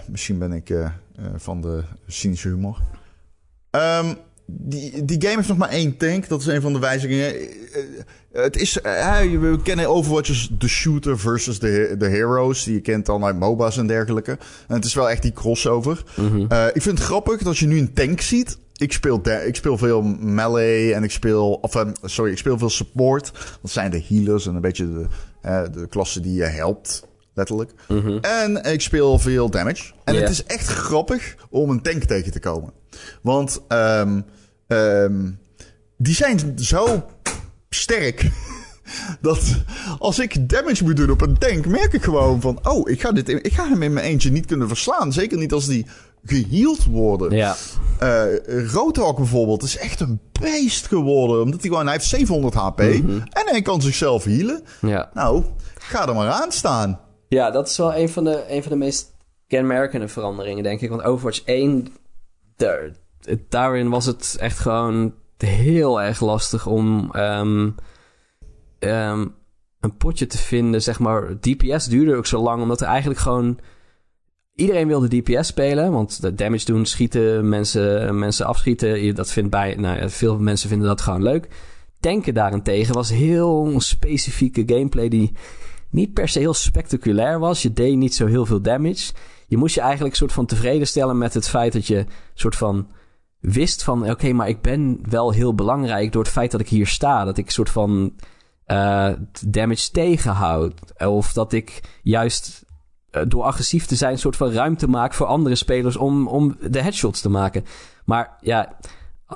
misschien 0.07 0.39
ben 0.39 0.53
ik 0.53 0.75
van 1.37 1.61
de 1.61 1.83
cynische 2.07 2.49
humor. 2.49 2.79
Um, 3.71 4.17
die, 4.59 5.05
die 5.05 5.23
game 5.23 5.37
heeft 5.37 5.49
nog 5.49 5.57
maar 5.57 5.69
één 5.69 5.97
tank. 5.97 6.29
Dat 6.29 6.41
is 6.41 6.47
een 6.47 6.61
van 6.61 6.73
de 6.73 6.79
wijzigingen. 6.79 7.35
Eh, 7.35 7.47
eh, 8.33 8.43
het 8.43 8.57
is, 8.57 8.79
uh, 8.83 9.21
we 9.21 9.59
kennen 9.62 9.88
Overwatch 9.88 10.29
als 10.29 10.51
de 10.59 10.69
shooter 10.69 11.19
versus 11.19 11.59
de, 11.59 11.95
de 11.99 12.09
heroes. 12.09 12.65
Die 12.65 12.75
je 12.75 12.81
kent 12.81 13.07
dan 13.07 13.25
uit 13.25 13.38
MOBA's 13.38 13.77
en 13.77 13.87
dergelijke. 13.87 14.38
En 14.69 14.75
het 14.75 14.85
is 14.85 14.95
wel 14.95 15.11
echt 15.11 15.23
die 15.23 15.33
crossover. 15.33 16.05
Mm 16.17 16.51
ik 16.75 16.83
vind 16.83 16.99
het 16.99 17.07
grappig 17.07 17.43
dat 17.43 17.59
je 17.59 17.67
nu 17.67 17.79
een 17.79 17.93
tank 17.93 18.21
ziet. 18.21 18.59
Ik 18.77 18.93
speel, 18.93 19.21
ik 19.47 19.57
speel 19.57 19.79
veel 19.79 20.03
melee 20.21 20.95
en 20.95 21.03
ik 21.03 21.11
speel... 21.11 21.53
Of, 21.53 21.85
sorry, 22.03 22.33
ik 22.33 22.38
speel 22.38 22.59
veel 22.59 22.71
support. 22.71 23.33
Dat 23.62 23.71
zijn 23.71 23.91
de 23.91 24.03
healers 24.09 24.47
en 24.47 24.55
een 24.55 24.61
beetje 24.61 24.93
de, 24.93 25.69
de 25.73 25.87
klasse 25.88 26.21
die 26.21 26.35
je 26.35 26.45
helpt 26.45 27.07
letterlijk. 27.35 27.73
Mm 27.88 28.19
En 28.21 28.65
ik 28.65 28.81
speel 28.81 29.19
veel 29.19 29.51
damage. 29.51 29.93
En 30.05 30.15
het 30.15 30.31
is 30.31 30.45
echt 30.45 30.67
grappig 30.67 31.37
om 31.51 31.71
een 31.71 31.83
tank 31.83 32.03
tegen 32.03 32.33
te 32.33 32.41
komen. 32.41 32.73
Want 33.23 33.61
um, 33.69 34.25
um, 34.73 35.39
die 35.97 36.15
zijn 36.15 36.53
zo 36.59 37.05
sterk. 37.69 38.31
dat 39.21 39.41
als 39.99 40.19
ik 40.19 40.49
damage 40.49 40.85
moet 40.85 40.97
doen 40.97 41.11
op 41.11 41.21
een 41.21 41.39
tank, 41.39 41.67
merk 41.67 41.93
ik 41.93 42.03
gewoon 42.03 42.41
van: 42.41 42.59
oh, 42.63 42.91
ik 42.91 43.01
ga, 43.01 43.13
dit, 43.13 43.29
ik 43.29 43.53
ga 43.53 43.69
hem 43.69 43.83
in 43.83 43.93
mijn 43.93 44.07
eentje 44.07 44.31
niet 44.31 44.47
kunnen 44.47 44.69
verslaan. 44.69 45.13
Zeker 45.13 45.39
niet 45.39 45.53
als 45.53 45.67
die 45.67 45.87
geheeld 46.25 46.85
worden. 46.85 47.31
Ja. 47.31 47.57
Uh, 48.03 48.67
Roadhog 48.73 49.17
bijvoorbeeld 49.17 49.63
is 49.63 49.77
echt 49.77 50.01
een 50.01 50.21
beest 50.41 50.87
geworden. 50.87 51.43
Omdat 51.43 51.61
hij 51.61 51.71
gewoon, 51.71 51.85
hij 51.85 51.95
heeft 51.95 52.07
700 52.07 52.55
HP 52.55 52.79
mhm. 52.79 53.11
en 53.11 53.45
hij 53.45 53.63
kan 53.63 53.83
zichzelf 53.83 54.25
healen. 54.25 54.63
Ja. 54.81 55.11
Nou, 55.15 55.45
ga 55.79 56.09
er 56.09 56.15
maar 56.15 56.29
aan 56.29 56.53
staan. 56.53 57.01
Ja, 57.29 57.51
dat 57.51 57.69
is 57.69 57.77
wel 57.77 57.95
een 57.95 58.09
van 58.09 58.25
de, 58.25 58.45
een 58.49 58.63
van 58.63 58.73
de 58.73 58.79
meest 58.79 59.15
kenmerkende 59.47 60.09
veranderingen, 60.09 60.63
denk 60.63 60.81
ik. 60.81 60.91
Want 60.91 61.03
Overwatch 61.03 61.43
1 61.45 61.87
daar, 62.57 62.93
daarin 63.49 63.89
was 63.89 64.07
het 64.07 64.37
echt 64.41 64.59
gewoon 64.59 65.15
heel 65.37 66.03
erg 66.03 66.21
lastig 66.21 66.67
om 66.67 67.11
um, 67.17 67.75
um, 68.79 69.35
een 69.81 69.97
potje 69.97 70.27
te 70.27 70.39
vinden. 70.39 70.83
Zeg 70.83 70.99
maar, 70.99 71.39
DPS 71.41 71.87
duurde 71.87 72.15
ook 72.15 72.27
zo 72.27 72.43
lang, 72.43 72.63
omdat 72.63 72.81
er 72.81 72.87
eigenlijk 72.87 73.21
gewoon. 73.21 73.59
Iedereen 74.55 74.87
wilde 74.87 75.21
DPS 75.21 75.47
spelen, 75.47 75.93
want 75.93 76.23
de 76.23 76.35
damage 76.35 76.65
doen, 76.65 76.87
schieten, 76.87 77.49
mensen, 77.49 78.19
mensen 78.19 78.47
afschieten. 78.47 79.15
Dat 79.15 79.33
vindt 79.33 79.51
bij, 79.51 79.75
nou, 79.75 80.11
veel 80.11 80.39
mensen 80.39 80.69
vinden 80.69 80.89
dat 80.89 81.01
gewoon 81.01 81.23
leuk. 81.23 81.49
Tanken 82.01 82.35
daarentegen 82.35 82.95
was 82.95 83.11
heel 83.11 83.75
specifieke 83.77 84.63
gameplay 84.67 85.09
die 85.09 85.33
niet 85.91 86.13
per 86.13 86.29
se 86.29 86.39
heel 86.39 86.55
spectaculair 86.55 87.39
was. 87.39 87.63
Je 87.63 87.73
deed 87.73 87.97
niet 87.97 88.15
zo 88.15 88.27
heel 88.27 88.47
veel 88.47 88.61
damage 88.61 89.13
je 89.53 89.59
moest 89.59 89.75
je 89.75 89.81
eigenlijk 89.81 90.15
soort 90.15 90.33
van 90.33 90.47
tevreden 90.47 90.87
stellen 90.87 91.19
met 91.19 91.35
het 91.35 91.49
feit 91.49 91.73
dat 91.73 91.87
je 91.87 92.05
soort 92.35 92.57
van 92.57 92.87
wist 93.43 93.85
van 93.85 94.11
oké, 94.11 94.33
maar 94.33 94.49
ik 94.49 94.61
ben 94.61 94.99
wel 95.09 95.31
heel 95.31 95.55
belangrijk 95.55 96.13
door 96.13 96.23
het 96.23 96.33
feit 96.33 96.51
dat 96.51 96.61
ik 96.61 96.69
hier 96.69 96.87
sta. 96.87 97.25
Dat 97.25 97.39
ik 97.39 97.51
soort 97.51 97.71
van 97.71 98.13
uh, 98.67 99.11
damage 99.47 99.91
tegenhoud. 99.91 101.03
Of 101.07 101.33
dat 101.33 101.53
ik 101.53 101.99
juist 102.03 102.65
uh, 103.11 103.23
door 103.29 103.43
agressief 103.43 103.87
te 103.87 103.95
zijn, 103.95 104.13
een 104.13 104.19
soort 104.19 104.37
van 104.37 104.53
ruimte 104.53 104.89
maak 104.89 105.15
voor 105.15 105.27
andere 105.27 105.55
spelers 105.55 105.97
om, 105.97 106.29
om 106.29 106.57
de 106.71 106.83
headshots 106.83 107.21
te 107.21 107.29
maken. 107.29 107.65
Maar 108.05 108.37
ja, 108.41 108.77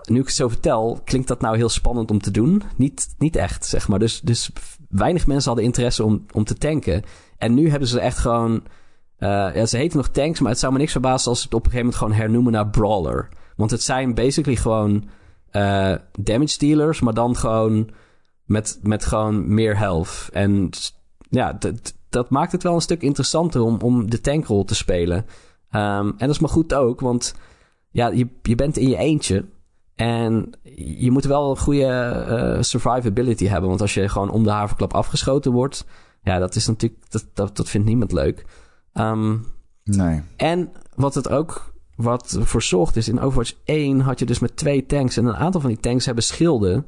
nu 0.03 0.21
ik 0.21 0.27
het 0.27 0.35
zo 0.35 0.49
vertel, 0.49 1.01
klinkt 1.05 1.29
dat 1.29 1.40
nou 1.40 1.57
heel 1.57 1.69
spannend 1.69 2.11
om 2.11 2.21
te 2.21 2.31
doen? 2.31 2.62
Niet, 2.77 3.14
niet 3.19 3.37
echt, 3.37 3.66
zeg 3.66 3.88
maar. 3.88 3.99
Dus, 3.99 4.21
dus 4.21 4.51
weinig 4.88 5.27
mensen 5.27 5.49
hadden 5.49 5.64
interesse 5.64 6.05
om, 6.05 6.25
om 6.33 6.45
te 6.45 6.55
tanken. 6.55 7.03
En 7.38 7.55
nu 7.55 7.71
hebben 7.71 7.88
ze 7.88 8.01
echt 8.01 8.19
gewoon 8.19 8.62
uh, 9.19 9.29
ja, 9.55 9.66
ze 9.66 9.77
heten 9.77 9.97
nog 9.97 10.09
tanks, 10.09 10.40
maar 10.40 10.51
het 10.51 10.61
zou 10.61 10.73
me 10.73 10.79
niks 10.79 10.92
verbazen 10.92 11.31
als 11.31 11.38
ze 11.38 11.45
het 11.45 11.55
op 11.55 11.64
een 11.64 11.71
gegeven 11.71 11.87
moment 11.87 12.03
gewoon 12.03 12.23
hernoemen 12.23 12.53
naar 12.53 12.69
brawler. 12.69 13.29
Want 13.57 13.71
het 13.71 13.83
zijn 13.83 14.14
basically 14.14 14.57
gewoon 14.57 15.05
uh, 15.53 15.95
damage 16.21 16.59
dealers, 16.59 17.01
maar 17.01 17.14
dan 17.14 17.37
gewoon 17.37 17.90
met, 18.45 18.79
met 18.83 19.05
gewoon 19.05 19.55
meer 19.55 19.79
health. 19.79 20.29
En 20.33 20.71
ja, 21.31 21.53
dat, 21.53 21.95
dat 22.09 22.31
maakt 22.31 22.53
het 22.53 22.62
wel 22.62 22.75
een 22.75 22.81
stuk 22.81 23.03
interessanter 23.03 23.61
om, 23.61 23.79
om 23.81 24.11
de 24.11 24.21
tankrol 24.21 24.64
te 24.64 24.75
spelen. 24.75 25.16
Um, 25.16 26.09
en 26.09 26.14
dat 26.19 26.31
is 26.31 26.38
maar 26.38 26.51
goed 26.51 26.75
ook, 26.75 27.01
want 27.01 27.35
ja, 27.90 28.09
je, 28.09 28.29
je 28.42 28.55
bent 28.55 28.77
in 28.77 28.88
je 28.88 28.97
eentje. 28.97 29.45
En 29.95 30.51
je 30.99 31.11
moet 31.11 31.25
wel 31.25 31.51
een 31.51 31.59
goede 31.59 32.27
uh, 32.29 32.62
survivability 32.62 33.47
hebben. 33.47 33.69
Want 33.69 33.81
als 33.81 33.95
je 33.95 34.09
gewoon 34.09 34.31
om 34.31 34.42
de 34.42 34.51
haverklap 34.51 34.95
afgeschoten 34.95 35.53
wordt, 35.53 35.87
ja, 36.23 36.38
dat 36.38 36.55
is 36.55 36.66
natuurlijk, 36.66 37.11
dat, 37.11 37.25
dat, 37.35 37.57
dat 37.57 37.69
vindt 37.69 37.87
niemand 37.87 38.12
leuk. 38.12 38.45
Um, 38.95 39.47
nee. 39.85 40.23
En 40.37 40.73
wat 40.95 41.14
het 41.14 41.29
ook 41.29 41.75
wat 41.96 42.38
voor 42.40 42.62
zorgt 42.62 42.96
is, 42.96 43.09
in 43.09 43.20
Overwatch 43.20 43.54
1 43.64 44.00
had 44.00 44.18
je 44.18 44.26
dus 44.26 44.38
met 44.38 44.56
twee 44.56 44.87
tanks. 44.87 45.16
En 45.16 45.26
een 45.26 45.37
aantal 45.37 45.61
van 45.61 45.70
die 45.70 45.80
tanks 45.80 46.06
hebben 46.06 46.24
schilden 46.24 46.87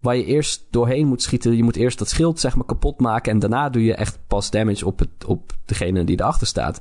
waar 0.00 0.16
je 0.16 0.24
eerst 0.24 0.66
doorheen 0.70 1.06
moet 1.06 1.22
schieten. 1.22 1.56
Je 1.56 1.62
moet 1.62 1.76
eerst 1.76 1.98
dat 1.98 2.08
schild 2.08 2.40
zeg 2.40 2.56
maar 2.56 2.64
kapot 2.64 3.00
maken 3.00 3.32
en 3.32 3.38
daarna 3.38 3.68
doe 3.68 3.84
je 3.84 3.94
echt 3.94 4.18
pas 4.26 4.50
damage 4.50 4.86
op, 4.86 4.98
het, 4.98 5.24
op 5.26 5.52
degene 5.64 6.04
die 6.04 6.20
erachter 6.20 6.46
staat. 6.46 6.80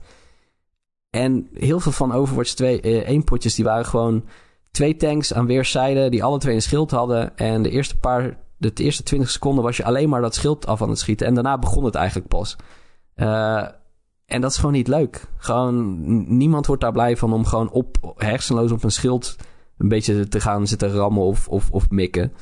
En 1.10 1.50
heel 1.54 1.80
veel 1.80 1.92
van 1.92 2.12
Overwatch 2.12 2.54
2 2.54 2.82
eh, 2.82 3.08
1 3.08 3.24
potjes 3.24 3.56
die 3.56 3.66
waren 3.66 3.86
gewoon 3.86 4.26
twee 4.72 4.96
tanks 4.96 5.34
aan 5.34 5.46
weerszijden 5.46 6.12
die 6.12 6.24
alle 6.24 6.38
twee 6.38 6.56
een 6.56 6.62
schild 6.62 6.92
hadden. 6.92 7.38
En 7.38 7.62
de 7.62 7.70
eerste 7.70 7.98
paar, 7.98 8.38
de 8.58 8.72
eerste 8.74 9.04
20 9.04 9.30
seconden 9.30 9.64
was 9.64 9.78
je 9.78 9.84
alleen 9.84 10.10
maar 10.10 10.22
dat 10.22 10.36
schild 10.36 10.68
af 10.68 10.82
aan 10.82 10.90
het 10.90 11.00
schieten. 11.00 11.28
En 11.28 11.34
daarna 11.34 11.58
begon 11.58 11.86
het 11.86 11.96
eigenlijk 11.96 12.28
pas. 12.28 12.56
Uh, 13.16 13.68
en 14.30 14.42
dat 14.42 14.52
is 14.52 14.58
gewoon 14.58 14.74
niet 14.74 14.88
leuk. 14.88 15.26
Gewoon, 15.38 15.98
niemand 16.38 16.66
wordt 16.66 16.82
daar 16.82 16.92
blij 16.92 17.18
van 17.18 17.34
om 17.34 17.46
gewoon 17.46 17.72
op 17.72 18.14
hersenloos 18.16 18.72
op 18.72 18.84
een 18.84 18.92
schild 18.92 19.36
een 19.78 19.88
beetje 19.88 20.28
te 20.28 20.40
gaan 20.40 20.68
zitten 20.68 20.92
rammen 20.92 21.24
of, 21.24 21.48
of, 21.48 21.72
of 21.72 21.90
mikken. 21.90 22.34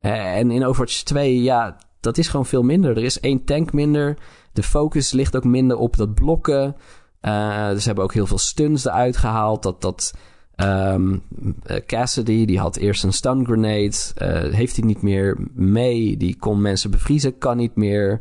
Eh, 0.00 0.36
en 0.36 0.50
in 0.50 0.64
Overwatch 0.64 1.02
2, 1.02 1.42
ja, 1.42 1.76
dat 2.00 2.18
is 2.18 2.28
gewoon 2.28 2.46
veel 2.46 2.62
minder. 2.62 2.96
Er 2.96 3.04
is 3.04 3.20
één 3.20 3.44
tank 3.44 3.72
minder. 3.72 4.16
De 4.52 4.62
focus 4.62 5.12
ligt 5.12 5.36
ook 5.36 5.44
minder 5.44 5.76
op 5.76 5.96
dat 5.96 6.14
blokken. 6.14 6.76
Uh, 7.22 7.68
dus 7.68 7.80
ze 7.80 7.86
hebben 7.86 8.04
ook 8.04 8.14
heel 8.14 8.26
veel 8.26 8.38
stuns 8.38 8.84
eruit 8.84 9.16
gehaald. 9.16 9.62
Dat, 9.62 9.80
dat 9.80 10.14
um, 10.56 11.22
Cassidy, 11.86 12.44
die 12.44 12.58
had 12.58 12.76
eerst 12.76 13.04
een 13.04 13.12
stun 13.12 13.44
grenade. 13.44 13.92
Uh, 14.22 14.54
heeft 14.54 14.76
hij 14.76 14.84
niet 14.84 15.02
meer 15.02 15.38
mee. 15.54 16.16
Die 16.16 16.36
kon 16.36 16.60
mensen 16.60 16.90
bevriezen, 16.90 17.38
kan 17.38 17.56
niet 17.56 17.76
meer. 17.76 18.20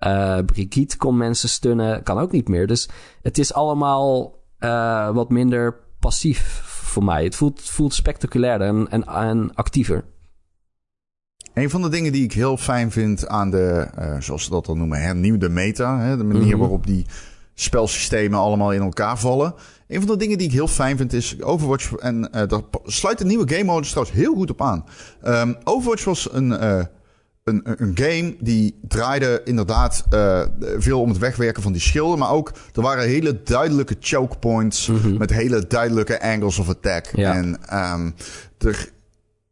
Uh, 0.00 0.38
Brigitte 0.46 0.96
kon 0.96 1.16
mensen 1.16 1.48
stunnen, 1.48 2.02
kan 2.02 2.18
ook 2.18 2.32
niet 2.32 2.48
meer. 2.48 2.66
Dus 2.66 2.88
het 3.22 3.38
is 3.38 3.54
allemaal 3.54 4.38
uh, 4.60 5.10
wat 5.10 5.30
minder 5.30 5.76
passief 5.98 6.60
voor 6.64 7.04
mij. 7.04 7.24
Het 7.24 7.34
voelt, 7.34 7.60
voelt 7.62 7.94
spectaculairder 7.94 8.68
en, 8.68 8.88
en, 8.90 9.04
en, 9.04 9.54
actiever. 9.54 10.04
Een 11.54 11.70
van 11.70 11.82
de 11.82 11.88
dingen 11.88 12.12
die 12.12 12.24
ik 12.24 12.32
heel 12.32 12.56
fijn 12.56 12.90
vind 12.90 13.28
aan 13.28 13.50
de, 13.50 13.88
uh, 13.98 14.20
zoals 14.20 14.44
ze 14.44 14.50
dat 14.50 14.66
dan 14.66 14.78
noemen, 14.78 15.00
hernieuwde 15.00 15.48
meta. 15.48 15.98
Hè, 15.98 16.16
de 16.16 16.24
manier 16.24 16.42
mm 16.42 16.50
-hmm. 16.50 16.58
waarop 16.58 16.86
die 16.86 17.06
spelsystemen 17.54 18.38
allemaal 18.38 18.72
in 18.72 18.82
elkaar 18.82 19.18
vallen. 19.18 19.54
Een 19.88 20.00
van 20.00 20.08
de 20.08 20.16
dingen 20.16 20.38
die 20.38 20.46
ik 20.46 20.52
heel 20.52 20.68
fijn 20.68 20.96
vind 20.96 21.12
is 21.12 21.42
Overwatch. 21.42 21.94
En 21.94 22.20
daar 22.32 22.60
sluit 22.84 23.18
de 23.18 23.24
nieuwe 23.24 23.48
game 23.48 23.64
modus 23.64 23.90
trouwens 23.90 24.16
heel 24.16 24.34
goed 24.34 24.50
op 24.50 24.62
aan. 24.62 24.84
Um, 25.24 25.56
Overwatch 25.64 26.04
was 26.04 26.32
een 26.32 26.50
een, 27.44 27.60
een 27.64 27.92
game 27.94 28.36
die 28.40 28.78
draaide 28.88 29.40
inderdaad 29.44 30.04
uh, 30.14 30.42
veel 30.78 31.00
om 31.00 31.08
het 31.08 31.18
wegwerken 31.18 31.62
van 31.62 31.72
die 31.72 31.80
schilden. 31.80 32.18
Maar 32.18 32.30
ook, 32.30 32.52
er 32.72 32.82
waren 32.82 33.08
hele 33.08 33.42
duidelijke 33.42 33.96
choke 34.00 34.38
points 34.38 34.86
mm 34.86 34.96
-hmm. 34.96 35.18
met 35.18 35.30
hele 35.30 35.66
duidelijke 35.66 36.22
angles 36.22 36.58
of 36.58 36.68
attack. 36.68 37.06
Ja. 37.16 37.34
En 37.34 37.58
um, 37.72 38.14
er 38.58 38.88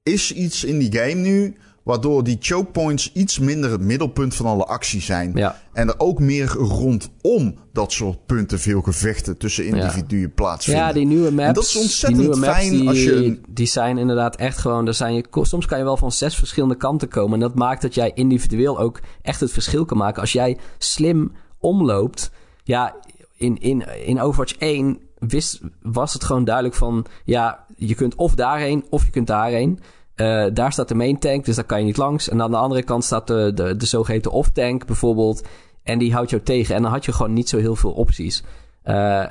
is 0.03 0.33
iets 0.33 0.65
in 0.65 0.79
die 0.79 0.97
game 0.97 1.15
nu 1.15 1.57
Waardoor 1.83 2.25
die 2.25 2.37
choke 2.41 2.71
points 2.71 3.13
iets 3.13 3.39
minder 3.39 3.71
het 3.71 3.81
middelpunt 3.81 4.35
van 4.35 4.47
alle 4.47 4.65
actie 4.65 5.01
zijn. 5.01 5.33
Ja. 5.35 5.63
En 5.73 5.89
er 5.89 5.95
ook 5.99 6.19
meer 6.19 6.49
rondom 6.49 7.55
dat 7.73 7.93
soort 7.93 8.27
punten 8.27 8.59
veel 8.59 8.83
gevechten 8.83 9.37
tussen 9.37 9.67
individuen 9.67 10.21
ja. 10.21 10.29
plaatsvinden. 10.35 10.85
Ja, 10.85 10.93
die 10.93 11.07
nieuwe 11.07 11.31
maps. 11.31 11.49
En 11.49 11.55
dat 11.55 11.65
is 11.65 11.77
ontzettend 11.77 12.39
fijn 12.39 12.71
die, 12.71 12.89
als 12.89 13.03
je. 13.03 13.41
Die 13.49 13.67
zijn 13.67 13.99
inderdaad 13.99 14.37
echt 14.37 14.59
gewoon. 14.59 14.87
Er 14.87 14.95
zijn 14.95 15.15
je, 15.15 15.25
soms 15.43 15.67
kan 15.67 15.79
je 15.79 15.85
wel 15.85 15.97
van 15.97 16.13
zes 16.13 16.37
verschillende 16.37 16.77
kanten 16.77 17.09
komen. 17.09 17.35
En 17.35 17.41
dat 17.41 17.55
maakt 17.55 17.83
dat 17.83 17.95
jij 17.95 18.11
individueel 18.15 18.79
ook 18.79 19.01
echt 19.23 19.41
het 19.41 19.53
verschil 19.53 19.85
kan 19.85 19.97
maken. 19.97 20.21
Als 20.21 20.33
jij 20.33 20.59
slim 20.79 21.33
omloopt. 21.59 22.31
Ja, 22.65 22.95
in, 23.37 23.59
in, 23.61 23.85
in 24.05 24.21
Overwatch 24.21 24.57
1 24.57 24.99
wist, 25.19 25.61
was 25.83 26.13
het 26.13 26.25
gewoon 26.25 26.45
duidelijk 26.45 26.75
van. 26.75 27.07
Ja, 27.25 27.65
je 27.77 27.95
kunt 27.95 28.15
of 28.15 28.35
daarheen 28.35 28.85
of 28.91 29.05
je 29.05 29.11
kunt 29.11 29.27
daarheen. 29.27 29.79
Uh, 30.17 30.47
daar 30.53 30.73
staat 30.73 30.89
de 30.89 30.95
main 30.95 31.19
tank, 31.19 31.45
dus 31.45 31.57
daar 31.57 31.65
kan 31.65 31.79
je 31.79 31.85
niet 31.85 31.97
langs. 31.97 32.29
En 32.29 32.43
aan 32.43 32.51
de 32.51 32.57
andere 32.57 32.83
kant 32.83 33.05
staat 33.05 33.27
de, 33.27 33.53
de, 33.55 33.77
de 33.77 33.87
zogeheten 33.87 34.31
off-tank 34.31 34.87
bijvoorbeeld. 34.87 35.47
En 35.83 35.99
die 35.99 36.13
houdt 36.13 36.31
jou 36.31 36.43
tegen. 36.43 36.75
En 36.75 36.83
dan 36.83 36.91
had 36.91 37.05
je 37.05 37.13
gewoon 37.13 37.33
niet 37.33 37.49
zo 37.49 37.59
heel 37.59 37.77
veel 37.77 37.93
opties. 37.93 38.43
Uh, 38.85 39.25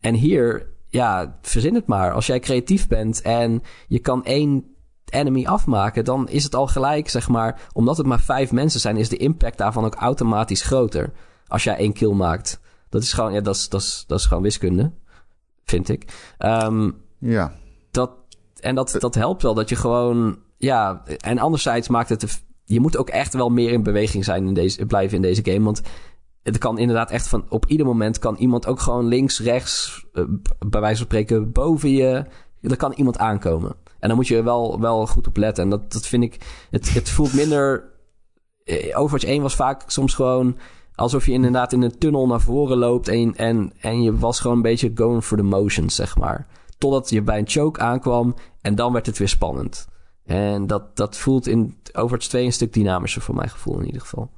en 0.00 0.14
hier, 0.14 0.66
ja, 0.88 1.38
verzin 1.42 1.74
het 1.74 1.86
maar. 1.86 2.12
Als 2.12 2.26
jij 2.26 2.40
creatief 2.40 2.88
bent 2.88 3.22
en 3.22 3.62
je 3.88 3.98
kan 3.98 4.24
één 4.24 4.74
enemy 5.08 5.46
afmaken, 5.46 6.04
dan 6.04 6.28
is 6.28 6.44
het 6.44 6.54
al 6.54 6.66
gelijk, 6.66 7.08
zeg 7.08 7.28
maar, 7.28 7.60
omdat 7.72 7.96
het 7.96 8.06
maar 8.06 8.20
vijf 8.20 8.52
mensen 8.52 8.80
zijn, 8.80 8.96
is 8.96 9.08
de 9.08 9.16
impact 9.16 9.58
daarvan 9.58 9.84
ook 9.84 9.94
automatisch 9.94 10.62
groter. 10.62 11.12
Als 11.46 11.64
jij 11.64 11.76
één 11.76 11.92
kill 11.92 12.12
maakt. 12.12 12.60
Dat 12.88 13.02
is 13.02 13.12
gewoon, 13.12 13.32
ja, 13.32 13.40
dat 13.40 13.54
is, 13.54 13.68
dat 13.68 13.80
is, 13.80 14.04
dat 14.06 14.18
is 14.18 14.26
gewoon 14.26 14.42
wiskunde, 14.42 14.92
vind 15.64 15.88
ik. 15.88 16.34
Um, 16.38 16.96
ja. 17.18 17.52
Dat, 17.90 18.10
en 18.62 18.74
dat, 18.74 18.96
dat 18.98 19.14
helpt 19.14 19.42
wel, 19.42 19.54
dat 19.54 19.68
je 19.68 19.76
gewoon, 19.76 20.38
ja, 20.56 21.02
en 21.16 21.38
anderzijds 21.38 21.88
maakt 21.88 22.08
het, 22.08 22.44
je 22.64 22.80
moet 22.80 22.96
ook 22.96 23.08
echt 23.08 23.34
wel 23.34 23.48
meer 23.48 23.72
in 23.72 23.82
beweging 23.82 24.24
zijn 24.24 24.46
in 24.46 24.54
deze, 24.54 24.86
blijven 24.86 25.16
in 25.16 25.22
deze 25.22 25.44
game, 25.44 25.64
want 25.64 25.82
het 26.42 26.58
kan 26.58 26.78
inderdaad 26.78 27.10
echt 27.10 27.28
van 27.28 27.44
op 27.48 27.66
ieder 27.66 27.86
moment 27.86 28.18
kan 28.18 28.36
iemand 28.36 28.66
ook 28.66 28.80
gewoon 28.80 29.06
links, 29.06 29.40
rechts, 29.40 30.04
uh, 30.12 30.24
bij 30.66 30.80
wijze 30.80 30.96
van 30.96 31.06
spreken 31.06 31.52
boven 31.52 31.90
je. 31.90 32.24
Er 32.60 32.76
kan 32.76 32.92
iemand 32.92 33.18
aankomen. 33.18 33.76
En 33.98 34.08
dan 34.08 34.16
moet 34.16 34.26
je 34.26 34.42
wel, 34.42 34.80
wel 34.80 35.06
goed 35.06 35.26
op 35.26 35.36
letten. 35.36 35.64
En 35.64 35.70
dat, 35.70 35.92
dat 35.92 36.06
vind 36.06 36.22
ik. 36.22 36.66
Het, 36.70 36.94
het 36.94 37.08
voelt 37.10 37.32
minder. 37.32 37.90
Eh, 38.64 38.98
Overwatch 38.98 39.24
1 39.24 39.42
was 39.42 39.54
vaak 39.54 39.82
soms 39.86 40.14
gewoon 40.14 40.56
alsof 40.94 41.26
je 41.26 41.32
inderdaad 41.32 41.72
in 41.72 41.82
een 41.82 41.98
tunnel 41.98 42.26
naar 42.26 42.40
voren 42.40 42.76
loopt. 42.76 43.08
En, 43.08 43.36
en, 43.36 43.72
en 43.80 44.02
je 44.02 44.16
was 44.16 44.40
gewoon 44.40 44.56
een 44.56 44.62
beetje 44.62 44.92
going 44.94 45.24
for 45.24 45.36
the 45.36 45.42
motions, 45.42 45.94
zeg 45.94 46.16
maar. 46.16 46.46
Totdat 46.78 47.10
je 47.10 47.22
bij 47.22 47.38
een 47.38 47.48
choke 47.48 47.80
aankwam. 47.80 48.34
En 48.62 48.74
dan 48.74 48.92
werd 48.92 49.06
het 49.06 49.18
weer 49.18 49.28
spannend. 49.28 49.86
En 50.24 50.66
dat, 50.66 50.96
dat 50.96 51.16
voelt 51.16 51.46
in 51.46 51.76
Overwatch 51.92 52.26
2 52.26 52.44
een 52.44 52.52
stuk 52.52 52.72
dynamischer 52.72 53.22
voor 53.22 53.34
mijn 53.34 53.50
gevoel 53.50 53.78
in 53.78 53.86
ieder 53.86 54.00
geval. 54.00 54.30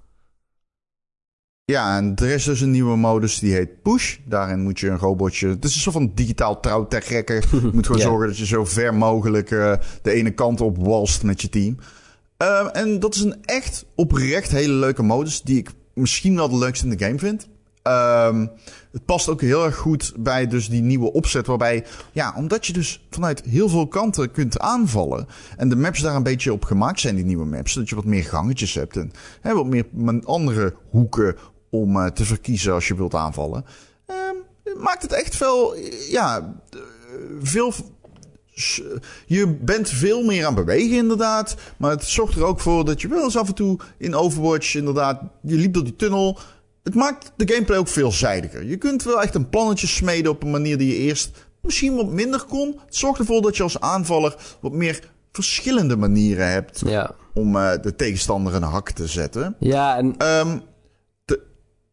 Ja, 1.64 1.96
en 1.96 2.16
er 2.16 2.30
is 2.30 2.44
dus 2.44 2.60
een 2.60 2.70
nieuwe 2.70 2.96
modus 2.96 3.38
die 3.38 3.52
heet 3.52 3.82
Push. 3.82 4.16
Daarin 4.24 4.62
moet 4.62 4.80
je 4.80 4.88
een 4.88 4.98
robotje. 4.98 5.48
Het 5.48 5.64
is 5.64 5.74
een 5.74 5.80
soort 5.80 5.94
van 5.94 6.12
digitaal 6.14 6.60
trouwtechrekker. 6.60 7.44
je 7.62 7.70
moet 7.72 7.86
gewoon 7.86 8.00
zorgen 8.00 8.26
dat 8.26 8.38
je 8.38 8.46
zo 8.46 8.64
ver 8.64 8.94
mogelijk 8.94 9.50
uh, 9.50 9.74
de 10.02 10.10
ene 10.10 10.30
kant 10.30 10.60
op 10.60 10.76
walst 10.78 11.22
met 11.22 11.40
je 11.40 11.48
team. 11.48 11.78
Uh, 12.42 12.68
en 12.72 13.00
dat 13.00 13.14
is 13.14 13.20
een 13.20 13.44
echt 13.44 13.84
oprecht 13.94 14.50
hele 14.50 14.72
leuke 14.72 15.02
modus. 15.02 15.42
Die 15.42 15.58
ik 15.58 15.70
misschien 15.94 16.36
wel 16.36 16.48
de 16.48 16.58
leukste 16.58 16.84
in 16.84 16.96
de 16.96 17.04
game 17.04 17.18
vind. 17.18 17.48
Um, 17.82 18.50
het 18.94 19.04
past 19.04 19.28
ook 19.28 19.40
heel 19.40 19.64
erg 19.64 19.76
goed 19.76 20.12
bij 20.16 20.46
dus 20.46 20.68
die 20.68 20.82
nieuwe 20.82 21.12
opzet. 21.12 21.46
Waarbij, 21.46 21.84
ja, 22.12 22.34
omdat 22.36 22.66
je 22.66 22.72
dus 22.72 23.06
vanuit 23.10 23.42
heel 23.42 23.68
veel 23.68 23.88
kanten 23.88 24.30
kunt 24.30 24.58
aanvallen. 24.58 25.26
En 25.56 25.68
de 25.68 25.76
maps 25.76 26.00
daar 26.00 26.14
een 26.14 26.22
beetje 26.22 26.52
op 26.52 26.64
gemaakt 26.64 27.00
zijn, 27.00 27.14
die 27.14 27.24
nieuwe 27.24 27.44
maps. 27.44 27.74
Dat 27.74 27.88
je 27.88 27.94
wat 27.94 28.04
meer 28.04 28.24
gangetjes 28.24 28.74
hebt. 28.74 28.96
En 28.96 29.12
hè, 29.40 29.54
wat 29.54 29.66
meer 29.66 29.86
andere 30.24 30.74
hoeken 30.90 31.36
om 31.70 31.96
uh, 31.96 32.06
te 32.06 32.24
verkiezen 32.24 32.72
als 32.72 32.88
je 32.88 32.96
wilt 32.96 33.14
aanvallen. 33.14 33.64
Uh, 34.10 34.16
maakt 34.82 35.02
het 35.02 35.12
echt 35.12 35.36
veel, 35.36 35.76
ja, 36.10 36.54
veel. 37.42 37.72
Je 39.26 39.58
bent 39.60 39.88
veel 39.88 40.24
meer 40.24 40.46
aan 40.46 40.54
bewegen, 40.54 40.96
inderdaad. 40.96 41.56
Maar 41.76 41.90
het 41.90 42.04
zorgt 42.04 42.36
er 42.36 42.44
ook 42.44 42.60
voor 42.60 42.84
dat 42.84 43.00
je 43.00 43.08
wel 43.08 43.24
eens 43.24 43.36
af 43.36 43.48
en 43.48 43.54
toe 43.54 43.78
in 43.98 44.14
Overwatch, 44.14 44.74
inderdaad, 44.74 45.22
je 45.42 45.54
liep 45.54 45.74
door 45.74 45.84
die 45.84 45.96
tunnel. 45.96 46.38
Het 46.84 46.94
maakt 46.94 47.32
de 47.36 47.52
gameplay 47.52 47.78
ook 47.78 47.88
veelzijdiger. 47.88 48.64
Je 48.64 48.76
kunt 48.76 49.02
wel 49.02 49.22
echt 49.22 49.34
een 49.34 49.48
plannetje 49.48 49.86
smeden 49.86 50.30
op 50.30 50.42
een 50.42 50.50
manier 50.50 50.78
die 50.78 50.88
je 50.88 50.96
eerst 50.96 51.46
misschien 51.60 51.96
wat 51.96 52.10
minder 52.10 52.44
kon. 52.44 52.80
Het 52.84 52.96
zorgt 52.96 53.18
ervoor 53.18 53.42
dat 53.42 53.56
je 53.56 53.62
als 53.62 53.80
aanvaller 53.80 54.36
wat 54.60 54.72
meer 54.72 55.12
verschillende 55.32 55.96
manieren 55.96 56.50
hebt 56.50 56.82
ja. 56.86 57.14
om 57.34 57.56
uh, 57.56 57.70
de 57.82 57.96
tegenstander 57.96 58.54
een 58.54 58.62
hak 58.62 58.90
te 58.90 59.06
zetten. 59.06 59.56
Ja, 59.58 59.96
en. 59.96 60.26
Um, 60.26 60.62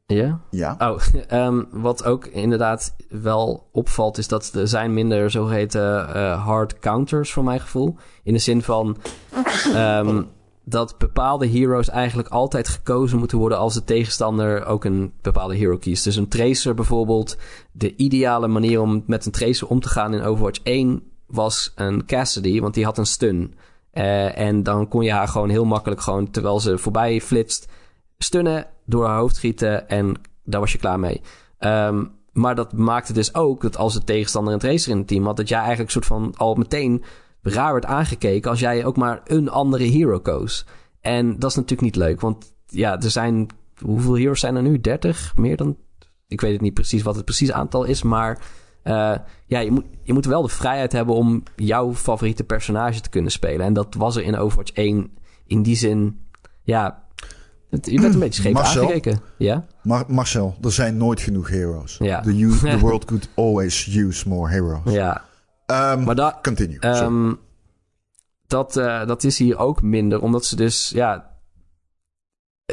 ja? 0.05 0.39
Ja. 0.49 0.75
Oh, 0.79 0.99
um, 1.31 1.67
wat 1.87 2.03
ook 2.03 2.25
inderdaad 2.25 2.95
wel 3.09 3.69
opvalt, 3.71 4.17
is 4.17 4.27
dat 4.27 4.53
er 4.53 4.67
zijn 4.67 4.93
minder 4.93 5.31
zogeheten 5.31 6.09
uh, 6.15 6.45
hard 6.45 6.79
counters 6.79 7.31
voor 7.31 7.43
mijn 7.43 7.59
gevoel. 7.59 7.95
In 8.23 8.33
de 8.33 8.39
zin 8.39 8.61
van 8.61 8.97
um, 9.75 10.27
dat 10.71 10.97
bepaalde 10.97 11.47
heroes 11.47 11.89
eigenlijk 11.89 12.29
altijd 12.29 12.67
gekozen 12.67 13.17
moeten 13.17 13.37
worden 13.37 13.57
als 13.57 13.73
de 13.73 13.83
tegenstander 13.83 14.65
ook 14.65 14.85
een 14.85 15.13
bepaalde 15.21 15.55
hero 15.55 15.77
kiest. 15.77 16.03
Dus 16.03 16.15
een 16.15 16.27
tracer 16.27 16.73
bijvoorbeeld. 16.73 17.37
De 17.71 17.95
ideale 17.95 18.47
manier 18.47 18.81
om 18.81 19.03
met 19.07 19.25
een 19.25 19.31
tracer 19.31 19.67
om 19.67 19.79
te 19.79 19.89
gaan 19.89 20.13
in 20.13 20.21
Overwatch 20.21 20.59
1 20.63 21.03
was 21.27 21.71
een 21.75 22.05
Cassidy, 22.05 22.59
want 22.59 22.73
die 22.73 22.85
had 22.85 22.97
een 22.97 23.05
stun. 23.05 23.53
Uh, 23.93 24.37
en 24.37 24.63
dan 24.63 24.87
kon 24.87 25.03
je 25.03 25.11
haar 25.11 25.27
gewoon 25.27 25.49
heel 25.49 25.65
makkelijk 25.65 26.01
gewoon, 26.01 26.31
terwijl 26.31 26.59
ze 26.59 26.77
voorbij 26.77 27.21
flitst, 27.21 27.67
stunnen, 28.17 28.67
door 28.85 29.05
haar 29.05 29.19
hoofd 29.19 29.35
schieten 29.35 29.89
en 29.89 30.13
daar 30.43 30.59
was 30.59 30.71
je 30.71 30.77
klaar 30.77 30.99
mee. 30.99 31.21
Um, 31.59 32.11
maar 32.31 32.55
dat 32.55 32.73
maakte 32.73 33.13
dus 33.13 33.35
ook 33.35 33.61
dat 33.61 33.77
als 33.77 33.93
de 33.93 34.03
tegenstander 34.03 34.53
een 34.53 34.59
tracer 34.59 34.91
in 34.91 34.97
het 34.97 35.07
team 35.07 35.25
had, 35.25 35.37
dat 35.37 35.49
jij 35.49 35.59
eigenlijk 35.59 35.91
soort 35.91 36.05
van 36.05 36.33
al 36.37 36.55
meteen 36.55 37.03
raar 37.41 37.71
werd 37.71 37.85
aangekeken 37.85 38.49
als 38.49 38.59
jij 38.59 38.85
ook 38.85 38.97
maar 38.97 39.21
een 39.23 39.49
andere 39.49 39.83
hero 39.83 40.19
koos. 40.19 40.65
En 41.01 41.39
dat 41.39 41.49
is 41.49 41.55
natuurlijk 41.55 41.81
niet 41.81 41.95
leuk, 41.95 42.21
want 42.21 42.53
ja, 42.65 42.99
er 42.99 43.11
zijn, 43.11 43.47
hoeveel 43.79 44.17
heroes 44.17 44.39
zijn 44.39 44.55
er 44.55 44.61
nu? 44.61 44.81
30? 44.81 45.33
Meer 45.35 45.57
dan? 45.57 45.77
Ik 46.27 46.41
weet 46.41 46.51
het 46.51 46.61
niet 46.61 46.73
precies 46.73 47.01
wat 47.01 47.15
het 47.15 47.25
precies 47.25 47.51
aantal 47.51 47.83
is, 47.83 48.03
maar 48.03 48.39
uh, 48.83 49.15
ja, 49.45 49.59
je 49.59 49.71
moet, 49.71 49.85
je 50.03 50.13
moet 50.13 50.25
wel 50.25 50.41
de 50.41 50.49
vrijheid 50.49 50.91
hebben 50.91 51.15
om 51.15 51.43
jouw 51.55 51.93
favoriete 51.93 52.43
personage 52.43 53.01
te 53.01 53.09
kunnen 53.09 53.31
spelen. 53.31 53.65
En 53.65 53.73
dat 53.73 53.95
was 53.97 54.15
er 54.15 54.23
in 54.23 54.37
Overwatch 54.37 54.71
1 54.71 55.11
in 55.45 55.63
die 55.63 55.75
zin, 55.75 56.19
ja, 56.63 57.03
je 57.69 58.01
bent 58.01 58.13
een 58.13 58.19
beetje 58.19 58.41
scheef 58.41 58.53
Marcel, 58.53 58.81
aangekeken. 58.81 59.19
Ja? 59.37 59.65
Mar 59.83 60.03
Marcel, 60.07 60.55
er 60.61 60.71
zijn 60.71 60.97
nooit 60.97 61.21
genoeg 61.21 61.49
heroes. 61.49 61.97
Ja. 61.99 62.21
The, 62.21 62.57
the 62.61 62.79
world 62.85 63.05
could 63.05 63.29
always 63.35 63.95
use 63.95 64.29
more 64.29 64.49
heroes. 64.49 64.93
Ja. 64.93 65.29
Um, 65.71 66.03
maar 66.03 66.15
dat, 66.15 66.39
continue. 66.41 67.03
Um, 67.03 67.39
dat, 68.47 68.77
uh, 68.77 69.05
dat 69.05 69.23
is 69.23 69.37
hier 69.37 69.57
ook 69.57 69.81
minder, 69.81 70.21
omdat 70.21 70.45
ze 70.45 70.55
dus, 70.55 70.89
ja... 70.89 71.39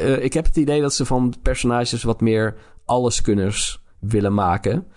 Uh, 0.01 0.23
ik 0.23 0.33
heb 0.33 0.45
het 0.45 0.57
idee 0.57 0.81
dat 0.81 0.93
ze 0.93 1.05
van 1.05 1.33
personages 1.41 2.03
wat 2.03 2.21
meer 2.21 2.55
alleskunners 2.85 3.83
willen 3.99 4.33
maken. 4.33 4.87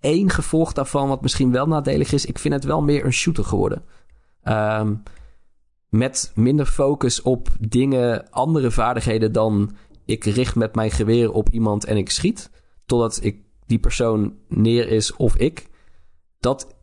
Eén 0.00 0.24
uh, 0.24 0.30
gevolg 0.30 0.72
daarvan, 0.72 1.08
wat 1.08 1.22
misschien 1.22 1.52
wel 1.52 1.66
nadelig 1.66 2.12
is... 2.12 2.26
ik 2.26 2.38
vind 2.38 2.54
het 2.54 2.64
wel 2.64 2.82
meer 2.82 3.04
een 3.04 3.12
shooter 3.12 3.44
geworden. 3.44 3.84
Um, 4.44 5.02
met 5.88 6.32
minder 6.34 6.66
focus 6.66 7.22
op 7.22 7.48
dingen, 7.60 8.30
andere 8.30 8.70
vaardigheden 8.70 9.32
dan 9.32 9.76
ik 10.04 10.24
richt 10.24 10.54
met 10.54 10.74
mijn 10.74 10.90
geweer 10.90 11.32
op 11.32 11.48
iemand 11.48 11.84
en 11.84 11.96
ik 11.96 12.10
schiet. 12.10 12.50
Totdat 12.86 13.18
ik 13.22 13.44
die 13.66 13.78
persoon 13.78 14.36
neer 14.48 14.88
is 14.88 15.16
of 15.16 15.36
ik. 15.36 15.68
Dat, 16.38 16.75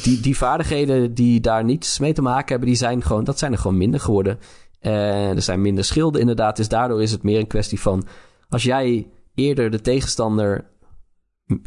die, 0.00 0.20
die 0.20 0.36
vaardigheden 0.36 1.14
die 1.14 1.40
daar 1.40 1.64
niets 1.64 1.98
mee 1.98 2.12
te 2.12 2.22
maken 2.22 2.48
hebben, 2.48 2.68
die 2.68 2.76
zijn 2.76 3.02
gewoon, 3.02 3.24
dat 3.24 3.38
zijn 3.38 3.52
er 3.52 3.58
gewoon 3.58 3.76
minder 3.76 4.00
geworden. 4.00 4.38
Uh, 4.80 5.30
er 5.30 5.42
zijn 5.42 5.60
minder 5.60 5.84
schilden 5.84 6.20
inderdaad. 6.20 6.56
Dus 6.56 6.68
daardoor 6.68 7.02
is 7.02 7.12
het 7.12 7.22
meer 7.22 7.38
een 7.38 7.46
kwestie 7.46 7.80
van... 7.80 8.06
als 8.48 8.62
jij 8.62 9.10
eerder 9.34 9.70
de 9.70 9.80
tegenstander... 9.80 10.70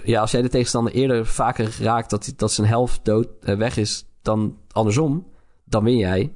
Ja, 0.03 0.21
als 0.21 0.31
jij 0.31 0.41
de 0.41 0.49
tegenstander 0.49 0.93
eerder 0.93 1.25
vaker 1.25 1.77
raakt 1.81 2.09
dat, 2.09 2.33
dat 2.35 2.51
zijn 2.51 2.67
helft 2.67 3.05
dood 3.05 3.27
uh, 3.43 3.55
weg 3.55 3.77
is 3.77 4.05
dan 4.21 4.57
andersom, 4.71 5.27
dan 5.65 5.83
win 5.83 5.97
jij. 5.97 6.33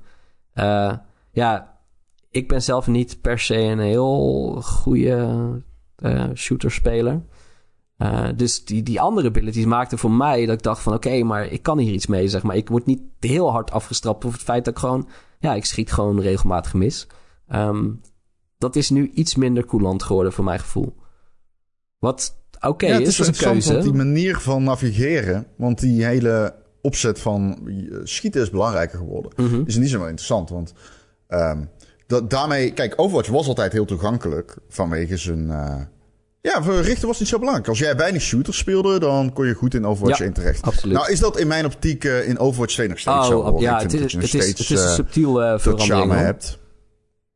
Uh, 0.56 0.93
ja, 1.32 1.80
ik 2.30 2.47
ben 2.47 2.62
zelf 2.62 2.88
niet 2.88 3.21
per 3.21 3.39
se 3.39 3.58
een 3.58 3.80
heel 3.80 4.62
goede 4.62 5.38
uh, 5.97 6.25
shooter-speler. 6.36 7.21
Uh, 7.99 8.27
dus 8.35 8.65
die, 8.65 8.83
die 8.83 9.01
andere 9.01 9.27
abilities 9.27 9.65
maakten 9.65 9.97
voor 9.97 10.12
mij 10.12 10.45
dat 10.45 10.55
ik 10.55 10.63
dacht 10.63 10.81
van... 10.81 10.93
oké, 10.93 11.07
okay, 11.07 11.21
maar 11.21 11.45
ik 11.45 11.63
kan 11.63 11.77
hier 11.77 11.93
iets 11.93 12.07
mee, 12.07 12.27
zeg 12.27 12.43
maar. 12.43 12.55
Ik 12.55 12.69
word 12.69 12.85
niet 12.85 13.01
heel 13.19 13.51
hard 13.51 13.71
afgestrapt 13.71 14.25
op 14.25 14.31
het 14.31 14.41
feit 14.41 14.65
dat 14.65 14.73
ik 14.73 14.79
gewoon... 14.79 15.07
ja, 15.39 15.53
ik 15.53 15.65
schiet 15.65 15.91
gewoon 15.91 16.21
regelmatig 16.21 16.73
mis. 16.73 17.07
Um, 17.53 18.01
dat 18.57 18.75
is 18.75 18.89
nu 18.89 19.12
iets 19.13 19.35
minder 19.35 19.65
coulant 19.65 20.03
geworden 20.03 20.33
voor 20.33 20.43
mijn 20.43 20.59
gevoel. 20.59 20.95
Wat 21.97 22.38
oké 22.55 22.67
okay, 22.67 22.89
ja, 22.89 22.95
het 22.95 23.07
is, 23.07 23.19
is 23.19 23.27
een 23.27 23.33
keuze. 23.33 23.71
Want 23.71 23.83
die 23.83 23.93
manier 23.93 24.38
van 24.38 24.63
navigeren... 24.63 25.47
want 25.57 25.79
die 25.79 26.05
hele 26.05 26.55
opzet 26.81 27.19
van 27.19 27.69
schieten 28.03 28.41
is 28.41 28.49
belangrijker 28.49 28.97
geworden. 28.97 29.31
Mm 29.35 29.47
-hmm. 29.47 29.63
Is 29.65 29.75
in 29.75 29.81
die 29.81 29.89
zin 29.89 29.99
wel 29.99 30.07
interessant, 30.07 30.49
want 30.49 30.73
um, 31.27 31.69
dat, 32.07 32.29
daarmee... 32.29 32.73
Kijk, 32.73 32.93
Overwatch 32.95 33.29
was 33.29 33.47
altijd 33.47 33.71
heel 33.71 33.85
toegankelijk 33.85 34.57
vanwege 34.67 35.17
zijn... 35.17 35.47
Uh, 35.47 35.81
ja, 36.41 36.63
voor 36.63 36.82
richten 36.82 37.08
was 37.08 37.19
niet 37.19 37.28
zo 37.28 37.38
belangrijk. 37.38 37.67
Als 37.67 37.80
jij 37.80 37.95
weinig 37.95 38.21
shooters 38.21 38.58
speelde, 38.58 38.99
dan 38.99 39.34
kon 39.34 39.47
je 39.47 39.54
goed 39.54 39.73
in 39.73 39.86
Overwatch 39.86 40.17
ja, 40.17 40.23
1 40.23 40.34
terecht. 40.34 40.62
Absoluut. 40.62 40.97
Nou 40.97 41.12
is 41.12 41.19
dat 41.19 41.39
in 41.39 41.47
mijn 41.47 41.65
optiek 41.65 42.04
uh, 42.04 42.28
in 42.28 42.39
Overwatch 42.39 42.73
2 42.73 42.88
nog 42.88 42.99
steeds 42.99 43.17
oh, 43.17 43.25
zo. 43.25 43.43
Hoor. 43.43 43.62
Ja, 43.62 43.82
het 43.82 43.93
is, 43.93 44.02
het, 44.02 44.10
steeds, 44.12 44.34
is, 44.34 44.47
het 44.47 44.60
is 44.60 44.69
een 44.69 44.89
subtiel 44.89 45.43
uh, 45.43 45.60
verandering. 45.60 46.13
hebt. 46.13 46.58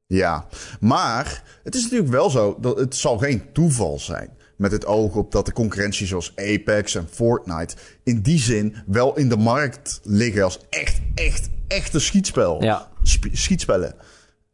Ja, 0.06 0.46
maar 0.80 1.44
het 1.64 1.76
is 1.76 1.84
natuurlijk 1.84 2.12
wel 2.12 2.30
zo 2.30 2.58
dat 2.62 2.78
het 2.78 2.96
zal 2.96 3.18
geen 3.18 3.44
toeval 3.54 4.00
zijn. 4.00 4.30
Met 4.56 4.72
het 4.72 4.86
oog 4.86 5.16
op 5.16 5.32
dat 5.32 5.46
de 5.46 5.54
concurrentie 5.54 6.08
zoals 6.08 6.34
Apex 6.36 6.96
en 6.96 7.08
Fortnite 7.12 7.76
in 8.04 8.22
die 8.22 8.40
zin 8.40 8.76
wel 8.86 9.18
in 9.18 9.30
de 9.30 9.38
markt 9.38 10.00
liggen 10.04 10.44
als 10.44 10.60
echt, 10.70 11.00
echt, 11.16 11.50
echte 11.68 12.00
schietspel. 12.00 12.64
Ja. 12.64 12.88
schietspellen. 13.32 13.96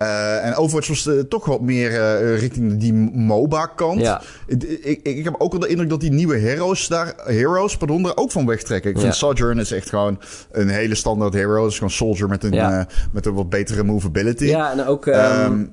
Uh, 0.03 0.45
en 0.45 0.55
Overwatch 0.55 0.87
was 0.87 1.05
uh, 1.05 1.19
toch 1.21 1.45
wat 1.45 1.61
meer 1.61 1.91
uh, 1.91 2.39
richting 2.39 2.77
die 2.79 2.93
MOBA-kant. 3.13 4.01
Ja. 4.01 4.21
Ik, 4.47 4.63
ik, 4.63 4.99
ik, 5.03 5.23
heb 5.23 5.35
ook 5.37 5.51
wel 5.51 5.59
de 5.59 5.67
indruk 5.67 5.89
dat 5.89 5.99
die 5.99 6.11
nieuwe 6.11 6.37
heroes 6.37 6.87
daar, 6.87 7.13
heroes, 7.25 7.77
pardon, 7.77 8.15
ook 8.17 8.31
van 8.31 8.45
wegtrekken. 8.45 8.89
Ik 8.89 8.95
Ja. 8.95 9.01
vind 9.01 9.15
Sojourn 9.15 9.59
is 9.59 9.71
echt 9.71 9.89
gewoon 9.89 10.19
een 10.51 10.69
hele 10.69 10.95
standaard 10.95 11.33
hero. 11.33 11.61
Het 11.63 11.71
is 11.71 11.75
gewoon 11.77 11.91
soldier 11.93 12.27
met 12.27 12.43
een, 12.43 12.51
Ja. 12.51 12.79
eh, 12.79 12.85
met 13.11 13.25
een 13.25 13.33
wat 13.33 13.49
betere 13.49 13.83
movability. 13.83 14.45
Ja, 14.45 14.71
en 14.71 14.85
ook... 14.85 15.07
ehm, 15.07 15.41
Ehm, 15.41 15.65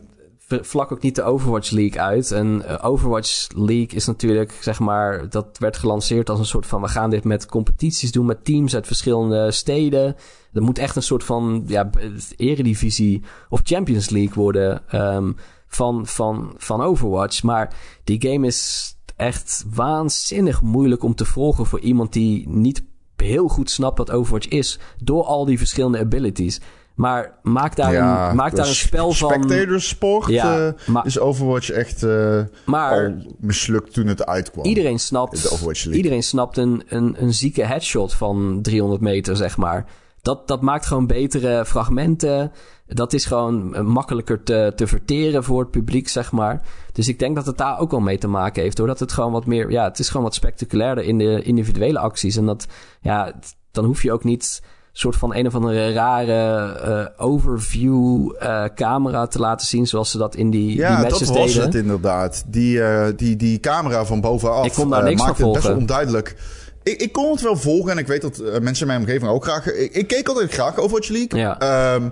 vlak 0.48 0.92
ook 0.92 1.02
niet 1.02 1.14
de 1.14 1.22
Overwatch 1.22 1.70
League 1.70 2.00
uit. 2.00 2.30
En 2.30 2.66
eh, 2.66 2.84
Overwatch 2.84 3.46
League 3.54 3.96
is 3.96 4.06
natuurlijk, 4.06 4.58
zeg 4.60 4.78
maar, 4.78 5.28
dat 5.28 5.58
werd 5.58 5.76
gelanceerd 5.76 6.30
als 6.30 6.38
een 6.38 6.46
soort 6.46 6.66
van: 6.66 6.80
we 6.80 6.88
gaan 6.88 7.10
dit 7.10 7.24
met 7.24 7.46
competities 7.46 8.12
doen 8.12 8.26
met 8.26 8.44
teams 8.44 8.74
uit 8.74 8.86
verschillende 8.86 9.50
steden. 9.50 10.16
Er 10.52 10.62
moet 10.62 10.78
echt 10.78 10.96
een 10.96 11.02
soort 11.02 11.24
van 11.24 11.64
ja, 11.66 11.90
eredivisie 12.36 13.22
of 13.48 13.60
Champions 13.64 14.10
League 14.10 14.34
worden 14.34 14.82
ehm, 14.88 15.32
van, 15.66 16.06
van, 16.06 16.54
van 16.56 16.82
Overwatch. 16.82 17.42
Maar 17.42 17.74
die 18.04 18.22
game 18.30 18.46
is 18.46 18.94
echt 19.16 19.64
waanzinnig 19.74 20.62
moeilijk 20.62 21.02
om 21.02 21.14
te 21.14 21.24
volgen 21.24 21.66
voor 21.66 21.80
iemand 21.80 22.12
die 22.12 22.48
niet 22.48 22.84
heel 23.16 23.48
goed 23.48 23.70
snapt 23.70 23.98
wat 23.98 24.10
Overwatch 24.10 24.48
is. 24.48 24.78
Door 25.02 25.24
al 25.24 25.44
die 25.44 25.58
verschillende 25.58 25.98
abilities. 25.98 26.60
Maar 26.96 27.38
maak 27.42 27.76
daar, 27.76 27.92
ja, 27.92 28.30
een, 28.30 28.36
maak 28.36 28.54
daar 28.56 28.66
een 28.68 28.74
spel 28.74 29.12
van. 29.12 29.30
Spectator 29.32 29.80
sport 29.80 30.26
Ja, 30.28 30.74
maar- 30.86 31.06
is 31.06 31.18
Overwatch 31.18 31.70
echt 31.70 32.02
eh, 32.02 32.40
Maar 32.64 33.04
al 33.06 33.34
mislukt 33.38 33.92
toen 33.92 34.06
het 34.06 34.26
uitkwam. 34.26 34.64
iedereen 34.64 34.92
De 34.94 34.98
snapt, 34.98 35.86
iedereen 35.92 36.22
snapt 36.22 36.56
een, 36.56 36.82
een, 36.88 37.16
een 37.22 37.34
zieke 37.34 37.64
headshot 37.64 38.14
van 38.14 38.58
300 38.62 39.00
meter, 39.00 39.36
zeg 39.36 39.56
maar. 39.56 39.86
Dat, 40.22 40.48
dat 40.48 40.62
maakt 40.62 40.86
gewoon 40.86 41.06
betere 41.06 41.64
fragmenten. 41.66 42.52
Dat 42.86 43.12
is 43.12 43.24
gewoon 43.24 43.74
eh, 43.74 43.82
makkelijker 43.82 44.42
te, 44.42 44.72
te 44.76 44.86
verteren 44.86 45.44
voor 45.44 45.60
het 45.60 45.70
publiek, 45.70 46.08
zeg 46.08 46.32
maar. 46.32 46.62
Dus 46.92 47.08
ik 47.08 47.18
denk 47.18 47.36
dat 47.36 47.46
het 47.46 47.58
daar 47.58 47.78
ook 47.78 47.90
wel 47.90 48.00
mee 48.00 48.18
te 48.18 48.28
maken 48.28 48.62
heeft. 48.62 48.76
Doordat 48.76 49.00
het 49.00 49.12
gewoon 49.12 49.32
wat 49.32 49.46
meer... 49.46 49.70
Ja, 49.70 49.84
het 49.84 49.98
is 49.98 50.08
gewoon 50.08 50.22
wat 50.22 50.34
spectaculairder 50.34 51.04
in 51.04 51.18
de 51.18 51.42
individuele 51.42 51.98
acties. 51.98 52.36
En 52.36 52.46
dat... 52.46 52.66
Ja, 53.00 53.32
dan 53.70 53.84
hoef 53.84 54.02
je 54.02 54.12
ook 54.12 54.24
niet 54.24 54.62
soort 54.98 55.16
van 55.16 55.34
een 55.34 55.46
of 55.46 55.54
andere 55.54 55.92
rare 55.92 56.72
eh, 56.74 57.24
overview 57.24 58.32
eh, 58.38 58.64
camera 58.74 59.26
te 59.26 59.38
laten 59.38 59.66
zien... 59.66 59.86
zoals 59.86 60.10
ze 60.10 60.18
dat 60.18 60.34
in 60.34 60.50
die, 60.50 60.66
die 60.66 60.76
Ja, 60.76 61.02
dat 61.02 61.10
matches 61.10 61.28
was 61.28 61.52
deden. 61.52 61.62
het 61.62 61.74
inderdaad. 61.74 62.44
Die, 62.46 62.82
eh, 62.82 63.06
die, 63.16 63.36
die 63.36 63.60
camera 63.60 64.04
van 64.04 64.20
bovenaf 64.20 64.66
Ik 64.66 64.72
kon 64.72 64.90
daar 64.90 65.02
niks 65.02 65.16
van 65.16 65.26
maakte 65.26 65.44
het 65.44 65.52
best 65.52 65.66
wel 65.66 65.76
onduidelijk. 65.76 66.36
Ik, 66.82 67.00
ik 67.00 67.12
kon 67.12 67.30
het 67.30 67.40
wel 67.40 67.56
volgen 67.56 67.90
en 67.90 67.98
ik 67.98 68.06
weet 68.06 68.22
dat 68.22 68.38
mensen 68.60 68.80
in 68.80 68.86
mijn 68.86 69.00
omgeving 69.00 69.30
ook 69.30 69.44
graag... 69.44 69.72
Ik, 69.72 69.92
ik 69.92 70.06
keek 70.06 70.28
altijd 70.28 70.52
graag 70.52 70.78
Overwatch 70.78 71.08
League. 71.08 71.40
Ja. 71.40 71.58
Eh, 71.58 72.02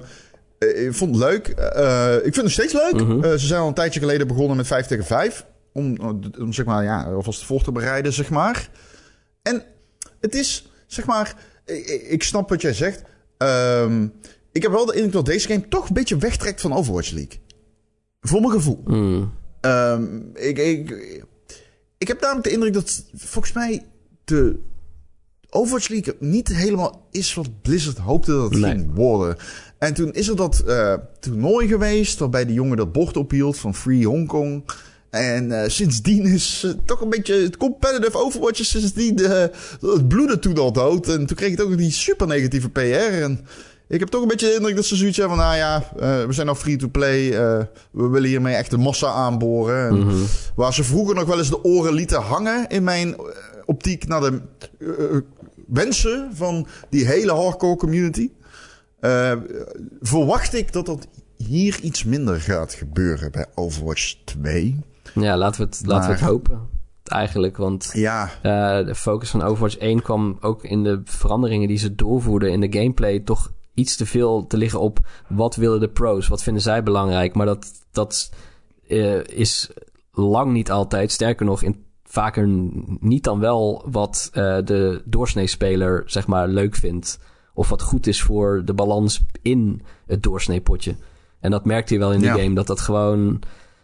ik 0.86 0.94
vond 0.94 1.16
het 1.16 1.24
leuk. 1.24 1.48
Ik 1.48 2.22
vind 2.22 2.34
het 2.34 2.42
nog 2.42 2.52
steeds 2.52 2.72
leuk. 2.72 2.92
Mhm. 2.92 3.22
Ze 3.22 3.46
zijn 3.46 3.60
al 3.60 3.68
een 3.68 3.74
tijdje 3.74 4.00
geleden 4.00 4.26
begonnen 4.26 4.56
met 4.56 4.66
5 4.66 4.86
tegen 4.86 5.04
5. 5.04 5.46
Om, 5.72 5.96
om 6.40 6.52
zeg 6.52 6.64
maar, 6.64 6.84
ja, 6.84 7.02
alvast 7.02 7.44
voor 7.44 7.62
te 7.62 7.72
bereiden, 7.72 8.12
zeg 8.12 8.30
maar. 8.30 8.68
En 9.42 9.62
het 10.20 10.34
is, 10.34 10.66
zeg 10.86 11.04
maar... 11.04 11.34
Ik, 11.66 11.86
ik- 11.86 12.02
ik 12.08 12.22
snap 12.22 12.48
wat 12.48 12.60
jij 12.60 12.72
zegt. 12.72 13.02
Ehm, 13.38 14.06
ik 14.52 14.62
heb 14.62 14.70
wel 14.72 14.86
de 14.86 14.94
indruk 14.94 15.12
dat 15.12 15.26
deze 15.26 15.48
game 15.48 15.68
toch 15.68 15.88
een 15.88 15.94
beetje 15.94 16.16
wegtrekt 16.16 16.60
van 16.60 16.72
Overwatch 16.72 17.10
League. 17.10 17.40
Voor 18.20 18.40
mijn 18.40 18.52
gevoel. 18.52 18.80
Hmm. 18.84 19.32
Ehm, 19.60 20.04
ik, 20.34 20.58
ik, 20.58 20.90
ik 21.98 22.08
heb 22.08 22.20
namelijk 22.20 22.44
de 22.46 22.52
indruk 22.52 22.72
dat 22.72 23.04
volgens 23.14 23.52
mij 23.54 23.82
de 24.24 24.58
Overwatch 25.50 25.88
League 25.88 26.16
niet 26.20 26.48
helemaal 26.48 27.06
is 27.10 27.34
wat 27.34 27.62
Blizzard 27.62 27.98
hoopte 27.98 28.30
dat 28.32 28.50
het 28.50 28.60
Nee. 28.60 28.70
ging 28.70 28.94
worden. 28.94 29.36
En 29.78 29.94
toen 29.94 30.12
is 30.12 30.28
er 30.28 30.36
dat 30.36 30.58
eh, 30.60 30.94
toernooi 31.20 31.68
geweest 31.68 32.18
waarbij 32.18 32.44
die 32.46 32.54
jongen 32.54 32.76
dat 32.76 32.92
bord 32.92 33.16
ophield 33.16 33.56
van 33.58 33.74
Free 33.74 34.06
Hong 34.06 34.26
Kong. 34.28 34.64
En 35.14 35.62
eh, 35.62 35.68
sindsdien 35.68 36.24
is 36.24 36.62
eh, 36.64 36.70
toch 36.84 37.00
een 37.00 37.08
beetje 37.08 37.34
het 37.34 37.56
competitive 37.56 38.18
Overwatch 38.18 38.60
is 38.60 38.68
sindsdien 38.68 39.18
eh, 39.18 39.44
het 39.80 40.08
bloeden 40.08 40.40
toen 40.40 40.58
al 40.58 40.72
dood. 40.72 41.08
En 41.08 41.26
toen 41.26 41.36
kreeg 41.36 41.50
het 41.50 41.60
ook 41.60 41.68
nog 41.68 41.78
die 41.78 41.90
super 41.92 42.26
negatieve 42.26 42.68
PR. 42.70 43.22
En 43.22 43.46
ik 43.88 44.00
heb 44.00 44.08
toch 44.08 44.22
een 44.22 44.28
beetje 44.28 44.46
de 44.46 44.54
indruk 44.54 44.76
dat 44.76 44.84
ze 44.84 44.96
zoiets 44.96 45.16
hebben 45.16 45.36
van... 45.36 45.46
nou 45.46 45.56
ja, 45.56 45.84
eh, 45.98 46.26
we 46.26 46.32
zijn 46.32 46.46
nou 46.46 46.58
free-to-play. 46.58 47.30
we 47.90 48.08
willen 48.08 48.28
hiermee 48.28 48.54
echt 48.54 48.70
de 48.70 48.78
massa 48.78 49.06
aanboren. 49.06 49.88
En 49.88 49.98
Mhm. 49.98 50.22
Waar 50.54 50.74
ze 50.74 50.84
vroeger 50.84 51.14
nog 51.14 51.24
wel 51.24 51.38
eens 51.38 51.50
de 51.50 51.64
oren 51.64 51.92
lieten 51.92 52.20
hangen... 52.20 52.68
in 52.68 52.84
mijn 52.84 53.16
optiek 53.64 54.06
naar 54.06 54.20
de 54.20 54.40
wensen 55.66 56.30
van 56.34 56.66
die 56.90 57.06
hele 57.06 57.32
hardcore 57.32 57.76
community... 57.76 58.30
verwacht 60.02 60.54
ik 60.54 60.72
dat 60.72 60.86
dat 60.86 61.06
hier 61.36 61.80
iets 61.80 62.04
minder 62.04 62.40
gaat 62.40 62.74
gebeuren 62.74 63.32
bij 63.32 63.46
Overwatch 63.54 64.14
2. 64.24 64.78
Ja, 65.14 65.36
laten 65.36 65.60
we 65.60 65.66
het, 65.66 65.82
laten 65.86 66.08
we 66.10 66.14
het 66.16 66.24
hopen. 66.24 66.60
Eigenlijk, 67.04 67.56
want 67.56 67.90
Ja, 67.92 68.30
eh, 68.42 68.86
de 68.86 68.94
focus 68.94 69.30
van 69.30 69.42
Overwatch 69.42 69.76
1 69.78 70.02
kwam 70.02 70.36
ook 70.40 70.64
in 70.64 70.82
de 70.84 71.00
veranderingen 71.04 71.68
die 71.68 71.76
ze 71.78 71.94
doorvoerden 71.94 72.50
in 72.52 72.60
de 72.60 72.78
gameplay 72.78 73.18
toch 73.20 73.52
iets 73.74 73.96
te 73.96 74.06
veel 74.06 74.46
te 74.46 74.56
liggen 74.56 74.80
op 74.80 74.98
wat 75.28 75.56
willen 75.56 75.80
de 75.80 75.88
pros, 75.88 76.28
wat 76.28 76.42
vinden 76.42 76.62
zij 76.62 76.82
belangrijk. 76.82 77.34
Maar 77.34 77.46
dat, 77.46 77.72
dat 77.92 78.32
eh, 78.88 79.24
is 79.24 79.70
lang 80.12 80.52
niet 80.52 80.70
altijd, 80.70 81.12
sterker 81.12 81.46
nog, 81.46 81.62
in, 81.62 81.84
vaker 82.04 82.46
niet 83.00 83.24
dan 83.24 83.38
wel 83.38 83.84
wat 83.90 84.30
eh, 84.32 84.58
de 84.64 85.02
doorsneespeler 85.04 86.02
zeg 86.06 86.26
maar 86.26 86.48
leuk 86.48 86.74
vindt. 86.74 87.18
Of 87.54 87.68
wat 87.68 87.82
goed 87.82 88.06
is 88.06 88.22
voor 88.22 88.62
de 88.64 88.74
balans 88.74 89.24
in 89.42 89.82
het 90.06 90.22
doorsneepotje. 90.22 90.96
En 91.40 91.50
dat 91.50 91.64
merkte 91.64 91.92
je 91.94 92.00
wel 92.00 92.12
in 92.12 92.20
de 92.20 92.26
Ja. 92.26 92.34
game, 92.34 92.54
dat 92.54 92.66
dat 92.66 92.80
gewoon, 92.80 93.42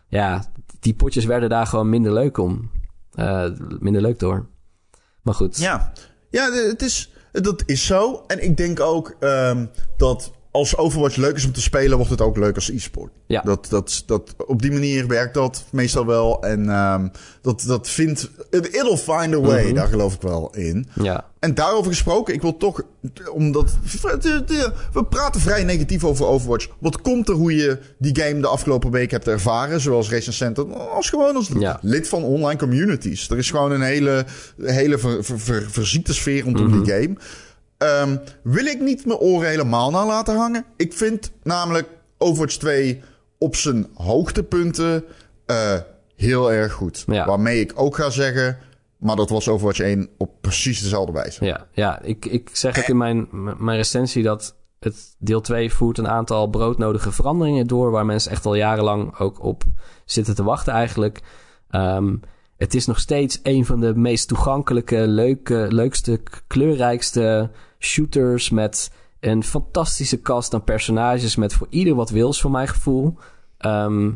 ja, 0.09 0.45
die 0.81 0.95
potjes 0.95 1.25
werden 1.25 1.49
daar 1.49 1.67
gewoon 1.67 1.89
minder 1.89 2.13
leuk 2.13 2.39
om. 2.39 2.71
Eh, 3.13 3.51
minder 3.79 4.03
leuk 4.03 4.19
door. 4.19 4.47
Maar 5.23 5.35
goed. 5.35 5.59
ja. 5.59 5.93
ja 6.31 6.53
het 6.53 6.83
is, 6.83 7.13
dat 7.33 7.63
is 7.67 7.87
zo. 7.87 8.25
En 8.27 8.45
ik 8.45 8.57
denk 8.57 8.81
ook 8.81 9.17
ehm, 9.21 9.67
dat 9.97 10.33
als 10.51 10.77
Overwatch 10.77 11.17
leuk 11.17 11.37
is 11.37 11.45
om 11.45 11.53
te 11.53 11.61
spelen... 11.61 11.97
wordt 11.97 12.11
het 12.11 12.21
ook 12.21 12.37
leuk 12.37 12.55
als 12.55 12.71
e-sport. 12.71 13.13
Ja. 13.27 13.41
Dat, 13.41 13.67
dat, 13.71 14.03
dat, 14.07 14.35
op 14.47 14.63
die 14.63 14.73
manier 14.73 15.07
werkt 15.07 15.35
dat 15.35 15.65
meestal 15.73 16.07
wel. 16.07 16.43
En 16.43 16.69
ehm, 16.71 17.09
dat, 17.43 17.65
dat 17.67 17.89
vindt... 17.89 18.31
it- 18.51 18.67
It'll 18.69 18.97
find 18.97 19.35
a 19.35 19.41
way, 19.41 19.65
Mhm. 19.65 19.75
daar 19.75 19.87
geloof 19.89 20.15
ik 20.15 20.23
wel 20.23 20.51
in. 20.55 20.87
Ja. 21.03 21.29
En 21.39 21.55
daarover 21.55 21.91
gesproken, 21.91 22.35
ik 22.35 22.43
wil 22.43 22.57
toch, 22.57 22.83
omdat 23.33 23.75
we 24.93 25.05
praten 25.09 25.41
vrij 25.41 25.65
negatief 25.65 26.05
over 26.05 26.27
Overwatch. 26.27 26.69
Wat 26.79 27.01
komt 27.01 27.29
er 27.29 27.35
hoe 27.35 27.55
je 27.57 27.79
die 27.99 28.21
game 28.21 28.41
de 28.41 28.47
afgelopen 28.47 28.91
week 28.91 29.11
hebt 29.11 29.29
ervaren, 29.29 29.81
zoals 29.81 30.09
Center, 30.29 30.75
als 30.77 31.09
gewoon 31.09 31.37
als 31.37 31.51
Ja. 31.59 31.79
lid 31.83 32.09
van 32.09 32.23
online 32.25 32.59
communities. 32.59 33.31
Er 33.31 33.39
is 33.39 33.51
gewoon 33.51 33.71
een 33.73 33.83
hele, 33.83 34.25
hele 34.63 34.99
ver, 34.99 35.25
ver, 35.25 35.41
ver- 35.41 35.67
verziekte 35.71 36.15
sfeer 36.15 36.43
rondom 36.43 36.67
Mhm. 36.67 36.83
die 36.83 36.93
game. 36.93 37.17
Ehm, 37.81 38.17
wil 38.43 38.67
ik 38.67 38.81
niet 38.81 39.07
mijn 39.07 39.19
oren 39.19 39.49
helemaal 39.49 39.91
naar 39.91 40.07
laten 40.07 40.37
hangen? 40.37 40.65
Ik 40.77 40.93
vind 40.93 41.33
namelijk 41.43 41.89
Overwatch 42.19 42.57
2 42.57 43.03
op 43.39 43.57
zijn 43.57 43.87
hoogtepunten 43.95 45.05
eh, 45.47 45.77
heel 46.17 46.53
erg 46.53 46.73
goed. 46.73 47.05
Ja. 47.07 47.27
Waarmee 47.27 47.61
ik 47.61 47.73
ook 47.75 47.97
ga 47.97 48.11
zeggen, 48.11 48.59
maar 48.99 49.17
dat 49.17 49.31
was 49.31 49.49
Overwatch 49.49 49.81
1 49.81 50.09
op 50.19 50.31
precies 50.41 50.83
dezelfde 50.83 51.13
wijze. 51.13 51.45
Ja, 51.45 51.67
ja 51.73 52.03
ik, 52.03 52.27
ik 52.27 52.51
zeg 52.53 52.79
ook 52.79 52.89
in 52.89 52.97
mijn, 52.97 53.29
mijn 53.59 53.77
recensie 53.77 54.23
dat 54.23 54.57
het 54.79 55.15
deel 55.19 55.41
2 55.41 55.73
voert 55.73 55.99
een 55.99 56.09
aantal 56.09 56.47
broodnodige 56.47 57.13
veranderingen 57.13 57.67
door... 57.67 57.91
waar 57.91 58.07
mensen 58.07 58.31
echt 58.31 58.47
al 58.47 58.55
jarenlang 58.55 59.19
ook 59.19 59.45
op 59.45 59.63
zitten 60.05 60.35
te 60.35 60.43
wachten 60.43 60.73
eigenlijk. 60.73 61.21
Ehm, 61.71 62.17
het 62.61 62.75
is 62.75 62.87
nog 62.87 62.99
steeds 62.99 63.41
een 63.43 63.67
van 63.67 63.81
de 63.81 63.95
meest 63.95 64.29
toegankelijke, 64.29 65.07
leuke, 65.07 65.67
leukste, 65.71 66.21
kleurrijkste 66.47 67.51
shooters... 67.79 68.51
met 68.51 68.93
een 69.21 69.45
fantastische 69.45 70.21
cast 70.21 70.55
aan 70.55 70.65
personages 70.65 71.37
met 71.37 71.55
voor 71.55 71.67
ieder 71.71 71.95
wat 71.95 72.11
wils 72.11 72.41
voor 72.41 72.51
mijn 72.51 72.69
gevoel... 72.69 73.19
Ehm, 73.59 74.11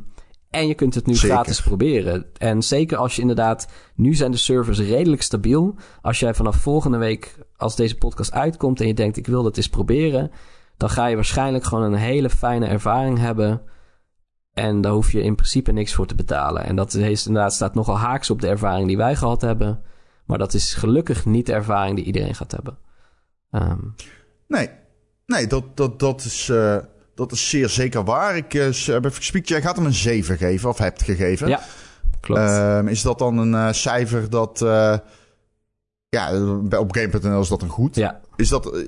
en 0.50 0.66
je 0.66 0.74
kunt 0.74 0.94
het 0.94 1.07
nu 1.07 1.14
Zeker. 1.14 1.35
gratis 1.35 1.62
proberen. 1.62 2.26
En 2.38 2.62
zeker 2.62 2.97
als 2.97 3.14
je 3.14 3.20
inderdaad... 3.20 3.68
Nu 3.95 4.14
zijn 4.14 4.30
de 4.30 4.36
servers 4.36 4.78
redelijk 4.78 5.22
stabiel. 5.22 5.74
Als 6.03 6.18
jij 6.20 6.34
vanaf 6.34 6.57
volgende 6.57 6.99
week, 6.99 7.38
als 7.57 7.76
deze 7.76 7.97
podcast 7.97 8.32
uitkomt... 8.32 8.80
en 8.80 8.86
je 8.86 8.95
denkt, 8.95 9.16
ik 9.16 9.26
wil 9.26 9.42
dat 9.42 9.57
eens 9.57 9.68
proberen... 9.68 10.30
dan 10.76 10.90
ga 10.90 11.07
je 11.07 11.14
waarschijnlijk 11.14 11.64
gewoon 11.64 11.84
een 11.84 11.99
hele 11.99 12.30
fijne 12.30 12.66
ervaring 12.66 13.18
hebben... 13.18 13.62
En 14.55 14.80
daar 14.80 14.92
hoef 14.92 15.12
je 15.12 15.22
in 15.22 15.34
principe 15.34 15.72
niks 15.72 15.94
voor 15.94 16.07
te 16.07 16.14
betalen. 16.14 16.64
En 16.64 16.76
dat 16.76 16.94
is 16.94 17.26
inderdaad 17.26 17.52
staat 17.55 17.74
nogal 17.74 17.98
haaks 17.98 18.30
op 18.30 18.40
de 18.40 18.48
ervaring 18.48 18.86
die 18.88 18.96
wij 18.96 19.16
gehad 19.16 19.40
hebben. 19.40 19.82
Maar 20.24 20.38
dat 20.38 20.55
is 20.55 20.74
gelukkig 20.74 21.24
niet 21.26 21.46
de 21.46 21.52
ervaring 21.52 21.96
die 21.96 22.05
iedereen 22.05 22.34
gaat 22.34 22.52
hebben. 22.52 22.78
Ehm, 23.50 23.78
Nee, 24.48 24.70
nee 25.26 25.46
dat, 25.46 25.76
dat, 25.76 25.98
dat, 25.98 26.24
is, 26.24 26.48
eh, 26.48 26.76
dat 27.14 27.32
is 27.32 27.48
zeer 27.50 27.68
zeker 27.68 28.05
waar. 28.05 28.36
Ik 28.36 28.55
eh, 28.55 28.70
s- 28.70 28.86
heb 28.86 29.05
even 29.05 29.16
gespiekt. 29.16 29.48
Jij 29.48 29.62
gaat 29.62 29.76
hem 29.76 29.86
een 29.86 29.92
7 29.94 30.36
geven, 30.36 30.68
of 30.68 30.78
hebt 30.78 31.02
gegeven. 31.02 31.48
ja, 31.48 31.61
Klopt. 32.20 32.40
Ehm, 32.40 32.88
is 32.88 33.02
dat 33.02 33.18
dan 33.18 33.38
een 33.38 33.74
cijfer 33.74 34.30
dat... 34.30 34.59
ja, 36.09 36.32
op 36.78 36.92
Game.nl 36.96 37.40
is 37.40 37.48
dat 37.48 37.62
een 37.62 37.68
goed. 37.68 37.94
Ja. 37.94 38.20
Is 38.36 38.48
dat, 38.48 38.84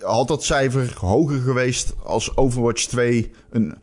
had 0.00 0.28
dat 0.28 0.44
cijfer 0.44 0.94
hoger 0.98 1.40
geweest 1.40 1.94
als 2.02 2.36
Overwatch 2.36 2.84
2 2.86 3.30
een 3.50 3.74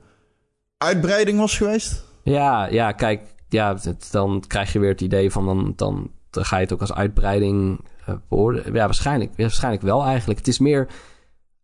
uitbreiding 0.81 1.39
was 1.39 1.57
geweest? 1.57 2.03
Ja, 2.23 2.67
ja 2.67 2.91
kijk, 2.91 3.21
ja, 3.49 3.77
dan 4.11 4.43
krijg 4.47 4.73
je 4.73 4.79
weer 4.79 4.89
het 4.89 5.01
idee 5.01 5.31
van 5.31 5.45
dan, 5.45 5.73
dan, 5.75 6.09
ga 6.31 6.55
je 6.55 6.63
het 6.63 6.73
ook 6.73 6.81
als 6.81 6.93
uitbreiding 6.93 7.79
uh, 8.09 8.55
Ja, 8.65 8.71
waarschijnlijk, 8.71 9.31
waarschijnlijk 9.37 9.83
wel 9.83 10.03
eigenlijk. 10.03 10.39
Het 10.39 10.47
is 10.47 10.59
meer, 10.59 10.87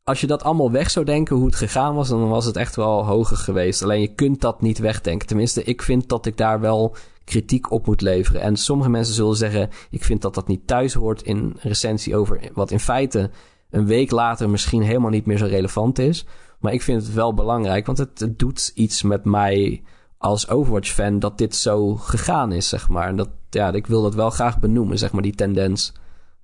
als 0.03 0.21
je 0.21 0.27
dat 0.27 0.43
allemaal 0.43 0.71
weg 0.71 0.89
zou 0.89 1.05
denken 1.05 1.35
hoe 1.35 1.45
het 1.45 1.55
gegaan 1.55 1.95
was, 1.95 2.09
dan 2.09 2.29
was 2.29 2.45
het 2.45 2.55
echt 2.55 2.75
wel 2.75 3.05
hoger 3.05 3.37
geweest. 3.37 3.83
Alleen 3.83 4.01
je 4.01 4.13
kunt 4.15 4.41
dat 4.41 4.61
niet 4.61 4.77
wegdenken. 4.77 5.27
Tenminste, 5.27 5.63
ik 5.63 5.81
vind 5.81 6.09
dat 6.09 6.25
ik 6.25 6.37
daar 6.37 6.59
wel 6.59 6.95
kritiek 7.23 7.71
op 7.71 7.85
moet 7.85 8.01
leveren. 8.01 8.41
En 8.41 8.57
sommige 8.57 8.89
mensen 8.89 9.13
zullen 9.13 9.35
zeggen, 9.35 9.69
ik 9.89 10.03
vind 10.03 10.21
dat 10.21 10.35
dat 10.35 10.47
niet 10.47 10.67
thuis 10.67 10.93
hoort 10.93 11.21
in 11.21 11.57
recensie 11.59 12.15
over 12.15 12.39
wat 12.53 12.71
in 12.71 12.79
feite 12.79 13.29
een 13.69 13.85
week 13.85 14.11
later 14.11 14.49
misschien 14.49 14.81
helemaal 14.81 15.09
niet 15.09 15.25
meer 15.25 15.37
zo 15.37 15.45
relevant 15.45 15.99
is. 15.99 16.25
Maar 16.59 16.73
ik 16.73 16.81
vind 16.81 17.01
het 17.01 17.13
wel 17.13 17.33
belangrijk, 17.33 17.85
want 17.85 17.97
het, 17.97 18.19
het 18.19 18.39
doet 18.39 18.71
iets 18.75 19.03
met 19.03 19.25
mij 19.25 19.83
als 20.17 20.49
Overwatch-fan 20.49 21.19
dat 21.19 21.37
dit 21.37 21.55
zo 21.55 21.95
gegaan 21.95 22.51
is, 22.51 22.69
zeg 22.69 22.89
maar. 22.89 23.07
En 23.07 23.15
dat, 23.15 23.29
ja, 23.49 23.71
ik 23.71 23.87
wil 23.87 24.01
dat 24.01 24.15
wel 24.15 24.29
graag 24.29 24.59
benoemen, 24.59 24.97
zeg 24.97 25.11
maar, 25.11 25.21
die 25.21 25.35
tendens. 25.35 25.93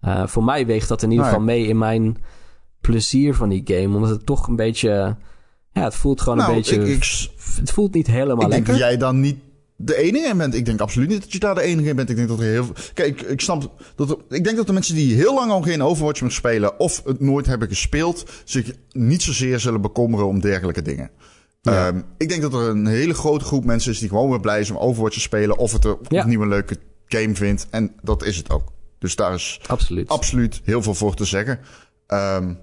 Uh, 0.02 0.28
voor 0.28 0.44
mij 0.44 0.66
weegt 0.66 0.88
dat 0.88 1.02
in 1.02 1.12
ieder 1.12 1.26
geval 1.26 1.42
mee 1.42 1.68
in 1.68 1.78
mijn 1.78 2.18
plezier 2.82 3.36
van 3.36 3.50
die 3.50 3.62
game. 3.66 3.96
Omdat 3.96 4.10
het 4.10 4.26
toch 4.26 4.48
een 4.48 4.56
beetje... 4.56 5.16
Ja, 5.72 5.84
het 5.84 5.96
voelt 5.96 6.22
gewoon 6.22 6.40
een 6.40 6.46
nou, 6.46 6.56
beetje... 6.56 6.76
Ik, 6.76 6.88
ik, 6.88 7.30
het 7.56 7.72
voelt 7.72 7.94
niet 7.94 8.08
helemaal 8.08 8.46
ik 8.46 8.50
lekker. 8.50 8.66
Denk 8.66 8.68
dat 8.68 8.78
jij 8.78 8.98
dan 8.98 9.20
niet 9.20 9.40
de 9.76 9.96
enige 9.96 10.28
in 10.28 10.38
bent. 10.38 10.56
Ik 10.56 10.66
denk 10.66 10.80
absoluut 10.80 11.10
niet 11.10 11.22
dat 11.22 11.32
je 11.32 11.40
daar 11.40 11.56
de 11.56 11.62
enige 11.62 11.90
in 11.90 11.96
bent. 11.96 12.10
Ik 12.10 12.16
denk 12.16 12.28
dat 12.28 12.40
er 12.40 12.46
heel 12.46 12.68
Kijk, 12.94 13.22
ik, 13.22 13.42
snap 13.42 13.72
dat 13.96 14.10
er, 14.10 14.18
Ik 14.30 14.44
denk 14.44 14.58
dat 14.58 14.68
de 14.68 14.74
mensen 14.74 14.96
die 14.96 15.16
heel 15.16 15.34
lang 15.34 15.52
al 15.52 15.62
geen 15.62 15.84
Overwatch 15.84 16.22
meer 16.22 16.32
spelen. 16.32 16.80
of 16.80 17.02
het 17.06 17.20
nooit 17.20 17.46
hebben 17.46 17.68
gespeeld. 17.68 18.30
zich 18.44 18.72
niet 18.92 19.22
zozeer 19.22 19.60
zullen 19.60 19.82
bekommeren 19.82 20.28
om 20.28 20.42
dergelijke 20.42 20.82
dingen. 20.82 21.10
Ehm, 21.62 22.02
ik 22.18 22.30
denk 22.30 22.42
dat 22.42 22.54
er 22.54 22.70
een 22.70 22.86
hele 22.86 23.14
grote 23.14 23.46
groep 23.46 23.66
mensen 23.66 23.92
is 23.92 24.00
die 24.00 24.10
gewoon 24.10 24.30
weer 24.30 24.40
blij 24.40 24.60
is 24.60 24.70
om 24.70 24.78
Overwatch 24.78 25.16
te 25.16 25.22
spelen. 25.22 25.58
of 25.58 25.72
het 25.72 25.86
er 25.86 25.98
opnieuw 25.98 26.42
een 26.42 26.50
leuke 26.50 26.78
game 27.08 27.36
vindt. 27.36 27.68
En 27.70 27.96
dat 28.02 28.24
is 28.24 28.38
het 28.38 28.50
ook. 28.50 28.72
Dus 29.00 29.16
daar 29.16 29.34
is 29.34 29.60
absoluut, 29.68 30.10
absoluut 30.10 30.62
heel 30.64 30.82
veel 30.82 30.94
voor 30.94 31.16
te 31.16 31.26
zeggen. 31.26 31.60
Um, 32.08 32.60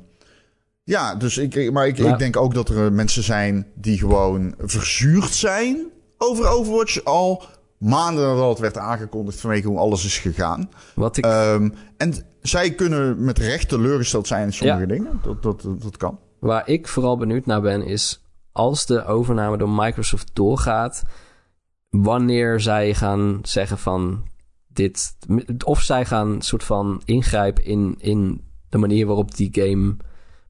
ja, 0.85 1.15
dus 1.15 1.39
ik, 1.39 1.73
maar 1.73 1.87
ik, 1.87 1.99
ik 1.99 2.19
denk 2.19 2.37
ook 2.37 2.55
dat 2.55 2.69
er 2.69 2.93
mensen 2.93 3.23
zijn 3.23 3.67
die 3.75 3.99
gewoon 3.99 4.55
verzuurd 4.59 5.35
zijn 5.35 5.91
over 6.23 6.49
Overwatch 6.49 7.05
al 7.05 7.43
maanden 7.79 8.25
nadat 8.25 8.49
het 8.49 8.59
werd 8.59 8.79
aangekondigd 8.79 9.41
vanwege 9.41 9.67
hoe 9.67 9.79
alles 9.79 10.05
is 10.05 10.19
gegaan. 10.19 10.71
Wat 10.95 11.17
ik... 11.17 11.27
Um, 11.27 11.75
en 11.97 12.15
zij 12.41 12.75
kunnen 12.75 13.25
met 13.25 13.39
recht 13.39 13.69
teleurgesteld 13.69 14.27
zijn 14.27 14.47
in 14.47 14.53
sommige 14.53 14.87
dingen. 14.87 15.21
Dat, 15.23 15.43
dat, 15.43 15.63
dat, 15.83 15.97
kan. 15.97 16.19
Waar 16.39 16.69
ik 16.69 16.89
vooral 16.89 17.17
benieuwd 17.17 17.47
naar 17.47 17.61
ben 17.61 17.83
is 17.83 18.23
als 18.53 18.87
de 18.87 19.05
overname 19.05 19.57
door 19.57 19.71
Microsoft 19.71 20.31
doorgaat, 20.33 21.05
wanneer 21.91 22.61
zij 22.61 22.95
gaan 22.95 23.39
zeggen 23.43 23.79
van 23.79 24.29
dit, 24.69 25.17
of 25.65 25.81
zij 25.81 26.05
gaan 26.05 26.43
soort 26.43 26.65
van 26.65 27.03
ingrijpen 27.05 27.65
in, 27.65 27.95
in 27.99 28.45
de 28.69 28.79
manier 28.79 29.07
waarop 29.07 29.35
die 29.35 29.49
game 29.53 29.97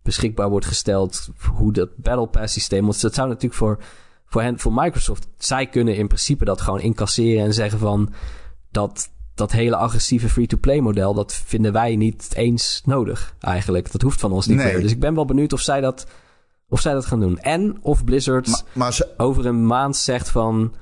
beschikbaar 0.03 0.51
wordt 0.51 0.67
gesteld, 0.67 1.29
hoe 1.55 1.73
dat 1.73 1.97
Battle 1.97 2.27
Pass 2.27 2.53
systeem, 2.53 2.83
want 2.85 3.01
dat 3.01 3.15
zou 3.15 3.29
natuurlijk 3.29 3.55
voor 3.55 3.79
voor, 4.31 4.43
hen, 4.43 4.59
voor 4.59 4.73
Microsoft, 4.73 5.29
zij 5.39 5.67
kunnen 5.67 5.97
in 5.97 6.07
principe 6.07 6.45
dat 6.45 6.61
gewoon 6.61 6.81
incasseren 6.81 7.45
en 7.45 7.55
zeggen 7.55 7.79
van 7.79 8.13
dat, 8.71 9.11
dat 9.35 9.53
hele 9.53 9.77
agressieve 9.77 10.29
free-to-play 10.29 10.81
model, 10.81 11.15
dat 11.15 11.35
vinden 11.35 11.73
wij 11.73 11.97
niet 11.97 12.35
eens 12.35 12.83
nodig 12.85 13.35
eigenlijk. 13.41 13.93
Dat 13.93 14.03
hoeft 14.03 14.21
van 14.21 14.33
ons 14.33 14.47
niet 14.47 14.57
meer. 14.57 14.81
Dus 14.81 14.93
ik 14.93 15.01
ben 15.01 15.15
wel 15.15 15.25
benieuwd 15.25 15.53
of 15.53 15.61
zij 15.61 15.81
dat, 15.81 16.07
of 16.69 16.81
zij 16.81 16.93
dat 16.93 17.07
gaan 17.07 17.21
doen. 17.21 17.39
En 17.39 17.79
of 17.83 18.05
Blizzard 18.05 18.65
maar, 18.73 18.93
ze... 18.93 19.09
over 19.17 19.47
een 19.47 19.67
maand 19.67 19.97
zegt 19.97 20.29
van 20.29 20.75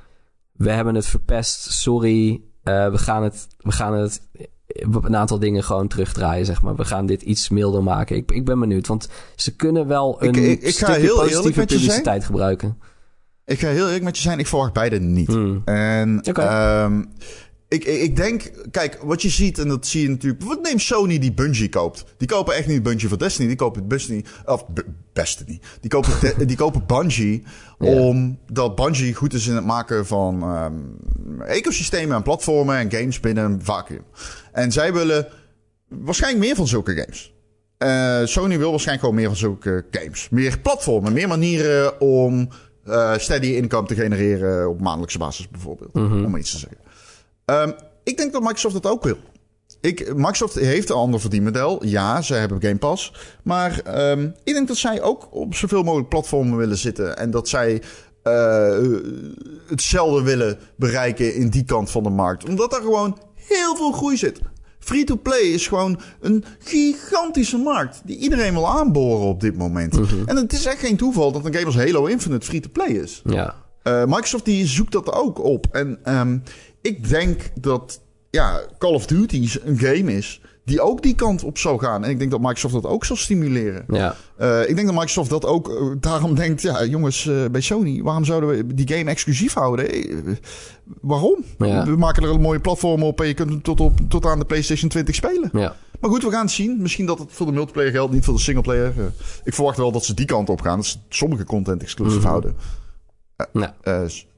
we 0.53 0.71
hebben 0.71 0.95
het 0.95 1.07
verpest, 1.07 1.73
sorry, 1.73 2.31
uh, 2.31 2.41
we, 2.91 2.99
gaan 2.99 3.23
het, 3.23 3.49
we 3.59 3.73
gaan 3.73 3.93
het 3.93 4.29
een 5.03 5.17
aantal 5.17 5.39
dingen 5.39 5.65
gewoon 5.65 5.89
terugdraaien, 5.89 6.47
zeg 6.47 6.63
maar. 6.63 6.77
We 6.77 6.85
gaan 6.85 7.07
dit 7.07 7.23
iets 7.23 7.49
milder 7.49 7.83
maken. 7.83 8.17
Ik, 8.17 8.31
ik 8.31 8.45
ben 8.45 8.59
benieuwd, 8.59 8.87
want 8.87 9.09
ze 9.37 9.57
kunnen 9.57 9.87
wel 9.87 10.23
een 10.23 10.29
ik, 10.29 10.37
ik, 10.37 10.63
ik 10.63 10.77
ga 10.77 10.93
heel 10.93 11.17
positieve 11.17 11.61
publiciteit 11.61 12.25
gebruiken. 12.25 12.79
Ik 13.49 13.61
ga 13.61 13.69
heel 13.69 13.87
eerlijk 13.87 14.05
met 14.05 14.17
je 14.17 14.23
zijn, 14.23 14.39
ik 14.39 14.47
verwacht 14.47 14.73
beide 14.73 15.01
niet. 15.01 15.27
Hmm. 15.27 15.63
En 15.65 16.21
okay. 16.29 16.85
um, 16.85 17.09
ik, 17.69 17.85
ik 17.85 18.17
denk, 18.17 18.51
kijk, 18.71 18.99
wat 19.03 19.23
je 19.23 19.29
ziet, 19.29 19.59
en 19.59 19.69
dat 19.69 19.87
zie 19.87 20.03
je 20.03 20.09
natuurlijk. 20.09 20.43
Wat 20.43 20.63
neemt 20.63 20.81
Sony 20.81 21.19
die 21.19 21.33
Bungie 21.33 21.69
koopt? 21.69 22.05
Die 22.17 22.29
kopen 22.29 22.55
echt 22.55 22.67
niet 22.67 22.83
Bungie 22.83 23.09
voor 23.09 23.19
Destiny, 23.19 23.49
die 23.49 23.57
kopen 23.57 23.89
Destiny. 23.89 24.25
Of 24.45 24.65
Destiny. 25.13 25.61
Die 25.81 25.91
kopen, 25.91 26.13
die 26.47 26.57
kopen 26.57 26.87
Bungie. 26.87 27.43
Yeah. 27.79 28.05
Omdat 28.05 28.75
Bungie 28.75 29.15
goed 29.15 29.35
is 29.35 29.47
in 29.47 29.55
het 29.55 29.65
maken 29.65 30.07
van 30.07 30.57
um, 30.63 30.97
ecosystemen 31.43 32.17
en 32.17 32.23
platformen 32.23 32.77
en 32.77 32.91
games 32.91 33.21
binnen 33.21 33.45
een 33.45 33.61
vacuüm. 33.63 34.05
En 34.53 34.73
zij 34.73 34.93
willen 34.93 35.27
waarschijnlijk 35.89 36.45
meer 36.45 36.57
van 36.57 36.67
zulke 36.67 36.97
games. 36.97 37.37
Uh, 37.79 38.27
Sony 38.27 38.59
wil 38.59 38.71
waarschijnlijk 38.71 39.07
gewoon 39.07 39.21
meer 39.21 39.29
van 39.29 39.37
zulke 39.37 39.85
games. 39.91 40.29
Meer 40.29 40.59
platformen, 40.59 41.13
meer 41.13 41.29
manieren 41.29 42.01
om 42.01 42.49
uh, 42.89 43.17
steady 43.17 43.47
income 43.47 43.87
te 43.87 43.95
genereren 43.95 44.69
op 44.69 44.81
maandelijkse 44.81 45.19
basis 45.19 45.49
bijvoorbeeld. 45.49 45.95
Mm 45.95 46.25
Om 46.25 46.37
iets 46.37 46.51
te 46.51 46.59
zeggen. 46.59 46.79
Um, 47.45 47.75
ik 48.05 48.17
denk 48.17 48.33
dat 48.33 48.43
Microsoft 48.43 48.75
dat 48.83 48.93
ook 48.93 49.03
wil. 49.03 49.17
Ik, 49.81 50.15
Microsoft 50.15 50.55
heeft 50.55 50.91
een 50.91 50.97
ander 50.97 51.21
verdienmodel. 51.21 51.87
Ja, 51.87 52.23
ze 52.23 52.35
hebben 52.35 52.63
Game 52.63 52.79
Pass. 52.79 53.13
Maar 53.43 53.81
um, 54.11 54.35
ik 54.45 54.55
denk 54.55 54.69
dat 54.69 54.77
zij 54.77 55.03
ook 55.03 55.29
op 55.31 55.55
zoveel 55.55 55.83
mogelijk 55.83 56.09
platformen 56.09 56.59
willen 56.59 56.77
zitten. 56.77 57.17
En 57.17 57.31
dat 57.31 57.49
zij 57.49 57.83
uh, 58.25 58.79
hetzelfde 59.67 60.23
willen 60.23 60.59
bereiken 60.77 61.35
in 61.35 61.49
die 61.49 61.65
kant 61.65 61.91
van 61.91 62.03
de 62.03 62.11
markt. 62.11 62.49
Omdat 62.49 62.71
daar 62.71 62.81
gewoon 62.81 63.19
heel 63.35 63.77
veel 63.77 63.93
groei 63.93 64.17
zit. 64.17 64.41
Free-to-play 64.79 65.41
is 65.41 65.67
gewoon 65.67 66.01
een 66.21 66.45
gigantische 66.59 67.57
markt 67.57 68.01
die 68.05 68.19
iedereen 68.19 68.53
wil 68.53 68.69
aanboren 68.69 69.27
op 69.27 69.41
dit 69.41 69.57
moment. 69.57 70.01
Mhm. 70.01 70.23
En 70.27 70.37
het 70.37 70.53
is 70.53 70.65
echt 70.67 70.79
geen 70.79 70.97
toeval 70.97 71.33
dat 71.33 71.45
een 71.45 71.53
game 71.53 71.67
als 71.67 71.77
Halo 71.77 72.07
Infinite 72.07 72.47
free-to-play 72.47 72.89
is. 72.89 73.23
Ja. 73.25 73.55
Uh, 73.85 74.05
Microsoft 74.05 74.45
die 74.45 74.67
zoekt 74.67 74.93
dat 74.93 75.13
ook 75.13 75.45
op. 75.45 75.67
En 75.73 76.19
um, 76.19 76.43
ik 76.81 77.09
denk 77.09 77.51
dat 77.61 78.01
ja, 78.31 78.61
Call 78.79 78.95
of 78.95 79.07
Duty 79.07 79.49
een 79.65 79.79
game 79.79 80.13
is 80.13 80.41
die 80.69 80.81
ook 80.81 81.03
die 81.03 81.15
kant 81.15 81.45
op 81.45 81.59
zou 81.59 81.79
gaan. 81.79 82.05
En 82.05 82.11
ik 82.11 82.19
denk 82.19 82.31
dat 82.31 82.41
Microsoft 82.41 82.75
dat 82.75 82.87
ook 82.87 83.05
zal 83.05 83.17
stimuleren. 83.17 83.85
Ja. 83.89 84.15
Uh, 84.41 84.69
ik 84.69 84.75
denk 84.75 84.87
dat 84.87 84.97
Microsoft 84.97 85.31
dat 85.31 85.45
ook 85.45 85.69
uh, 85.69 85.93
daarom 86.01 86.35
denkt... 86.35 86.63
ja, 86.63 86.85
jongens, 86.85 87.25
uh, 87.25 87.45
bij 87.51 87.61
Sony, 87.61 88.03
waarom 88.03 88.25
zouden 88.25 88.49
we 88.49 88.75
die 88.75 88.89
game 88.97 89.11
exclusief 89.11 89.55
houden? 89.55 89.87
waarom? 91.01 91.45
Ja. 91.59 91.85
We 91.85 91.97
maken 91.97 92.23
er 92.23 92.31
een 92.31 92.41
mooie 92.41 92.61
platform 92.61 93.03
op... 93.03 93.21
en 93.21 93.27
je 93.27 93.35
kunt 93.35 93.51
hem 93.51 93.63
tot, 93.63 93.81
op, 93.81 93.99
tot 94.09 94.27
aan 94.27 94.39
de 94.39 94.45
PlayStation 94.45 94.91
20 94.91 95.15
spelen. 95.15 95.51
Ja. 95.53 95.77
Maar 96.01 96.11
goed, 96.11 96.23
we 96.23 96.31
gaan 96.31 96.45
het 96.45 96.51
zien. 96.51 96.83
Misschien 96.83 97.07
dat 97.07 97.19
het 97.19 97.33
voor 97.33 97.47
de 97.47 97.53
multiplayer 97.53 97.91
geldt, 97.91 98.13
niet 98.13 98.25
voor 98.25 98.35
de 98.35 98.41
singleplayer. 98.41 98.93
ik 99.45 99.55
verwacht 99.55 99.77
wel 99.77 99.93
dat 99.93 100.05
ze 100.05 100.15
die 100.15 100.27
kant 100.27 100.49
op 100.49 100.61
gaan. 100.61 100.77
Dat 100.77 100.87
ze 100.87 100.99
sommige 101.09 101.45
content 101.45 101.83
exclusief 101.83 102.19
mhm. 102.19 102.29
houden. 102.29 102.57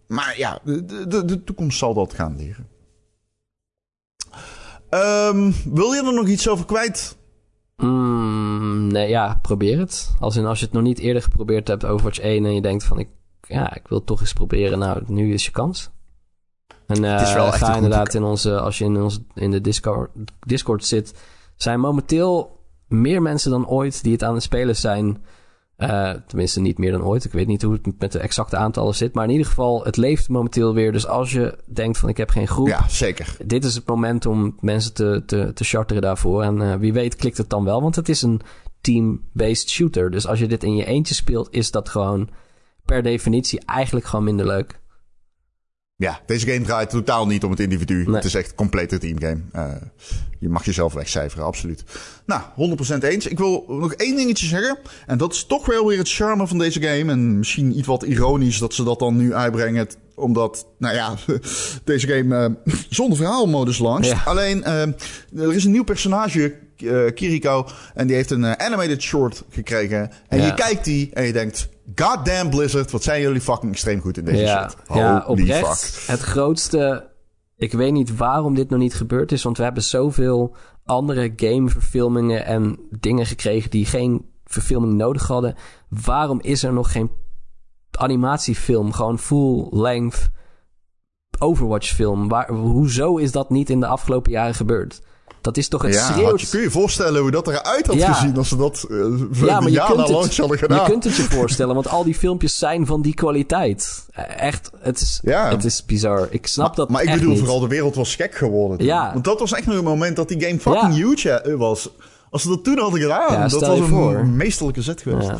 Maar 0.06 0.34
ja, 0.38 0.58
de, 0.64 1.06
de, 1.06 1.24
de 1.24 1.44
toekomst 1.44 1.78
zal 1.78 1.94
dat 1.94 2.14
gaan 2.14 2.36
leren. 2.36 2.66
Um, 4.90 5.54
wil 5.64 5.92
je 5.92 6.02
er 6.06 6.14
nog 6.14 6.26
iets 6.26 6.48
over 6.48 6.64
kwijt? 6.66 7.16
Mm, 7.76 8.86
nee, 8.86 9.08
ja, 9.08 9.38
probeer 9.42 9.78
het. 9.78 10.14
Als, 10.18 10.36
in, 10.36 10.46
als 10.46 10.58
je 10.58 10.64
het 10.64 10.74
nog 10.74 10.82
niet 10.82 10.98
eerder 10.98 11.22
geprobeerd 11.22 11.68
hebt, 11.68 11.84
Overwatch 11.84 12.18
1, 12.18 12.44
en 12.44 12.54
je 12.54 12.60
denkt 12.60 12.84
van, 12.84 12.98
ik, 12.98 13.08
ja, 13.40 13.74
ik 13.74 13.88
wil 13.88 13.98
het 13.98 14.06
toch 14.06 14.20
eens 14.20 14.32
proberen. 14.32 14.78
Nou, 14.78 15.02
nu 15.06 15.32
is 15.32 15.44
je 15.44 15.50
kans. 15.50 15.90
En 16.86 17.04
uh, 17.04 17.52
ga 17.52 17.74
inderdaad 17.74 18.14
in 18.14 18.22
onze, 18.22 18.60
als 18.60 18.78
je 18.78 18.84
in, 18.84 19.02
onze, 19.02 19.22
in 19.34 19.50
de 19.50 19.60
Discord, 19.60 20.10
Discord 20.46 20.84
zit, 20.84 21.14
zijn 21.56 21.80
momenteel 21.80 22.58
meer 22.88 23.22
mensen 23.22 23.50
dan 23.50 23.68
ooit 23.68 24.02
die 24.02 24.12
het 24.12 24.22
aan 24.24 24.34
het 24.34 24.42
spelen 24.42 24.76
zijn. 24.76 25.24
Uh, 25.80 26.10
tenminste, 26.26 26.60
niet 26.60 26.78
meer 26.78 26.92
dan 26.92 27.02
ooit. 27.02 27.24
Ik 27.24 27.32
weet 27.32 27.46
niet 27.46 27.62
hoe 27.62 27.72
het 27.72 28.00
met 28.00 28.12
de 28.12 28.18
exacte 28.18 28.56
aantallen 28.56 28.94
zit. 28.94 29.14
Maar 29.14 29.24
in 29.24 29.30
ieder 29.30 29.46
geval, 29.46 29.84
het 29.84 29.96
leeft 29.96 30.28
momenteel 30.28 30.74
weer. 30.74 30.92
Dus 30.92 31.06
als 31.06 31.32
je 31.32 31.58
denkt 31.66 31.98
van 31.98 32.08
ik 32.08 32.16
heb 32.16 32.30
geen 32.30 32.48
groep. 32.48 32.66
Ja, 32.66 32.88
zeker. 32.88 33.36
Dit 33.44 33.64
is 33.64 33.74
het 33.74 33.86
moment 33.86 34.26
om 34.26 34.56
mensen 34.60 34.94
te, 34.94 35.22
te, 35.26 35.52
te 35.54 35.64
charteren 35.64 36.02
daarvoor. 36.02 36.42
En 36.42 36.60
uh, 36.60 36.74
wie 36.74 36.92
weet 36.92 37.16
klikt 37.16 37.36
het 37.36 37.50
dan 37.50 37.64
wel. 37.64 37.82
Want 37.82 37.96
het 37.96 38.08
is 38.08 38.22
een 38.22 38.40
team-based 38.80 39.70
shooter. 39.70 40.10
Dus 40.10 40.26
als 40.26 40.38
je 40.38 40.46
dit 40.46 40.64
in 40.64 40.76
je 40.76 40.84
eentje 40.84 41.14
speelt, 41.14 41.48
is 41.50 41.70
dat 41.70 41.88
gewoon 41.88 42.28
per 42.84 43.02
definitie 43.02 43.60
eigenlijk 43.64 44.06
gewoon 44.06 44.24
minder 44.24 44.46
leuk. 44.46 44.80
Ja, 46.00 46.20
deze 46.26 46.46
game 46.46 46.64
draait 46.64 46.90
totaal 46.90 47.26
niet 47.26 47.44
om 47.44 47.50
het 47.50 47.60
individu. 47.60 48.14
Het 48.14 48.24
is 48.24 48.34
echt 48.34 48.54
compleet 48.54 48.92
een 48.92 48.98
teamgame. 48.98 49.40
Uh, 49.56 49.72
je 50.38 50.48
mag 50.48 50.64
jezelf 50.64 50.92
wegcijferen, 50.92 51.44
absoluut. 51.44 51.84
Nou, 52.26 52.42
100% 53.00 53.04
eens. 53.04 53.26
Ik 53.26 53.38
wil 53.38 53.64
nog 53.68 53.92
één 53.92 54.16
dingetje 54.16 54.46
zeggen. 54.46 54.78
En 55.06 55.18
dat 55.18 55.32
is 55.32 55.44
toch 55.44 55.66
wel 55.66 55.86
weer 55.86 55.98
het 55.98 56.10
charme 56.10 56.46
van 56.46 56.58
deze 56.58 56.82
game. 56.82 57.12
En 57.12 57.38
misschien 57.38 57.78
iets 57.78 57.86
wat 57.86 58.02
ironisch 58.02 58.58
dat 58.58 58.74
ze 58.74 58.84
dat 58.84 58.98
dan 58.98 59.16
nu 59.16 59.34
uitbrengen 59.34 59.88
Omdat, 60.14 60.66
nou 60.78 60.94
ja, 60.94 61.14
deze 61.84 62.06
game 62.06 62.48
uh, 62.64 62.74
zonder 62.90 63.16
verhaalmodus 63.16 63.78
launcht. 63.78 64.14
Alleen, 64.24 64.58
uh, 64.66 64.82
er 65.42 65.54
is 65.54 65.64
een 65.64 65.72
nieuw 65.72 65.84
personage, 65.84 66.54
Kiriko. 67.14 67.66
En 67.94 68.06
die 68.06 68.16
heeft 68.16 68.30
een 68.30 68.58
animated 68.58 69.02
short 69.02 69.42
gekregen. 69.50 70.10
En 70.28 70.38
ja. 70.38 70.46
je 70.46 70.54
kijkt 70.54 70.84
die 70.84 71.10
en 71.12 71.24
je 71.24 71.32
denkt... 71.32 71.68
Goddamn 71.94 72.50
Blizzard, 72.50 72.90
wat 72.90 73.02
zijn 73.02 73.20
jullie 73.20 73.40
fucking 73.40 73.72
extreem 73.72 74.00
goed 74.00 74.16
in 74.18 74.24
deze 74.24 74.42
ja. 74.42 74.68
shit. 74.68 74.76
Holy 74.86 75.00
ja, 75.00 75.24
oprecht. 75.26 75.84
Fuck. 75.84 76.10
Het 76.10 76.20
grootste... 76.20 77.08
Ik 77.56 77.72
weet 77.72 77.92
niet 77.92 78.16
waarom 78.16 78.54
dit 78.54 78.70
nog 78.70 78.78
niet 78.78 78.94
gebeurd 78.94 79.32
is. 79.32 79.42
Want 79.42 79.56
we 79.56 79.62
hebben 79.62 79.82
zoveel 79.82 80.56
andere 80.84 81.32
gameverfilmingen 81.36 82.44
en 82.44 82.78
dingen 83.00 83.26
gekregen... 83.26 83.70
die 83.70 83.86
geen 83.86 84.30
verfilming 84.44 84.92
nodig 84.92 85.26
hadden. 85.26 85.54
Waarom 85.88 86.40
is 86.40 86.62
er 86.62 86.72
nog 86.72 86.92
geen 86.92 87.10
animatiefilm, 87.90 88.92
gewoon 88.92 89.18
full-length 89.18 90.30
Overwatch 91.38 91.88
film? 91.88 92.28
Waar, 92.28 92.50
hoezo 92.50 93.16
is 93.16 93.32
dat 93.32 93.50
niet 93.50 93.70
in 93.70 93.80
de 93.80 93.86
afgelopen 93.86 94.32
jaren 94.32 94.54
gebeurd? 94.54 95.02
Dat 95.40 95.56
is 95.56 95.68
toch 95.68 95.82
het 95.82 95.94
ja, 95.94 96.12
schreeuwt... 96.12 96.40
je, 96.40 96.48
kun 96.48 96.60
je 96.60 96.70
voorstellen 96.70 97.20
hoe 97.20 97.30
dat 97.30 97.48
eruit 97.48 97.86
had 97.86 98.02
gezien 98.02 98.36
als 98.36 98.48
ze 98.48 98.56
dat 98.56 98.86
uh, 98.88 99.06
ja, 99.32 99.60
maar 99.60 99.70
je 99.70 99.84
kunt 99.86 100.08
het, 100.08 100.36
hadden 100.36 100.58
gedaan? 100.58 100.78
Je 100.84 100.90
kunt 100.90 101.04
het 101.04 101.16
je 101.16 101.22
voorstellen, 101.38 101.74
want 101.74 101.88
al 101.88 102.04
die 102.04 102.14
filmpjes 102.14 102.58
zijn 102.58 102.86
van 102.86 103.02
die 103.02 103.14
kwaliteit. 103.14 104.06
Eh, 104.12 104.40
echt, 104.40 104.70
het 104.78 105.00
is, 105.00 105.20
ja. 105.22 105.48
het 105.48 105.64
is 105.64 105.84
bizar. 105.84 106.28
Ik 106.30 106.46
snap 106.46 106.66
maar, 106.66 106.76
dat 106.76 106.88
Maar 106.88 107.02
ik 107.02 107.12
bedoel, 107.12 107.36
vooral 107.36 107.60
de 107.60 107.68
wereld 107.68 107.94
was 107.94 108.14
gek 108.14 108.34
geworden. 108.34 108.86
Ja. 108.86 109.10
Want 109.12 109.24
dat 109.24 109.40
was 109.40 109.52
echt 109.52 109.66
nog 109.66 109.76
een 109.76 109.84
moment 109.84 110.16
dat 110.16 110.28
die 110.28 110.40
game 110.40 110.60
fucking 110.60 110.94
huge 110.94 111.56
was. 111.58 111.90
Als 112.30 112.42
ze 112.42 112.48
dat 112.48 112.64
toen 112.64 112.78
hadden 112.78 113.00
gedaan, 113.00 113.48
dat 113.48 113.60
was 113.60 113.78
een 113.78 113.86
voor. 113.86 114.26
meesterlijke 114.26 114.82
zet 114.82 115.02
geweest. 115.02 115.30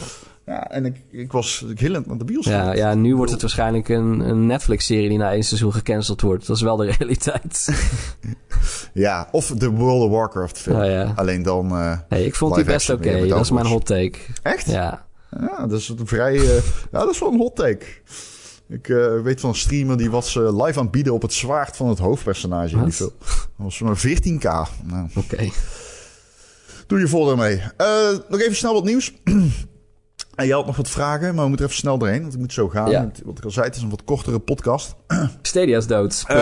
Ja, 0.51 0.71
en 0.71 0.85
ik, 0.85 0.97
ik 1.11 1.33
was 1.33 1.65
gillend 1.75 2.07
naar 2.07 2.19
de 2.19 2.25
bios. 2.25 2.45
Ja, 2.45 2.75
ja, 2.75 2.95
nu 2.95 3.17
wordt 3.17 3.33
het 3.33 3.41
waarschijnlijk 3.41 3.89
een, 3.89 4.21
een 4.21 4.47
Netflix-serie 4.47 5.09
die 5.09 5.19
na 5.19 5.33
één 5.33 5.43
seizoen 5.43 5.73
gecanceld 5.73 6.21
wordt. 6.21 6.47
Dat 6.47 6.57
is 6.57 6.63
wel 6.63 6.77
de 6.77 6.87
realiteit. 6.99 7.69
ja, 8.93 9.29
of 9.33 9.47
de 9.47 9.71
World 9.71 10.03
of 10.03 10.11
Warcraft 10.11 10.59
film. 10.59 10.81
Oh, 10.81 10.85
ja. 10.85 11.13
Alleen 11.17 11.43
dan... 11.43 11.73
Uh, 11.73 11.99
hey, 12.09 12.25
ik 12.25 12.35
vond 12.35 12.55
die 12.55 12.65
best 12.65 12.91
oké. 12.91 13.09
Okay. 13.09 13.29
Dat 13.29 13.41
is 13.41 13.51
mijn 13.51 13.67
hot 13.67 13.87
take. 13.87 14.19
Echt? 14.43 14.67
Ja. 14.67 15.07
Ja, 15.41 15.67
dat 15.67 15.79
is 15.79 15.89
een 15.89 16.07
vrij... 16.07 16.35
Uh, 16.35 16.55
ja, 16.93 16.99
dat 16.99 17.11
is 17.11 17.19
wel 17.19 17.33
een 17.33 17.39
hot 17.39 17.57
take. 17.57 17.87
Ik 18.69 18.89
uh, 18.89 19.23
weet 19.23 19.41
van 19.41 19.51
een 19.51 19.57
streamer 19.57 19.97
die 19.97 20.11
was 20.11 20.35
uh, 20.35 20.65
live 20.65 20.79
aan 20.79 20.85
het 20.85 20.91
bieden 20.91 21.13
op 21.13 21.23
het 21.23 21.33
zwaard 21.33 21.77
van 21.77 21.89
het 21.89 21.99
hoofdpersonage 21.99 22.77
in 22.77 22.85
die 22.85 22.93
film. 22.93 23.13
Dat 23.19 23.49
was 23.57 23.81
maar 23.81 23.99
14k. 23.99 24.43
Nou. 24.85 25.09
Oké. 25.15 25.19
Okay. 25.19 25.53
Doe 26.87 26.99
je 26.99 27.09
voordeel 27.09 27.37
mee. 27.37 27.57
Uh, 27.57 28.19
nog 28.29 28.41
even 28.41 28.57
snel 28.57 28.73
wat 28.73 28.85
nieuws. 28.85 29.13
En 30.41 30.47
jij 30.47 30.55
had 30.55 30.67
nog 30.67 30.77
wat 30.77 30.89
vragen, 30.89 31.35
maar 31.35 31.43
we 31.43 31.49
moeten 31.49 31.67
even 31.67 31.79
snel 31.79 31.99
doorheen. 31.99 32.21
Want 32.21 32.33
ik 32.33 32.39
moet 32.39 32.53
zo 32.53 32.69
gaan. 32.69 32.91
Ja. 32.91 33.11
Wat 33.25 33.39
ik 33.39 33.45
al 33.45 33.51
zei, 33.51 33.67
het 33.67 33.77
is 33.77 33.83
een 33.83 33.91
wat 33.91 34.05
kortere 34.05 34.39
podcast. 34.39 34.95
Stadia 35.43 35.77
is 35.77 35.87
dood. 35.87 36.25
Um, 36.31 36.37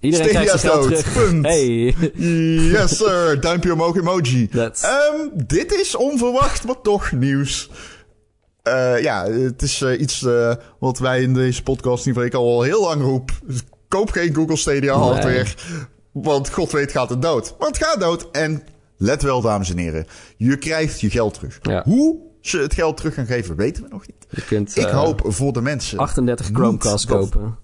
Iedereen 0.00 0.28
Stadia 0.28 0.30
krijgt 0.30 0.60
zijn 0.60 0.72
geld 0.72 0.84
terug. 0.84 1.12
Punt. 1.12 1.46
Hey. 1.46 1.94
Yes 2.72 2.96
sir. 2.96 3.40
Duimpje 3.40 3.72
omhoog 3.72 3.96
emoji. 3.96 4.50
Um, 4.52 5.30
dit 5.46 5.72
is 5.72 5.96
onverwacht, 5.96 6.66
maar 6.66 6.80
toch 6.82 7.12
nieuws. 7.12 7.70
Uh, 8.68 9.02
ja, 9.02 9.26
het 9.30 9.62
is 9.62 9.80
uh, 9.80 10.00
iets 10.00 10.22
uh, 10.22 10.54
wat 10.78 10.98
wij 10.98 11.22
in 11.22 11.34
deze 11.34 11.62
podcast 11.62 12.06
in 12.06 12.14
ieder 12.14 12.36
al 12.36 12.62
heel 12.62 12.80
lang 12.80 13.02
roepen. 13.02 13.34
Dus 13.46 13.62
koop 13.88 14.10
geen 14.10 14.34
Google 14.34 14.56
Stadia 14.56 14.94
hardware. 14.94 15.32
Nee. 15.32 15.82
Want 16.12 16.50
god 16.50 16.72
weet 16.72 16.92
gaat 16.92 17.08
het 17.08 17.22
dood. 17.22 17.54
Maar 17.58 17.68
het 17.68 17.84
gaat 17.84 18.00
dood. 18.00 18.28
En 18.32 18.62
let 18.96 19.22
wel, 19.22 19.40
dames 19.40 19.70
en 19.70 19.78
heren. 19.78 20.06
Je 20.36 20.56
krijgt 20.56 21.00
je 21.00 21.10
geld 21.10 21.34
terug. 21.34 21.58
Ja. 21.62 21.82
Hoe 21.84 22.27
ze 22.40 22.58
het 22.58 22.74
geld 22.74 22.96
terug 22.96 23.14
gaan 23.14 23.26
geven, 23.26 23.56
weten 23.56 23.82
we 23.82 23.88
nog 23.88 24.06
niet. 24.06 24.26
Je 24.30 24.44
kunt, 24.44 24.76
ik 24.76 24.88
hoop 24.88 25.22
voor 25.24 25.52
de 25.52 25.60
mensen. 25.60 25.98
38 25.98 26.46
Chromecasts 26.52 27.06
kopen. 27.06 27.58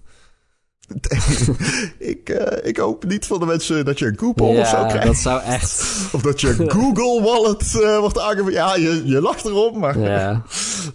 ik, 1.97 2.29
uh, 2.29 2.37
ik 2.61 2.77
hoop 2.77 3.05
niet 3.05 3.25
van 3.25 3.39
de 3.39 3.45
mensen 3.45 3.85
dat 3.85 3.99
je 3.99 4.05
een 4.05 4.15
coupon 4.15 4.53
ja, 4.53 4.61
of 4.61 4.67
zo 4.67 4.85
krijgt. 4.85 5.05
dat 5.05 5.15
zou 5.15 5.41
echt... 5.41 5.83
Of 6.11 6.21
dat 6.21 6.41
je 6.41 6.55
Google 6.77 7.21
Wallet 7.21 7.73
uh, 7.75 7.99
wordt 7.99 8.19
aangegeven. 8.19 8.51
Ja, 8.51 8.75
je, 8.75 9.01
je 9.05 9.21
lacht 9.21 9.45
erom, 9.45 9.79
maar... 9.79 9.99
Ja. 9.99 10.43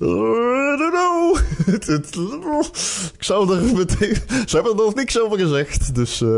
I 0.01 0.77
don't 0.79 0.93
know. 0.93 1.39
ik 3.17 3.23
zou 3.25 3.57
er 3.57 3.63
meteen... 3.77 4.17
Ze 4.47 4.55
hebben 4.55 4.73
er 4.73 4.85
nog 4.85 4.95
niks 4.95 5.21
over 5.21 5.39
gezegd. 5.39 5.95
Dus 5.95 6.21
uh, 6.21 6.29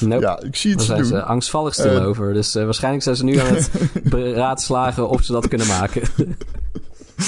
nope. 0.00 0.20
ja, 0.20 0.40
ik 0.40 0.56
zie 0.56 0.70
het 0.70 0.78
Daar 0.78 0.86
zijn 0.86 1.04
ze 1.04 1.22
angstvallig 1.22 1.74
stil 1.74 2.00
over. 2.00 2.32
Dus 2.32 2.54
waarschijnlijk 2.54 3.02
zijn 3.02 3.16
ze 3.16 3.24
nu 3.24 3.36
aan 3.36 3.54
het 3.54 3.70
beraadslagen 4.02 5.08
of 5.08 5.22
ze 5.22 5.32
dat 5.32 5.48
kunnen 5.48 5.66
maken. 5.66 6.02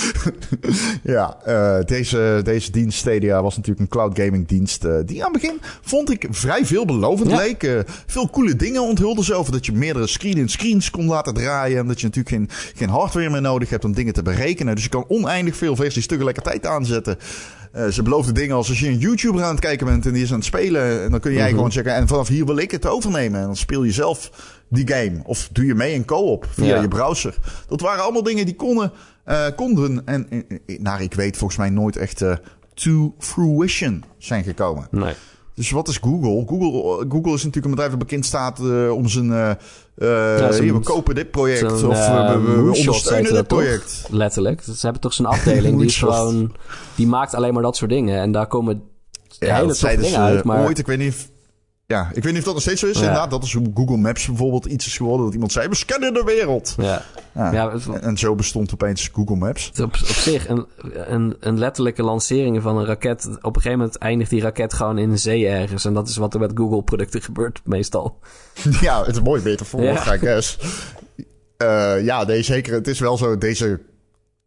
ja, 1.14 1.36
uh, 1.48 1.76
deze, 1.84 2.40
deze 2.44 2.70
dienst 2.70 2.98
Stadia 2.98 3.42
was 3.42 3.56
natuurlijk 3.56 3.80
een 3.80 3.88
cloud 3.88 4.18
gaming 4.18 4.48
dienst. 4.48 4.84
Uh, 4.84 4.96
die 5.04 5.24
aan 5.24 5.32
het 5.32 5.40
begin 5.40 5.60
vond 5.82 6.10
ik 6.10 6.26
vrij 6.30 6.66
veelbelovend 6.66 7.30
ja. 7.30 7.36
leek. 7.36 7.62
Uh, 7.62 7.80
veel 8.06 8.30
coole 8.30 8.56
dingen 8.56 8.82
onthulden 8.82 9.24
ze 9.24 9.34
over 9.34 9.52
dat 9.52 9.66
je 9.66 9.72
meerdere 9.72 10.06
screen-in-screens 10.06 10.90
kon 10.90 11.06
laten 11.06 11.34
draaien. 11.34 11.78
En 11.78 11.86
dat 11.86 12.00
je 12.00 12.06
natuurlijk 12.06 12.34
geen, 12.34 12.74
geen 12.74 12.88
hardware 12.88 13.30
meer 13.30 13.40
nodig 13.40 13.70
hebt 13.70 13.84
om 13.84 13.92
dingen 13.92 14.12
te 14.12 14.22
berekenen. 14.22 14.74
Dus 14.74 14.84
je 14.84 14.90
kan 14.90 15.04
oneindig 15.08 15.56
veel 15.56 15.76
versies 15.76 16.06
tegelijkertijd 16.06 16.66
aanzetten. 16.66 17.18
Uh, 17.76 17.86
ze 17.86 18.02
beloofden 18.02 18.34
dingen 18.34 18.56
als 18.56 18.68
als 18.68 18.80
je 18.80 18.88
een 18.88 18.98
YouTuber 18.98 19.42
aan 19.42 19.50
het 19.50 19.60
kijken 19.60 19.86
bent 19.86 20.06
en 20.06 20.12
die 20.12 20.22
is 20.22 20.30
aan 20.30 20.36
het 20.36 20.44
spelen. 20.44 21.02
En 21.02 21.10
dan 21.10 21.20
kun 21.20 21.32
jij 21.32 21.40
mm 21.40 21.46
-hmm. 21.46 21.56
gewoon 21.56 21.72
zeggen, 21.72 21.94
en 21.94 22.08
vanaf 22.08 22.28
hier 22.28 22.46
wil 22.46 22.56
ik 22.56 22.70
het 22.70 22.86
overnemen. 22.86 23.40
En 23.40 23.46
dan 23.46 23.56
speel 23.56 23.82
je 23.82 23.92
zelf 23.92 24.30
die 24.74 24.88
game. 24.88 25.20
Of 25.24 25.48
doe 25.52 25.66
je 25.66 25.74
mee 25.74 25.94
in 25.94 26.04
co-op 26.04 26.46
via 26.50 26.74
ja. 26.74 26.80
je 26.80 26.88
browser. 26.88 27.36
Dat 27.68 27.80
waren 27.80 28.02
allemaal 28.02 28.22
dingen 28.22 28.44
die 28.44 28.54
konden, 28.54 28.92
uh, 29.26 29.46
konden 29.56 30.02
en, 30.06 30.26
naar 30.28 30.78
nou, 30.78 31.02
ik 31.02 31.14
weet 31.14 31.36
volgens 31.36 31.58
mij 31.58 31.70
nooit 31.70 31.96
echt 31.96 32.22
uh, 32.22 32.34
to 32.74 33.14
fruition 33.18 34.04
zijn 34.18 34.44
gekomen. 34.44 34.88
Nee. 34.90 35.14
Dus 35.54 35.70
wat 35.70 35.88
is 35.88 35.96
Google? 35.96 36.44
Google, 36.46 37.06
Google 37.08 37.32
is 37.32 37.44
natuurlijk 37.44 37.64
een 37.64 37.70
bedrijf 37.70 37.90
dat 37.90 37.98
bekend 37.98 38.26
staat 38.26 38.60
uh, 38.60 38.92
om 38.92 39.08
zijn... 39.08 39.26
Ja, 39.26 40.52
hier, 40.52 40.74
we 40.74 40.80
kopen 40.80 41.14
dit 41.14 41.30
project 41.30 41.72
of 41.72 41.82
uh, 41.82 42.32
we, 42.32 42.62
we 42.62 42.76
ondersteunen 42.76 43.32
dit 43.32 43.46
project. 43.46 44.00
Toch? 44.02 44.10
Letterlijk. 44.10 44.62
Ze 44.62 44.72
hebben 44.80 45.00
toch 45.00 45.12
zijn 45.12 45.28
afdeling 45.34 45.78
die 45.78 45.86
is 45.86 45.98
gewoon... 45.98 46.54
Die 46.94 47.06
maakt 47.06 47.34
alleen 47.34 47.54
maar 47.54 47.62
dat 47.62 47.76
soort 47.76 47.90
dingen. 47.90 48.20
En 48.20 48.32
daar 48.32 48.46
komen 48.46 48.82
ja, 49.38 49.54
hele 49.54 49.66
toffe 49.66 49.96
dingen 49.96 50.20
uit. 50.20 50.44
Maar... 50.44 50.64
Ooit, 50.64 50.78
ik 50.78 50.86
weet 50.86 50.98
niet 50.98 51.32
ja, 51.86 52.10
ik 52.12 52.22
weet 52.22 52.32
niet 52.32 52.38
of 52.38 52.44
dat 52.44 52.54
nog 52.54 52.62
steeds 52.62 52.80
zo 52.80 52.86
is. 52.86 52.98
Ja. 52.98 53.00
Inderdaad, 53.00 53.30
dat 53.30 53.42
is 53.42 53.52
hoe 53.52 53.70
Google 53.74 53.96
Maps 53.96 54.26
bijvoorbeeld 54.26 54.64
iets 54.64 54.86
is 54.86 54.96
geworden. 54.96 55.24
Dat 55.24 55.34
iemand 55.34 55.52
zei, 55.52 55.68
we 55.68 55.74
scannen 55.74 56.14
de 56.14 56.22
wereld. 56.24 56.74
Ja. 56.76 57.02
ja. 57.34 57.52
ja 57.52 57.72
en 58.00 58.16
zo 58.16 58.34
bestond 58.34 58.72
opeens 58.72 59.10
Google 59.12 59.36
Maps. 59.36 59.72
Op, 59.80 59.84
op 59.84 59.96
zich, 59.96 60.48
een, 60.48 60.66
een, 60.92 61.36
een 61.40 61.58
letterlijke 61.58 62.02
lancering 62.02 62.62
van 62.62 62.78
een 62.78 62.84
raket. 62.84 63.26
Op 63.26 63.56
een 63.56 63.62
gegeven 63.62 63.78
moment 63.78 63.98
eindigt 63.98 64.30
die 64.30 64.40
raket 64.40 64.72
gewoon 64.72 64.98
in 64.98 65.10
de 65.10 65.16
zee 65.16 65.48
ergens. 65.48 65.84
En 65.84 65.94
dat 65.94 66.08
is 66.08 66.16
wat 66.16 66.34
er 66.34 66.40
met 66.40 66.52
Google 66.54 66.82
producten 66.82 67.22
gebeurt 67.22 67.60
meestal. 67.64 68.18
Ja, 68.80 69.04
het 69.04 69.14
is 69.14 69.22
mooi 69.22 69.42
beter 69.42 69.66
voor, 69.66 69.82
ja. 69.82 70.14
I 70.14 70.18
guess. 70.18 70.58
Uh, 71.62 72.04
ja, 72.04 72.24
nee, 72.24 72.42
zeker. 72.42 72.74
Het 72.74 72.88
is 72.88 72.98
wel 72.98 73.16
zo, 73.16 73.38
deze 73.38 73.80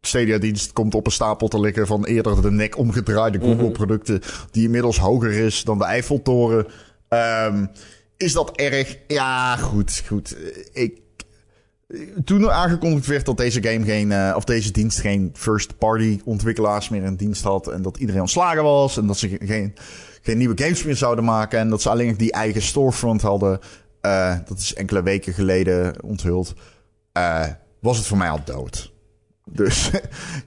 Stadia-dienst 0.02 0.74
komt 0.74 0.96
op 0.96 1.06
een 1.06 1.12
stapel 1.12 1.48
te 1.48 1.60
liggen 1.60 1.88
van 1.88 2.06
eerder 2.06 2.42
de 2.42 2.52
nek 2.52 2.78
omgedraaide 2.78 3.40
Google-producten, 3.40 4.22
die 4.52 4.64
inmiddels 4.64 5.00
hoger 5.00 5.32
is 5.32 5.64
dan 5.64 5.78
de 5.78 5.84
Eiffeltoren. 5.84 6.68
Um, 7.10 7.70
is 8.18 8.34
dat 8.34 8.52
erg? 8.56 8.98
Ja, 9.08 9.56
goed, 9.56 10.04
goed. 10.08 10.38
Ik, 10.74 11.02
toen 12.26 12.52
aangekondigd 12.52 13.06
werd 13.06 13.26
dat 13.26 13.38
deze 13.38 13.64
game 13.64 13.86
geen, 13.86 14.10
uh, 14.10 14.34
of 14.36 14.44
deze 14.44 14.72
dienst 14.72 15.00
geen 15.00 15.32
first-party 15.34 16.22
ontwikkelaars 16.26 16.90
meer 16.90 17.04
in 17.04 17.16
dienst 17.16 17.44
had. 17.44 17.68
En 17.68 17.82
dat 17.82 17.98
iedereen 17.98 18.22
ontslagen 18.22 18.64
was. 18.64 18.98
En 18.98 19.08
dat 19.08 19.18
ze 19.18 19.38
geen, 19.40 19.76
geen 20.22 20.38
nieuwe 20.38 20.64
games 20.64 20.84
meer 20.84 20.96
zouden 20.96 21.24
maken. 21.24 21.60
En 21.60 21.70
dat 21.70 21.82
ze 21.82 21.90
alleen 21.90 22.18
die 22.18 22.32
eigen 22.32 22.62
storefront 22.62 23.22
hadden. 23.22 23.60
Uh, 24.02 24.36
dat 24.48 24.58
is 24.58 24.74
enkele 24.74 25.04
weken 25.04 25.34
geleden 25.34 26.04
onthuld. 26.04 26.54
Uh, 27.18 27.46
was 27.80 27.98
het 27.98 28.06
voor 28.06 28.18
mij 28.18 28.30
al 28.30 28.42
dood. 28.46 28.94
Dus 29.46 29.92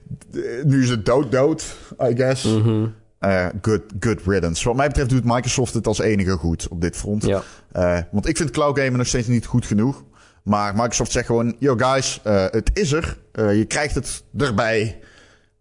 nu 0.63 0.83
is 0.83 0.89
het 0.89 1.05
dood, 1.05 1.31
dood, 1.31 1.75
I 2.03 2.15
guess. 2.15 2.43
Mm. 2.43 2.93
Uh, 3.25 3.45
good, 3.61 3.81
good 3.99 4.21
riddance. 4.25 4.67
Wat 4.67 4.75
mij 4.75 4.87
betreft 4.87 5.09
doet 5.09 5.23
Microsoft 5.23 5.73
het 5.73 5.87
als 5.87 5.99
enige 5.99 6.31
goed 6.31 6.67
op 6.67 6.81
dit 6.81 6.97
front. 6.97 7.25
Ja. 7.25 7.41
Uh, 7.75 7.99
want 8.11 8.27
ik 8.27 8.37
vind 8.37 8.49
cloud 8.49 8.79
gamen 8.79 8.97
nog 8.97 9.07
steeds 9.07 9.27
niet 9.27 9.45
goed 9.45 9.65
genoeg. 9.65 10.03
Maar 10.43 10.75
Microsoft 10.75 11.11
zegt 11.11 11.25
gewoon: 11.25 11.55
Yo 11.59 11.75
guys, 11.75 12.21
uh, 12.27 12.45
het 12.49 12.71
is 12.73 12.91
er. 12.91 13.17
je 13.33 13.65
krijgt 13.65 13.95
het 13.95 14.23
erbij. 14.37 14.99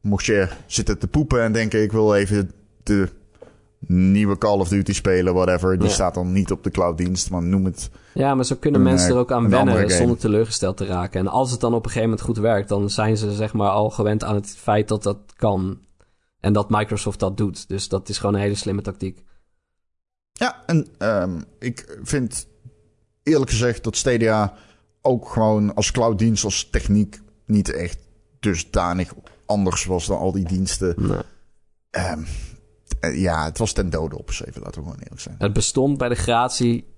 Mocht 0.00 0.24
je 0.24 0.48
zitten 0.66 0.98
te 0.98 1.08
poepen 1.08 1.42
en 1.42 1.52
denken: 1.52 1.82
ik 1.82 1.92
wil 1.92 2.14
even 2.14 2.50
de 2.82 3.08
nieuwe 3.86 4.38
Call 4.38 4.58
of 4.58 4.68
Duty 4.68 4.92
spelen, 4.92 5.34
whatever. 5.34 5.78
Die 5.78 5.88
ja. 5.88 5.94
staat 5.94 6.14
dan 6.14 6.32
niet 6.32 6.50
op 6.50 6.64
de 6.64 6.70
clouddienst, 6.70 7.30
maar 7.30 7.42
noem 7.42 7.64
het. 7.64 7.90
Ja, 8.14 8.34
maar 8.34 8.44
zo 8.44 8.56
kunnen 8.60 8.82
mensen 8.82 9.10
er 9.10 9.16
ook 9.16 9.32
aan 9.32 9.48
wennen 9.48 9.90
zonder 9.90 10.18
teleurgesteld 10.18 10.76
te 10.76 10.86
raken. 10.86 11.20
En 11.20 11.26
als 11.26 11.50
het 11.50 11.60
dan 11.60 11.74
op 11.74 11.84
een 11.84 11.90
gegeven 11.90 12.08
moment 12.08 12.26
goed 12.26 12.38
werkt, 12.38 12.68
dan 12.68 12.90
zijn 12.90 13.16
ze 13.16 13.32
zeg 13.32 13.52
maar 13.52 13.70
al 13.70 13.90
gewend 13.90 14.24
aan 14.24 14.34
het 14.34 14.54
feit 14.58 14.88
dat 14.88 15.02
dat 15.02 15.18
kan. 15.36 15.78
En 16.40 16.52
dat 16.52 16.70
Microsoft 16.70 17.18
dat 17.18 17.36
doet. 17.36 17.68
Dus 17.68 17.88
dat 17.88 18.08
is 18.08 18.18
gewoon 18.18 18.34
een 18.34 18.40
hele 18.40 18.54
slimme 18.54 18.82
tactiek. 18.82 19.24
Ja, 20.32 20.62
en 20.66 20.86
um, 20.98 21.44
ik 21.58 21.98
vind 22.02 22.46
eerlijk 23.22 23.50
gezegd 23.50 23.84
dat 23.84 23.96
Stadia 23.96 24.54
ook 25.00 25.28
gewoon 25.28 25.74
als 25.74 25.90
clouddienst, 25.90 26.44
als 26.44 26.70
techniek 26.70 27.20
niet 27.46 27.72
echt 27.72 27.98
dusdanig 28.40 29.14
anders 29.46 29.84
was 29.84 30.06
dan 30.06 30.18
al 30.18 30.32
die 30.32 30.46
diensten. 30.46 30.94
Nee. 30.96 31.22
Um, 32.10 32.26
Eh, 33.00 33.20
ja, 33.20 33.44
het 33.44 33.58
was 33.58 33.72
ten 33.72 33.90
dode 33.90 34.18
opgeschreven, 34.18 34.62
laten 34.62 34.80
we 34.80 34.86
gewoon 34.86 35.02
eerlijk 35.02 35.20
zijn. 35.20 35.34
Het 35.38 35.52
bestond 35.52 35.98
bij 35.98 36.08
de 36.08 36.14
gratie 36.14 36.94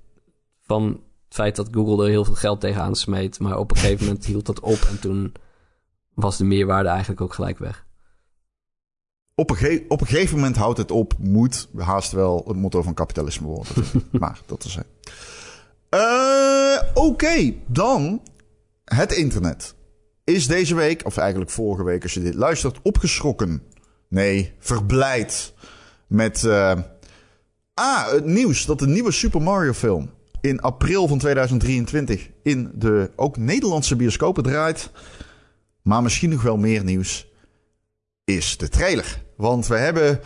van 0.60 0.84
het 1.24 1.34
feit 1.34 1.56
dat 1.56 1.68
Google 1.70 2.04
er 2.04 2.10
heel 2.10 2.24
veel 2.24 2.34
geld 2.34 2.60
tegenaan 2.60 2.96
smeet. 2.96 3.38
Maar 3.38 3.58
op 3.58 3.70
een 3.70 3.76
gegeven 3.76 4.06
moment 4.06 4.24
hield 4.24 4.46
dat 4.46 4.60
op 4.60 4.78
en 4.90 5.00
toen 5.00 5.32
was 6.14 6.36
de 6.36 6.44
meerwaarde 6.44 6.88
eigenlijk 6.88 7.20
ook 7.20 7.34
gelijk 7.34 7.58
weg. 7.58 7.86
Op 9.34 9.50
een, 9.50 9.84
op 9.88 10.00
een 10.00 10.06
gegeven 10.06 10.36
moment 10.36 10.56
houdt 10.56 10.78
het 10.78 10.90
op, 10.90 11.14
moet 11.18 11.68
haast 11.76 12.12
wel 12.12 12.44
het 12.46 12.56
motto 12.56 12.82
van 12.82 12.94
kapitalisme 12.94 13.46
worden. 13.46 13.84
maar 14.20 14.40
dat 14.46 14.64
is 14.64 14.74
het. 14.74 14.86
Uh, 15.94 16.78
Oké, 16.94 17.54
dan 17.66 18.22
het 18.84 19.12
internet. 19.12 19.74
Is 20.24 20.46
deze 20.46 20.74
week, 20.74 21.02
of 21.04 21.16
eigenlijk 21.16 21.50
vorige 21.50 21.84
week 21.84 22.02
als 22.02 22.14
je 22.14 22.22
dit 22.22 22.34
luistert, 22.34 22.78
opgeschrokken. 22.82 23.62
Nee, 24.08 24.52
verblijd. 24.58 25.54
Met 26.06 26.42
uh, 26.42 26.78
ah, 27.74 28.12
het 28.12 28.24
nieuws 28.24 28.66
dat 28.66 28.78
de 28.78 28.86
nieuwe 28.86 29.10
Super 29.10 29.42
Mario 29.42 29.72
film 29.72 30.10
in 30.40 30.60
april 30.60 31.08
van 31.08 31.18
2023 31.18 32.30
in 32.42 32.70
de 32.74 33.10
ook 33.16 33.36
Nederlandse 33.36 33.96
bioscopen 33.96 34.42
draait. 34.42 34.90
Maar 35.82 36.02
misschien 36.02 36.30
nog 36.30 36.42
wel 36.42 36.56
meer 36.56 36.84
nieuws 36.84 37.28
is 38.24 38.56
de 38.56 38.68
trailer. 38.68 39.21
Want 39.36 39.66
we 39.66 39.76
hebben 39.76 40.20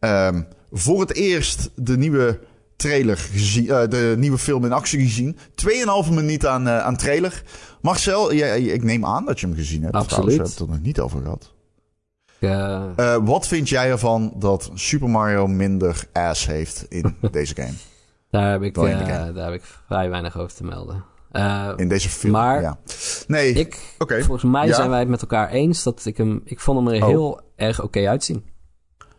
um, 0.00 0.46
voor 0.72 1.00
het 1.00 1.14
eerst 1.14 1.70
de 1.74 1.96
nieuwe 1.96 2.38
trailer 2.76 3.16
gezien, 3.16 3.64
uh, 3.64 3.88
de 3.88 4.14
nieuwe 4.18 4.38
film 4.38 4.64
in 4.64 4.72
actie 4.72 5.00
gezien. 5.00 5.36
2,5 6.04 6.10
minuut 6.10 6.46
aan, 6.46 6.66
uh, 6.66 6.78
aan 6.78 6.96
trailer. 6.96 7.42
Marcel, 7.80 8.34
jij, 8.34 8.62
ik 8.62 8.82
neem 8.82 9.04
aan 9.04 9.24
dat 9.24 9.40
je 9.40 9.46
hem 9.46 9.56
gezien 9.56 9.82
hebt. 9.82 9.94
Absoluut. 9.94 10.24
we 10.24 10.30
hebben 10.30 10.50
het 10.50 10.60
er 10.60 10.68
nog 10.68 10.80
niet 10.80 11.00
over 11.00 11.22
gehad. 11.22 11.52
Ja. 12.38 12.92
Uh, 12.96 13.16
wat 13.22 13.46
vind 13.46 13.68
jij 13.68 13.90
ervan 13.90 14.32
dat 14.36 14.70
Super 14.74 15.08
Mario 15.08 15.46
minder 15.46 16.04
ass 16.12 16.46
heeft 16.46 16.86
in 16.88 17.16
deze 17.30 17.54
game? 17.54 17.74
Daar 18.30 18.50
heb, 18.50 18.62
ik, 18.62 18.74
daar 18.74 19.44
heb 19.44 19.54
ik 19.54 19.62
vrij 19.86 20.10
weinig 20.10 20.38
over 20.38 20.54
te 20.54 20.64
melden. 20.64 21.04
in 21.76 21.88
deze 21.88 22.08
film, 22.08 22.32
maar 22.32 22.60
ja. 22.60 22.78
Nee, 23.26 23.52
ik, 23.52 23.94
okay. 23.98 24.22
volgens 24.22 24.52
mij 24.52 24.66
ja. 24.66 24.74
zijn 24.74 24.90
wij 24.90 24.98
het 24.98 25.08
met 25.08 25.20
elkaar 25.20 25.50
eens 25.50 25.82
dat 25.82 26.04
ik 26.04 26.16
hem... 26.16 26.40
Ik 26.44 26.60
vond 26.60 26.78
hem 26.78 26.88
er 26.88 27.02
oh. 27.02 27.08
heel 27.08 27.40
erg 27.56 27.76
oké 27.76 27.86
okay 27.86 28.08
uitzien. 28.08 28.51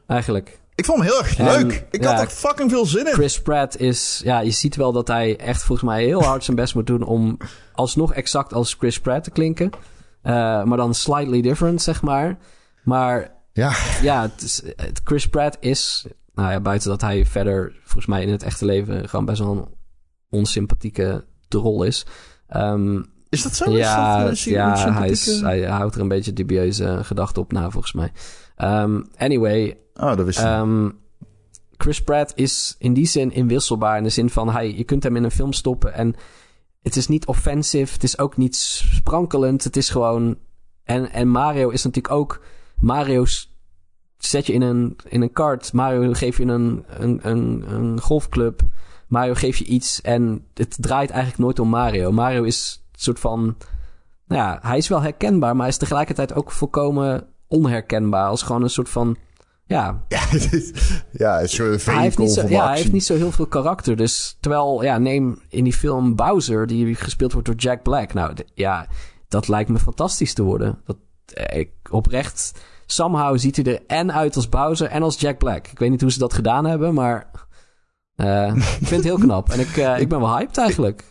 Eigenlijk. 0.07 0.61
Ik 0.75 0.85
vond 0.85 0.99
hem 0.99 1.07
heel 1.07 1.19
erg 1.19 1.37
leuk. 1.37 1.85
Ik 1.91 2.03
had 2.03 2.19
er 2.19 2.27
fucking 2.27 2.71
veel 2.71 2.85
zin 2.85 3.07
in. 3.07 3.13
Chris 3.13 3.41
Pratt 3.41 3.79
is... 3.79 4.21
Ja, 4.23 4.39
je 4.39 4.51
ziet 4.51 4.75
wel 4.75 4.91
dat 4.91 5.07
hij 5.07 5.37
echt 5.37 5.63
volgens 5.63 5.89
mij 5.89 6.03
heel 6.03 6.23
hard 6.23 6.43
zijn 6.43 6.57
best 6.57 6.75
moet 6.75 6.87
doen... 6.87 7.03
om 7.03 7.37
alsnog 7.73 8.13
exact 8.13 8.53
als 8.53 8.73
Chris 8.73 8.99
Pratt 8.99 9.23
te 9.23 9.31
klinken. 9.31 9.69
Uh, 10.23 10.63
maar 10.63 10.77
dan 10.77 10.93
slightly 10.93 11.41
different, 11.41 11.81
zeg 11.81 12.01
maar. 12.01 12.37
Maar 12.83 13.31
ja, 13.51 13.73
ja 14.01 14.21
het 14.21 14.41
is, 14.41 14.61
het 14.75 15.01
Chris 15.03 15.29
Pratt 15.29 15.57
is... 15.59 16.05
Nou 16.33 16.51
ja, 16.51 16.59
buiten 16.59 16.89
dat 16.89 17.01
hij 17.01 17.25
verder 17.25 17.75
volgens 17.83 18.05
mij 18.05 18.21
in 18.21 18.31
het 18.31 18.43
echte 18.43 18.65
leven... 18.65 19.09
gewoon 19.09 19.25
best 19.25 19.39
wel 19.39 19.51
een 19.51 19.67
onsympathieke 20.29 21.25
rol 21.49 21.83
is. 21.83 22.05
Um, 22.55 23.05
is 23.29 23.43
dat 23.43 23.55
zo? 23.55 23.71
Ja, 23.71 24.23
is 24.29 24.43
dat, 24.43 24.53
ja 24.53 24.93
hij, 24.93 25.09
is, 25.09 25.41
hij 25.41 25.61
houdt 25.63 25.95
er 25.95 26.01
een 26.01 26.07
beetje 26.07 26.33
dubieuze 26.33 26.99
gedachten 27.03 27.41
op 27.41 27.51
na, 27.51 27.69
volgens 27.69 27.93
mij. 27.93 28.11
Um, 28.57 29.07
anyway. 29.17 29.77
Oh, 29.95 30.15
dat 30.15 30.25
wist 30.25 30.39
ik. 30.39 30.45
Um, 30.45 30.99
Chris 31.77 32.03
Pratt 32.03 32.31
is 32.35 32.75
in 32.79 32.93
die 32.93 33.05
zin 33.05 33.31
inwisselbaar. 33.31 33.97
In 33.97 34.03
de 34.03 34.09
zin 34.09 34.29
van, 34.29 34.49
hij, 34.49 34.75
je 34.75 34.83
kunt 34.83 35.03
hem 35.03 35.15
in 35.15 35.23
een 35.23 35.31
film 35.31 35.53
stoppen 35.53 35.93
en 35.93 36.15
het 36.81 36.95
is 36.95 37.07
niet 37.07 37.25
offensive. 37.25 37.93
Het 37.93 38.03
is 38.03 38.17
ook 38.17 38.37
niet 38.37 38.55
sprankelend. 38.55 39.63
Het 39.63 39.77
is 39.77 39.89
gewoon... 39.89 40.37
En, 40.83 41.11
en 41.11 41.27
Mario 41.27 41.69
is 41.69 41.83
natuurlijk 41.83 42.13
ook... 42.13 42.41
Mario's 42.79 43.57
zet 44.17 44.45
je 44.45 44.53
in 44.53 44.61
een, 44.61 44.97
in 45.07 45.21
een 45.21 45.33
kart. 45.33 45.73
Mario 45.73 46.13
geef 46.13 46.37
je 46.37 46.45
een, 46.45 46.85
een, 46.87 47.19
een, 47.29 47.63
een 47.67 48.01
golfclub. 48.01 48.61
Mario 49.07 49.33
geef 49.33 49.57
je 49.57 49.65
iets 49.65 50.01
en 50.01 50.45
het 50.53 50.75
draait 50.79 51.09
eigenlijk 51.09 51.41
nooit 51.41 51.59
om 51.59 51.69
Mario. 51.69 52.11
Mario 52.11 52.43
is 52.43 52.85
een 52.91 52.99
soort 52.99 53.19
van... 53.19 53.57
Nou 54.27 54.41
ja, 54.41 54.59
hij 54.61 54.77
is 54.77 54.87
wel 54.87 55.01
herkenbaar, 55.01 55.51
maar 55.51 55.61
hij 55.61 55.71
is 55.71 55.77
tegelijkertijd 55.77 56.33
ook 56.33 56.51
volkomen 56.51 57.27
onherkenbaar. 57.47 58.27
Als 58.27 58.41
gewoon 58.41 58.63
een 58.63 58.69
soort 58.69 58.89
van... 58.89 59.17
Ja, 59.73 60.03
ja, 60.07 60.21
ja 61.23 61.41
een 61.41 61.49
soort 61.49 61.85
hij 61.85 62.01
heeft, 62.01 62.17
niet 62.17 62.31
zo, 62.31 62.47
ja, 62.47 62.67
hij 62.67 62.77
heeft 62.77 62.91
niet 62.91 63.03
zo 63.03 63.15
heel 63.15 63.31
veel 63.31 63.47
karakter. 63.47 63.95
Dus 63.95 64.37
terwijl, 64.39 64.83
ja, 64.83 64.97
neem 64.97 65.41
in 65.49 65.63
die 65.63 65.73
film 65.73 66.15
Bowser, 66.15 66.67
die 66.67 66.95
gespeeld 66.95 67.31
wordt 67.33 67.47
door 67.47 67.57
Jack 67.57 67.83
Black. 67.83 68.13
Nou, 68.13 68.33
ja, 68.53 68.87
dat 69.27 69.47
lijkt 69.47 69.69
me 69.69 69.79
fantastisch 69.79 70.33
te 70.33 70.43
worden. 70.43 70.81
Dat, 70.85 70.97
ik, 71.53 71.71
oprecht, 71.89 72.51
somehow 72.85 73.37
ziet 73.37 73.55
hij 73.55 73.65
er 73.65 73.81
en 73.87 74.13
uit 74.13 74.35
als 74.35 74.49
Bowser 74.49 74.87
en 74.87 75.03
als 75.03 75.19
Jack 75.19 75.37
Black. 75.37 75.67
Ik 75.67 75.79
weet 75.79 75.89
niet 75.89 76.01
hoe 76.01 76.11
ze 76.11 76.19
dat 76.19 76.33
gedaan 76.33 76.65
hebben, 76.65 76.93
maar 76.93 77.31
uh, 78.15 78.55
ik 78.55 78.87
vind 78.87 78.89
het 78.89 79.03
heel 79.03 79.17
knap. 79.17 79.49
En 79.49 79.59
ik, 79.59 79.77
uh, 79.77 79.99
ik 79.99 80.09
ben 80.09 80.19
wel 80.19 80.37
hyped 80.37 80.57
eigenlijk. 80.57 81.03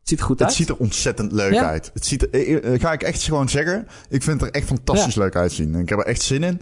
Het 0.00 0.08
ziet 0.08 0.18
er 0.18 0.24
goed 0.24 0.38
het 0.38 0.48
uit. 0.48 0.58
Het 0.58 0.66
ziet 0.66 0.76
er 0.76 0.82
ontzettend 0.84 1.32
leuk 1.32 1.52
ja. 1.52 1.68
uit. 1.68 1.90
Het 1.94 2.06
ziet 2.06 2.34
er, 2.34 2.80
ga 2.80 2.92
ik 2.92 3.02
echt 3.02 3.22
gewoon 3.22 3.48
zeggen. 3.48 3.86
Ik 4.08 4.22
vind 4.22 4.40
het 4.40 4.50
er 4.50 4.56
echt 4.56 4.66
fantastisch 4.66 5.14
ja. 5.14 5.20
leuk 5.20 5.36
uitzien. 5.36 5.74
Ik 5.74 5.88
heb 5.88 5.98
er 5.98 6.04
echt 6.04 6.22
zin 6.22 6.42
in. 6.42 6.60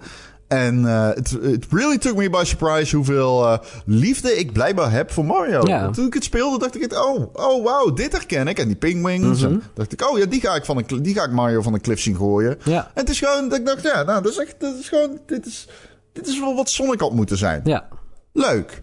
En 0.49 0.85
het 0.85 1.39
uh, 1.43 1.57
really 1.71 1.99
took 1.99 2.17
me 2.17 2.31
by 2.31 2.43
surprise 2.45 2.97
hoeveel 2.97 3.45
uh, 3.45 3.59
liefde 3.85 4.39
ik 4.39 4.53
blijkbaar 4.53 4.91
heb 4.91 5.11
voor 5.11 5.25
Mario. 5.25 5.67
Ja. 5.67 5.91
Toen 5.91 6.07
ik 6.07 6.15
het 6.15 6.25
speelde, 6.25 6.59
dacht 6.59 6.83
ik 6.83 6.93
oh, 6.93 7.21
oh 7.33 7.63
wow, 7.65 7.97
dit 7.97 8.13
herken 8.13 8.49
ik. 8.49 8.59
En 8.59 8.67
die 8.67 8.77
pingwings. 8.77 9.41
Mhm. 9.41 9.53
En 9.53 9.63
dacht 9.75 9.93
ik, 9.93 10.11
oh 10.11 10.19
ja, 10.19 10.27
die 10.27 10.41
ga 10.41 10.55
ik, 10.55 10.65
van 10.65 10.77
een, 10.77 11.03
die 11.03 11.15
ga 11.15 11.25
ik 11.25 11.31
Mario 11.31 11.63
van 11.63 11.75
een 11.75 11.81
cliff 11.81 12.03
zien 12.03 12.17
gooien. 12.17 12.59
Ja. 12.65 12.91
En 12.95 13.01
het 13.01 13.11
is 13.11 13.19
gewoon, 13.19 13.49
dat 13.49 13.59
ik 13.59 13.67
dacht, 13.67 13.83
ja, 13.83 14.03
nou, 14.03 14.23
dat 14.23 14.33
is 14.33 14.39
echt, 14.39 14.55
dat 14.59 14.75
is 14.75 14.89
gewoon, 14.89 15.19
dit 15.27 15.47
is, 15.47 15.69
dit 16.13 16.27
is 16.27 16.41
wel 16.41 16.55
wat 16.55 16.71
Sonic 16.71 17.01
had 17.01 17.13
moeten 17.13 17.37
zijn. 17.37 17.61
Ja. 17.65 17.89
Leuk. 18.33 18.83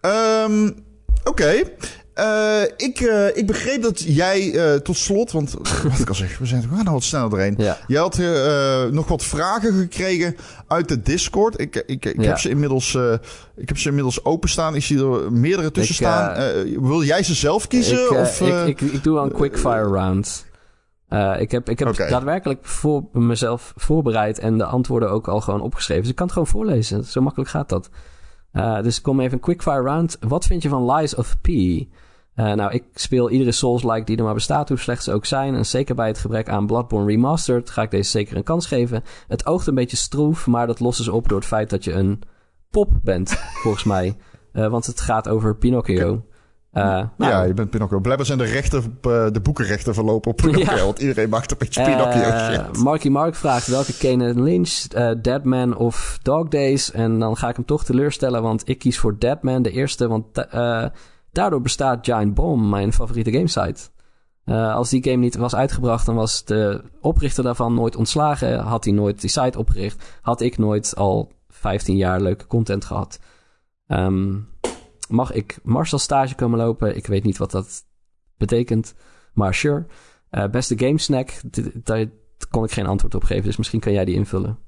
um, 0.00 0.66
Oké. 1.24 1.42
Okay. 1.42 1.76
Uh, 2.20 2.62
ik, 2.76 3.00
uh, 3.00 3.36
ik 3.36 3.46
begreep 3.46 3.82
dat 3.82 4.00
jij 4.00 4.52
uh, 4.52 4.74
tot 4.74 4.96
slot, 4.96 5.32
want 5.32 5.52
wat 5.90 5.98
ik 5.98 6.08
al 6.08 6.14
zeg, 6.14 6.38
we 6.38 6.46
zijn 6.46 6.62
toch 6.62 6.70
nou 6.70 6.90
wat 6.90 7.02
sneller 7.02 7.30
doorheen. 7.30 7.54
Ja. 7.58 7.76
Je 7.86 7.98
had 7.98 8.18
nog 8.92 9.08
wat 9.08 9.24
vragen 9.24 9.72
gekregen 9.72 10.36
uit 10.66 10.88
de 10.88 11.02
Discord. 11.02 11.60
Ik, 11.60 11.76
ik, 11.86 12.04
ik, 12.04 12.20
Ja. 12.22 12.28
heb, 12.28 12.38
ze 12.38 12.48
inmiddels, 12.48 12.94
ik 13.56 13.68
heb 13.68 13.78
ze 13.78 13.88
inmiddels 13.88 14.24
openstaan. 14.24 14.74
Ik 14.74 14.82
zie 14.82 14.98
er 15.04 15.32
meerdere 15.32 15.70
tussen 15.70 15.94
Ik, 15.94 16.00
staan. 16.00 16.52
wil 16.88 17.02
jij 17.02 17.22
ze 17.22 17.34
zelf 17.34 17.66
kiezen? 17.66 18.04
ik, 18.04 18.10
of, 18.10 18.40
ik, 18.40 18.66
ik, 18.66 18.80
ik 18.80 19.02
doe 19.02 19.14
wel 19.14 19.24
een 19.24 19.32
quickfire 19.32 19.88
round. 19.88 20.46
Ik 21.38 21.50
heb, 21.50 21.68
ik 21.68 21.78
heb 21.78 21.96
daadwerkelijk 21.96 22.58
voor 22.62 23.04
mezelf 23.12 23.72
voorbereid 23.76 24.38
en 24.38 24.58
de 24.58 24.64
antwoorden 24.64 25.10
ook 25.10 25.28
al 25.28 25.40
gewoon 25.40 25.60
opgeschreven. 25.60 26.02
Dus 26.02 26.10
ik 26.10 26.16
kan 26.16 26.26
het 26.26 26.34
gewoon 26.34 26.48
voorlezen. 26.48 27.04
Zo 27.04 27.20
makkelijk 27.20 27.50
gaat 27.50 27.68
dat. 27.68 27.90
Dus 28.82 29.00
kom 29.00 29.20
even 29.20 29.32
een 29.32 29.40
quickfire 29.40 29.82
round. 29.82 30.16
Wat 30.20 30.46
vind 30.46 30.62
je 30.62 30.68
van 30.68 30.92
Lies 30.92 31.14
of 31.14 31.36
P? 31.40 31.48
Uh, 32.36 32.52
nou, 32.52 32.72
ik 32.72 32.84
speel 32.94 33.30
iedere 33.30 33.52
Souls-like 33.52 34.04
die 34.04 34.16
er 34.16 34.24
maar 34.24 34.34
bestaat, 34.34 34.68
hoe 34.68 34.78
slecht 34.78 35.04
ze 35.04 35.12
ook 35.12 35.26
zijn. 35.26 35.54
En 35.54 35.66
zeker 35.66 35.94
bij 35.94 36.06
het 36.06 36.18
gebrek 36.18 36.48
aan 36.48 36.66
Bloodborne 36.66 37.06
Remastered 37.06 37.70
ga 37.70 37.82
ik 37.82 37.90
deze 37.90 38.10
zeker 38.10 38.36
een 38.36 38.42
kans 38.42 38.66
geven. 38.66 39.02
Het 39.28 39.46
oogt 39.46 39.66
een 39.66 39.74
beetje 39.74 39.96
stroef, 39.96 40.46
maar 40.46 40.66
dat 40.66 40.80
lossen 40.80 41.04
ze 41.04 41.12
op 41.12 41.28
door 41.28 41.38
het 41.38 41.46
feit 41.46 41.70
dat 41.70 41.84
je 41.84 41.92
een 41.92 42.22
pop 42.70 42.90
bent, 43.02 43.30
volgens 43.62 43.84
mij. 43.84 44.16
Uh, 44.52 44.66
want 44.66 44.86
het 44.86 45.00
gaat 45.00 45.28
over 45.28 45.56
Pinocchio. 45.56 46.24
Uh, 46.72 46.82
nou, 46.82 47.10
ja, 47.18 47.42
je 47.42 47.54
bent 47.54 47.70
Pinocchio. 47.70 48.00
Blijkbaar 48.00 48.26
zijn 48.26 48.38
de 48.38 48.44
rechten, 48.44 48.98
de 49.32 49.40
boekenrechten 49.42 49.94
verlopen 49.94 50.30
op 50.30 50.36
Pinocchio. 50.36 50.76
Ja. 50.76 50.84
Want 50.84 50.98
iedereen 50.98 51.28
maakt 51.28 51.50
een 51.50 51.56
beetje 51.58 51.84
Pinocchio 51.84 52.20
Uh. 52.20 52.72
Marky 52.72 53.08
Mark 53.08 53.34
vraagt 53.34 53.66
welke 53.66 53.96
Kane 53.96 54.34
Lynch, 54.34 54.86
uh, 54.96 55.10
Deadman 55.22 55.76
of 55.76 56.18
Dog 56.22 56.48
Days. 56.48 56.92
En 56.92 57.18
dan 57.18 57.36
ga 57.36 57.48
ik 57.48 57.56
hem 57.56 57.64
toch 57.64 57.84
teleurstellen, 57.84 58.42
want 58.42 58.68
ik 58.68 58.78
kies 58.78 58.98
voor 58.98 59.18
Deadman, 59.18 59.62
de 59.62 59.70
eerste. 59.70 60.08
Want 60.08 60.24
daardoor 61.32 61.60
bestaat 61.60 62.04
Giant 62.04 62.34
Bomb, 62.34 62.70
mijn 62.70 62.92
favoriete 62.92 63.32
gamesite. 63.32 63.90
Uh, 64.44 64.74
als 64.74 64.90
die 64.90 65.02
game 65.02 65.16
niet 65.16 65.36
was 65.36 65.54
uitgebracht, 65.54 66.06
dan 66.06 66.14
was 66.14 66.44
de 66.44 66.84
oprichter 67.00 67.44
daarvan 67.44 67.74
nooit 67.74 67.96
ontslagen. 67.96 68.58
Had 68.58 68.84
hij 68.84 68.92
nooit 68.92 69.20
die 69.20 69.30
site 69.30 69.58
opgericht. 69.58 70.18
Had 70.22 70.40
ik 70.40 70.58
nooit 70.58 70.96
al 70.96 71.32
15 71.48 71.96
jaar 71.96 72.20
leuke 72.20 72.46
content 72.46 72.84
gehad. 72.84 73.18
Um, 73.86 74.48
mag 75.08 75.32
ik 75.32 75.58
Marcel 75.62 75.98
stage 75.98 76.34
komen 76.34 76.58
lopen? 76.58 76.96
Ik 76.96 77.06
weet 77.06 77.24
niet 77.24 77.38
wat 77.38 77.50
dat 77.50 77.84
betekent, 78.36 78.94
maar 79.34 79.54
sure. 79.54 79.86
Uh, 80.30 80.48
beste 80.48 80.78
game 80.78 80.98
snack, 80.98 81.40
daar 81.84 82.06
kon 82.50 82.64
ik 82.64 82.70
geen 82.70 82.86
antwoord 82.86 83.14
op 83.14 83.24
geven, 83.24 83.44
dus 83.44 83.56
misschien 83.56 83.80
kan 83.80 83.92
jij 83.92 84.04
die 84.04 84.14
invullen. 84.14 84.58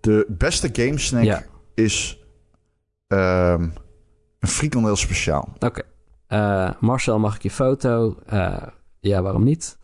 De 0.00 0.26
beste 0.28 0.68
game 0.72 0.98
snack 0.98 1.24
Ja. 1.24 1.44
is 1.74 2.18
um, 3.08 3.72
een 4.44 4.50
frikandel 4.50 4.96
speciaal. 4.96 5.48
Oké. 5.58 5.82
Uh, 6.28 6.70
Marcel, 6.80 7.18
mag 7.18 7.34
ik 7.34 7.42
je 7.42 7.50
foto? 7.50 8.16
Uh, 8.32 8.56
ja, 9.00 9.22
waarom 9.22 9.44
niet? 9.44 9.78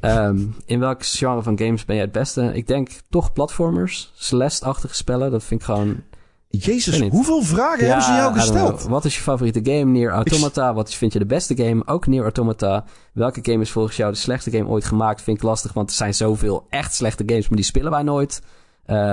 um, 0.00 0.54
in 0.66 0.80
welk 0.80 1.04
genre 1.04 1.42
van 1.42 1.58
games 1.58 1.84
ben 1.84 1.96
jij 1.96 2.04
het 2.04 2.12
beste? 2.12 2.50
Ik 2.54 2.66
denk 2.66 2.88
toch 3.10 3.32
platformers, 3.32 4.12
Celeste-achtige 4.14 4.94
spellen. 4.94 5.30
Dat 5.30 5.44
vind 5.44 5.60
ik 5.60 5.66
gewoon 5.66 6.02
Jezus, 6.48 7.00
hoeveel 7.00 7.42
vragen 7.42 7.86
hebben 7.86 8.04
ze 8.04 8.12
jou 8.12 8.32
gesteld? 8.32 8.82
Wat 8.82 9.04
is 9.04 9.16
je 9.16 9.22
favoriete 9.22 9.60
game? 9.62 9.84
Nier 9.84 10.10
Automata. 10.10 10.74
Wat 10.74 10.94
vind 10.94 11.12
je 11.12 11.18
de 11.18 11.26
beste 11.26 11.56
game? 11.56 11.82
Ook 11.86 12.06
Nier 12.06 12.22
Automata. 12.22 12.84
Welke 13.12 13.40
game 13.42 13.60
is 13.60 13.70
volgens 13.70 13.96
jou 13.96 14.12
de 14.12 14.18
slechtste 14.18 14.50
game 14.50 14.68
ooit 14.68 14.84
gemaakt? 14.84 15.22
Vind 15.22 15.36
ik 15.36 15.42
lastig, 15.42 15.72
want 15.72 15.90
er 15.90 15.96
zijn 15.96 16.14
zoveel 16.14 16.66
echt 16.68 16.94
slechte 16.94 17.22
games, 17.26 17.48
maar 17.48 17.56
die 17.56 17.66
spelen 17.66 17.90
wij 17.90 18.02
nooit. 18.02 18.42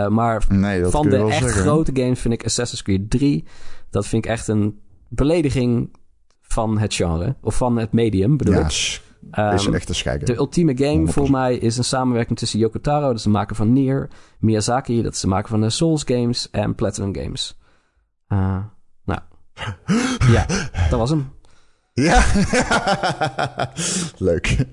maar 0.10 0.44
van 0.84 1.10
de 1.10 1.26
echt 1.30 1.52
grote 1.52 1.92
games 1.94 2.20
vind 2.20 2.34
ik 2.34 2.46
Assassin's 2.46 2.82
Creed 2.84 3.10
3... 3.10 3.46
dat 3.96 4.08
vind 4.08 4.26
ik 4.26 4.32
echt 4.32 4.48
een 4.48 4.80
belediging 5.10 5.98
van 6.42 6.78
het 6.78 6.94
genre. 6.94 7.36
Of 7.42 7.56
van 7.56 7.78
het 7.78 7.92
medium, 7.92 8.38
bedoel 8.38 8.54
ja, 8.54 8.66
ik. 8.66 9.02
Um, 9.38 9.54
is 9.54 9.68
echt 9.68 9.88
te 9.88 9.94
scheiden. 9.94 10.28
De 10.28 10.36
ultieme 10.36 10.78
game 10.78 11.08
voor 11.08 11.32
mij 11.32 11.56
is 11.56 11.78
een 11.78 11.84
samenwerking 11.84 12.38
tussen 12.38 12.60
Yoko 12.60 12.80
Taro, 12.80 13.08
dat 13.08 13.16
is 13.16 13.24
de 13.24 13.30
maker 13.30 13.56
van 13.56 13.74
Nier, 13.74 14.10
Miyazaki, 14.40 15.02
dat 15.02 15.14
is 15.14 15.20
de 15.20 15.28
maker 15.28 15.50
van 15.50 15.62
de 15.62 15.70
Souls 15.70 16.04
games 16.06 16.50
en 16.52 16.76
Platinum 16.76 17.16
Games. 17.16 17.60
Uh, 18.30 18.58
nou, 19.06 19.20
ja, 20.36 20.46
dat 20.90 21.00
was 21.00 21.10
hem. 21.10 21.34
Ja, 21.94 22.26
leuk. 24.30 24.66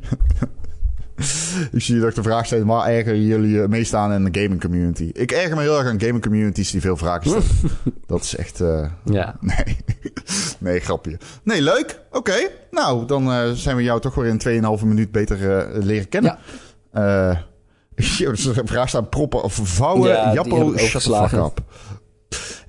ik 1.73 1.83
zie 1.83 2.01
dat 2.01 2.09
ik 2.09 2.15
de 2.15 2.23
vraag 2.23 2.47
stel, 2.47 2.65
maar 2.65 2.89
ergeren 2.89 3.23
jullie 3.23 3.69
meestaan 3.69 4.13
in 4.13 4.25
de 4.25 4.41
gaming 4.41 4.61
community? 4.61 5.11
Ik 5.13 5.33
erger 5.33 5.57
me 5.57 5.63
heel 5.63 5.79
erg 5.79 5.89
aan 5.89 6.01
gaming 6.01 6.23
communities 6.23 6.71
die 6.71 6.81
veel 6.81 6.97
vragen 6.97 7.31
stellen. 7.31 7.77
dat 8.07 8.23
is 8.23 8.37
echt... 8.37 8.61
Uh, 8.61 8.87
ja. 9.05 9.37
Nee. 9.41 9.77
nee, 10.59 10.81
grapje. 10.81 11.19
Nee, 11.43 11.63
leuk. 11.63 12.01
Oké. 12.11 12.49
Nou, 12.71 13.07
dan 13.07 13.29
uh, 13.29 13.51
zijn 13.51 13.77
we 13.77 13.83
jou 13.83 14.01
toch 14.01 14.15
weer 14.15 14.27
in 14.27 14.79
2,5 14.81 14.85
minuut 14.87 15.13
beter 15.13 15.39
uh, 15.41 15.85
leren 15.85 16.09
kennen. 16.09 16.39
Ja. 16.93 17.47
Vraag 18.65 18.89
staan 18.89 19.09
proppen 19.09 19.43
of 19.43 19.61
vouwen. 19.63 20.11
Ja, 20.11 20.33
Jappo, 20.33 20.77
shut. 20.77 21.11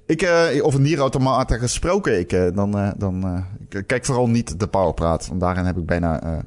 Ik, 0.05 0.21
uh, 0.21 0.65
over 0.65 0.79
nierautomaten 0.79 1.59
gesproken, 1.59 2.19
ik, 2.19 2.33
uh, 2.33 2.47
dan, 2.53 2.77
uh, 2.77 2.91
dan 2.97 3.45
kijk 3.85 4.05
vooral 4.05 4.27
niet 4.29 4.59
de 4.59 4.67
powerpraat. 4.67 5.27
Want 5.27 5.39
daarin 5.39 5.65
heb 5.65 5.77
ik 5.77 5.85
bijna 5.85 6.43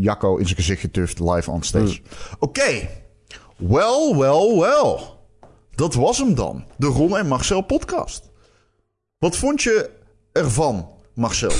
Jacco 0.00 0.36
in 0.36 0.44
zijn 0.44 0.56
gezicht 0.56 0.80
getuft 0.80 1.20
live 1.20 1.50
on 1.50 1.62
stage. 1.62 2.00
Mm. 2.02 2.10
Oké. 2.38 2.60
Okay. 2.60 3.04
Well, 3.56 4.16
well, 4.16 4.58
well. 4.58 4.98
Dat 5.74 5.94
was 5.94 6.18
hem 6.18 6.34
dan. 6.34 6.64
De 6.76 6.86
Ron 6.86 7.16
en 7.16 7.26
Marcel 7.26 7.60
podcast. 7.60 8.30
Wat 9.18 9.36
vond 9.36 9.62
je 9.62 9.90
ervan, 10.32 10.88
Marcel? 11.14 11.52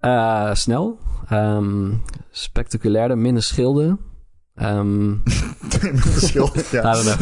uh, 0.00 0.54
snel. 0.64 0.98
Um, 1.32 2.02
spectaculairder, 2.30 3.18
minder 3.18 3.42
schilden. 3.42 4.00
Um, 4.62 5.22
schilden, 6.16 6.62
ja. 6.70 7.16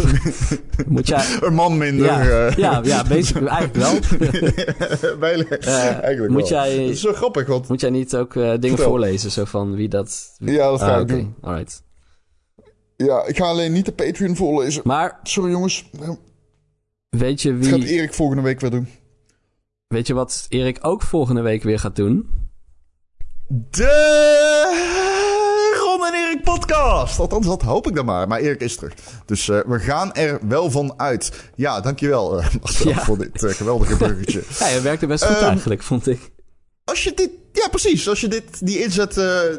Moet 0.87 1.09
jij... 1.09 1.24
Een 1.41 1.55
man 1.55 1.78
minder. 1.78 2.07
Ja, 2.07 2.20
uh... 2.20 2.57
ja, 2.57 2.80
ja 2.85 3.05
eigenlijk 3.11 3.74
wel. 3.74 3.95
uh, 5.61 6.03
eigenlijk 6.03 6.32
moet 6.32 6.49
wel. 6.49 6.64
Jij, 6.64 6.76
dat 6.76 6.89
is 6.89 7.01
zo 7.01 7.12
grappig, 7.12 7.47
want... 7.47 7.68
Moet 7.68 7.80
jij 7.80 7.91
niet 7.91 8.16
ook 8.16 8.35
uh, 8.35 8.53
dingen 8.61 8.78
voorlezen, 8.78 9.30
zo 9.30 9.45
van 9.45 9.74
wie 9.74 9.89
dat... 9.89 10.37
Ja, 10.39 10.70
dat 10.70 10.80
ga 10.80 10.95
ah, 10.95 11.01
ik 11.01 11.03
okay. 11.03 11.16
doen. 11.16 11.35
Alright. 11.41 11.82
Ja, 12.97 13.26
ik 13.26 13.37
ga 13.37 13.45
alleen 13.45 13.72
niet 13.72 13.85
de 13.85 13.93
Patreon 13.93 14.37
voorlezen. 14.37 14.82
Maar... 14.85 15.18
Sorry 15.22 15.51
jongens. 15.51 15.91
Weet 17.09 17.43
je 17.43 17.55
wie... 17.55 17.70
Dat 17.70 17.80
gaat 17.80 17.89
Erik 17.89 18.14
volgende 18.14 18.43
week 18.43 18.61
weer 18.61 18.70
doen. 18.70 18.89
Weet 19.87 20.07
je 20.07 20.14
wat 20.14 20.47
Erik 20.49 20.78
ook 20.80 21.03
volgende 21.03 21.41
week 21.41 21.62
weer 21.62 21.78
gaat 21.78 21.97
doen? 21.97 22.28
De 23.49 25.03
podcast. 26.45 27.18
Althans, 27.18 27.47
dat 27.47 27.62
hoop 27.62 27.86
ik 27.88 27.95
dan 27.95 28.05
maar. 28.05 28.28
Maar 28.28 28.40
Erik 28.40 28.61
is 28.61 28.76
terug. 28.76 28.95
Dus 29.26 29.49
uh, 29.49 29.61
we 29.66 29.78
gaan 29.78 30.14
er 30.14 30.38
wel 30.49 30.70
van 30.70 30.95
uit. 30.97 31.51
Ja, 31.55 31.80
dankjewel 31.80 32.38
uh, 32.38 32.47
Marcel 32.62 32.88
ja. 32.88 33.05
voor 33.05 33.18
dit 33.18 33.42
uh, 33.42 33.51
geweldige 33.51 33.97
bruggetje. 33.97 34.42
ja, 34.59 34.68
je 34.68 34.80
werkte 34.80 35.07
best 35.07 35.24
goed 35.24 35.36
um, 35.36 35.42
eigenlijk, 35.42 35.82
vond 35.82 36.09
ik. 36.09 36.30
Als 36.84 37.05
je 37.05 37.14
dit 37.14 37.30
ja, 37.53 37.68
precies. 37.68 38.09
Als 38.09 38.20
je 38.20 38.28
dit, 38.28 38.66
die 38.66 38.82
inzet, 38.82 39.14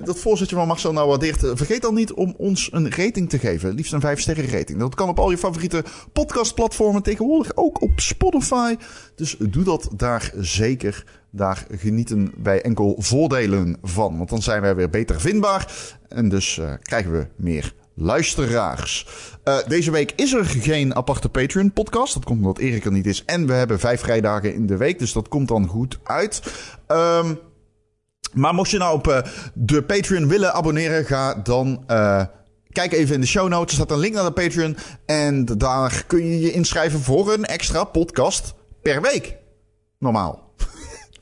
dat 0.06 0.20
voorzetje 0.20 0.56
van 0.56 0.68
Marcel 0.68 0.94
nou 0.94 1.08
waardeert, 1.08 1.40
vergeet 1.40 1.82
dan 1.82 1.94
niet 1.94 2.14
om 2.14 2.34
ons 2.38 2.70
een 2.72 2.92
rating 2.92 3.30
te 3.30 3.40
geven. 3.40 3.74
Liefst 3.74 3.94
een 3.94 4.00
5 4.00 4.20
sterren 4.20 4.50
rating. 4.50 4.80
Dat 4.80 4.96
kan 4.96 5.10
op 5.10 5.20
al 5.20 5.32
je 5.32 5.38
favoriete 5.38 5.84
podcastplatformen, 6.14 7.04
tegenwoordig 7.04 7.56
ook 7.56 7.82
op 7.82 8.00
Spotify. 8.00 8.76
Dus 9.16 9.36
doe 9.40 9.64
dat 9.64 9.90
daar 9.96 10.32
zeker. 10.36 11.04
Daar 11.36 11.66
genieten 11.72 12.34
wij 12.44 12.62
enkel 12.62 12.96
voordelen 12.98 13.78
van. 13.82 14.18
Want 14.18 14.30
dan 14.30 14.42
zijn 14.42 14.62
wij 14.62 14.76
weer 14.76 14.90
beter 14.90 15.22
vindbaar. 15.22 15.74
En 16.08 16.30
dus 16.30 16.58
uh, 16.58 16.74
krijgen 16.82 17.12
we 17.12 17.28
meer 17.36 17.74
luisteraars. 17.96 19.08
Uh, 19.44 19.58
deze 19.68 19.92
week 19.92 20.14
is 20.16 20.34
er 20.34 20.46
geen 20.46 20.96
aparte 20.96 21.30
Patreon-podcast. 21.30 22.14
Dat 22.14 22.26
komt 22.26 22.40
omdat 22.40 22.58
Erik 22.58 22.86
er 22.86 22.92
niet 22.92 23.06
is. 23.06 23.26
En 23.26 23.48
we 23.48 23.54
hebben 23.54 23.80
vijf 23.80 24.00
vrijdagen 24.00 24.54
in 24.54 24.66
de 24.66 24.78
week. 24.78 25.00
Dus 25.00 25.14
dat 25.14 25.28
komt 25.28 25.48
dan 25.48 25.68
goed 25.68 26.00
uit. 26.04 26.42
Um, 26.88 27.40
maar 28.34 28.54
mocht 28.54 28.70
je 28.70 28.78
nou 28.78 28.98
op 28.98 29.08
uh, 29.08 29.22
de 29.54 29.84
Patreon 29.84 30.28
willen 30.28 30.54
abonneren, 30.54 31.06
ga 31.06 31.34
dan 31.34 31.84
kijk 32.70 32.92
even 32.94 33.16
in 33.16 33.22
de 33.22 33.28
show 33.28 33.50
notes. 33.50 33.70
Er 33.70 33.84
staat 33.84 33.92
een 33.92 34.00
link 34.00 34.14
naar 34.14 34.24
de 34.24 34.32
Patreon. 34.32 34.78
En 35.06 35.46
daar 35.46 36.04
kun 36.08 36.26
je 36.26 36.40
je 36.40 36.52
inschrijven 36.52 37.00
voor 37.00 37.34
een 37.34 37.46
extra 37.46 37.84
podcast 37.84 38.54
per 38.82 39.02
week. 39.02 39.38
Normaal. 40.00 40.45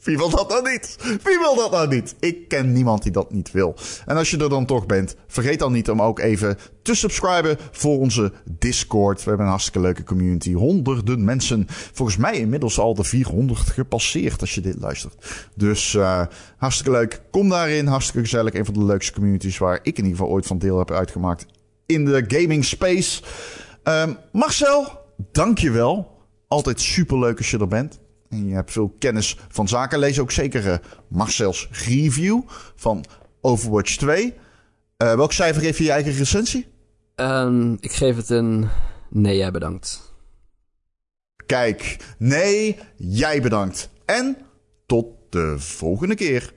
Wie 0.03 0.17
wil 0.17 0.29
dat 0.29 0.49
nou 0.49 0.71
niet? 0.71 0.97
Wie 1.23 1.39
wil 1.39 1.55
dat 1.55 1.71
nou 1.71 1.87
niet? 1.87 2.15
Ik 2.19 2.47
ken 2.47 2.71
niemand 2.71 3.03
die 3.03 3.11
dat 3.11 3.31
niet 3.31 3.51
wil. 3.51 3.75
En 4.05 4.17
als 4.17 4.31
je 4.31 4.37
er 4.37 4.49
dan 4.49 4.65
toch 4.65 4.85
bent, 4.85 5.15
vergeet 5.27 5.59
dan 5.59 5.71
niet 5.71 5.89
om 5.89 6.01
ook 6.01 6.19
even 6.19 6.57
te 6.81 6.95
subscriben 6.95 7.57
voor 7.71 7.99
onze 7.99 8.31
Discord. 8.45 9.17
We 9.17 9.27
hebben 9.27 9.45
een 9.45 9.51
hartstikke 9.51 9.79
leuke 9.79 10.03
community. 10.03 10.53
Honderden 10.53 11.23
mensen. 11.23 11.65
Volgens 11.69 12.17
mij 12.17 12.33
inmiddels 12.33 12.79
al 12.79 12.93
de 12.93 13.03
400 13.03 13.59
gepasseerd 13.59 14.41
als 14.41 14.55
je 14.55 14.61
dit 14.61 14.79
luistert. 14.79 15.47
Dus 15.55 15.93
uh, 15.93 16.25
hartstikke 16.57 16.91
leuk. 16.91 17.21
Kom 17.31 17.49
daarin. 17.49 17.87
Hartstikke 17.87 18.21
gezellig. 18.21 18.53
Een 18.53 18.65
van 18.65 18.73
de 18.73 18.85
leukste 18.85 19.13
communities 19.13 19.57
waar 19.57 19.79
ik 19.81 19.97
in 19.97 20.03
ieder 20.03 20.19
geval 20.19 20.33
ooit 20.33 20.45
van 20.45 20.57
deel 20.57 20.77
heb 20.77 20.91
uitgemaakt 20.91 21.45
in 21.85 22.05
de 22.05 22.23
gaming 22.27 22.65
space. 22.65 23.21
Um, 23.83 24.17
Marcel, 24.31 24.99
dankjewel. 25.31 26.11
Altijd 26.47 26.81
super 26.81 27.19
leuk 27.19 27.37
als 27.37 27.51
je 27.51 27.57
er 27.59 27.67
bent. 27.67 27.99
En 28.33 28.47
je 28.47 28.53
hebt 28.53 28.71
veel 28.71 28.95
kennis 28.99 29.37
van 29.49 29.67
zaken. 29.67 29.99
Lees 29.99 30.19
ook 30.19 30.31
zeker 30.31 30.65
uh, 30.65 30.75
Marcel's 31.07 31.67
review 31.71 32.41
van 32.75 33.05
Overwatch 33.41 33.95
2. 33.95 34.25
Uh, 34.25 34.31
eh, 34.97 35.15
welk 35.15 35.31
cijfer 35.31 35.61
geef 35.61 35.77
je 35.77 35.83
je 35.83 35.91
eigen 35.91 36.13
recensie? 36.13 36.67
Um, 37.15 37.77
ik 37.79 37.91
geef 37.91 38.15
het 38.15 38.29
een 38.29 38.69
nee, 39.09 39.37
jij 39.37 39.51
bedankt. 39.51 40.13
Kijk, 41.45 41.97
nee, 42.17 42.77
jij 42.97 43.41
bedankt. 43.41 43.89
En 44.05 44.37
tot 44.85 45.07
de 45.29 45.55
volgende 45.57 46.15
keer. 46.15 46.53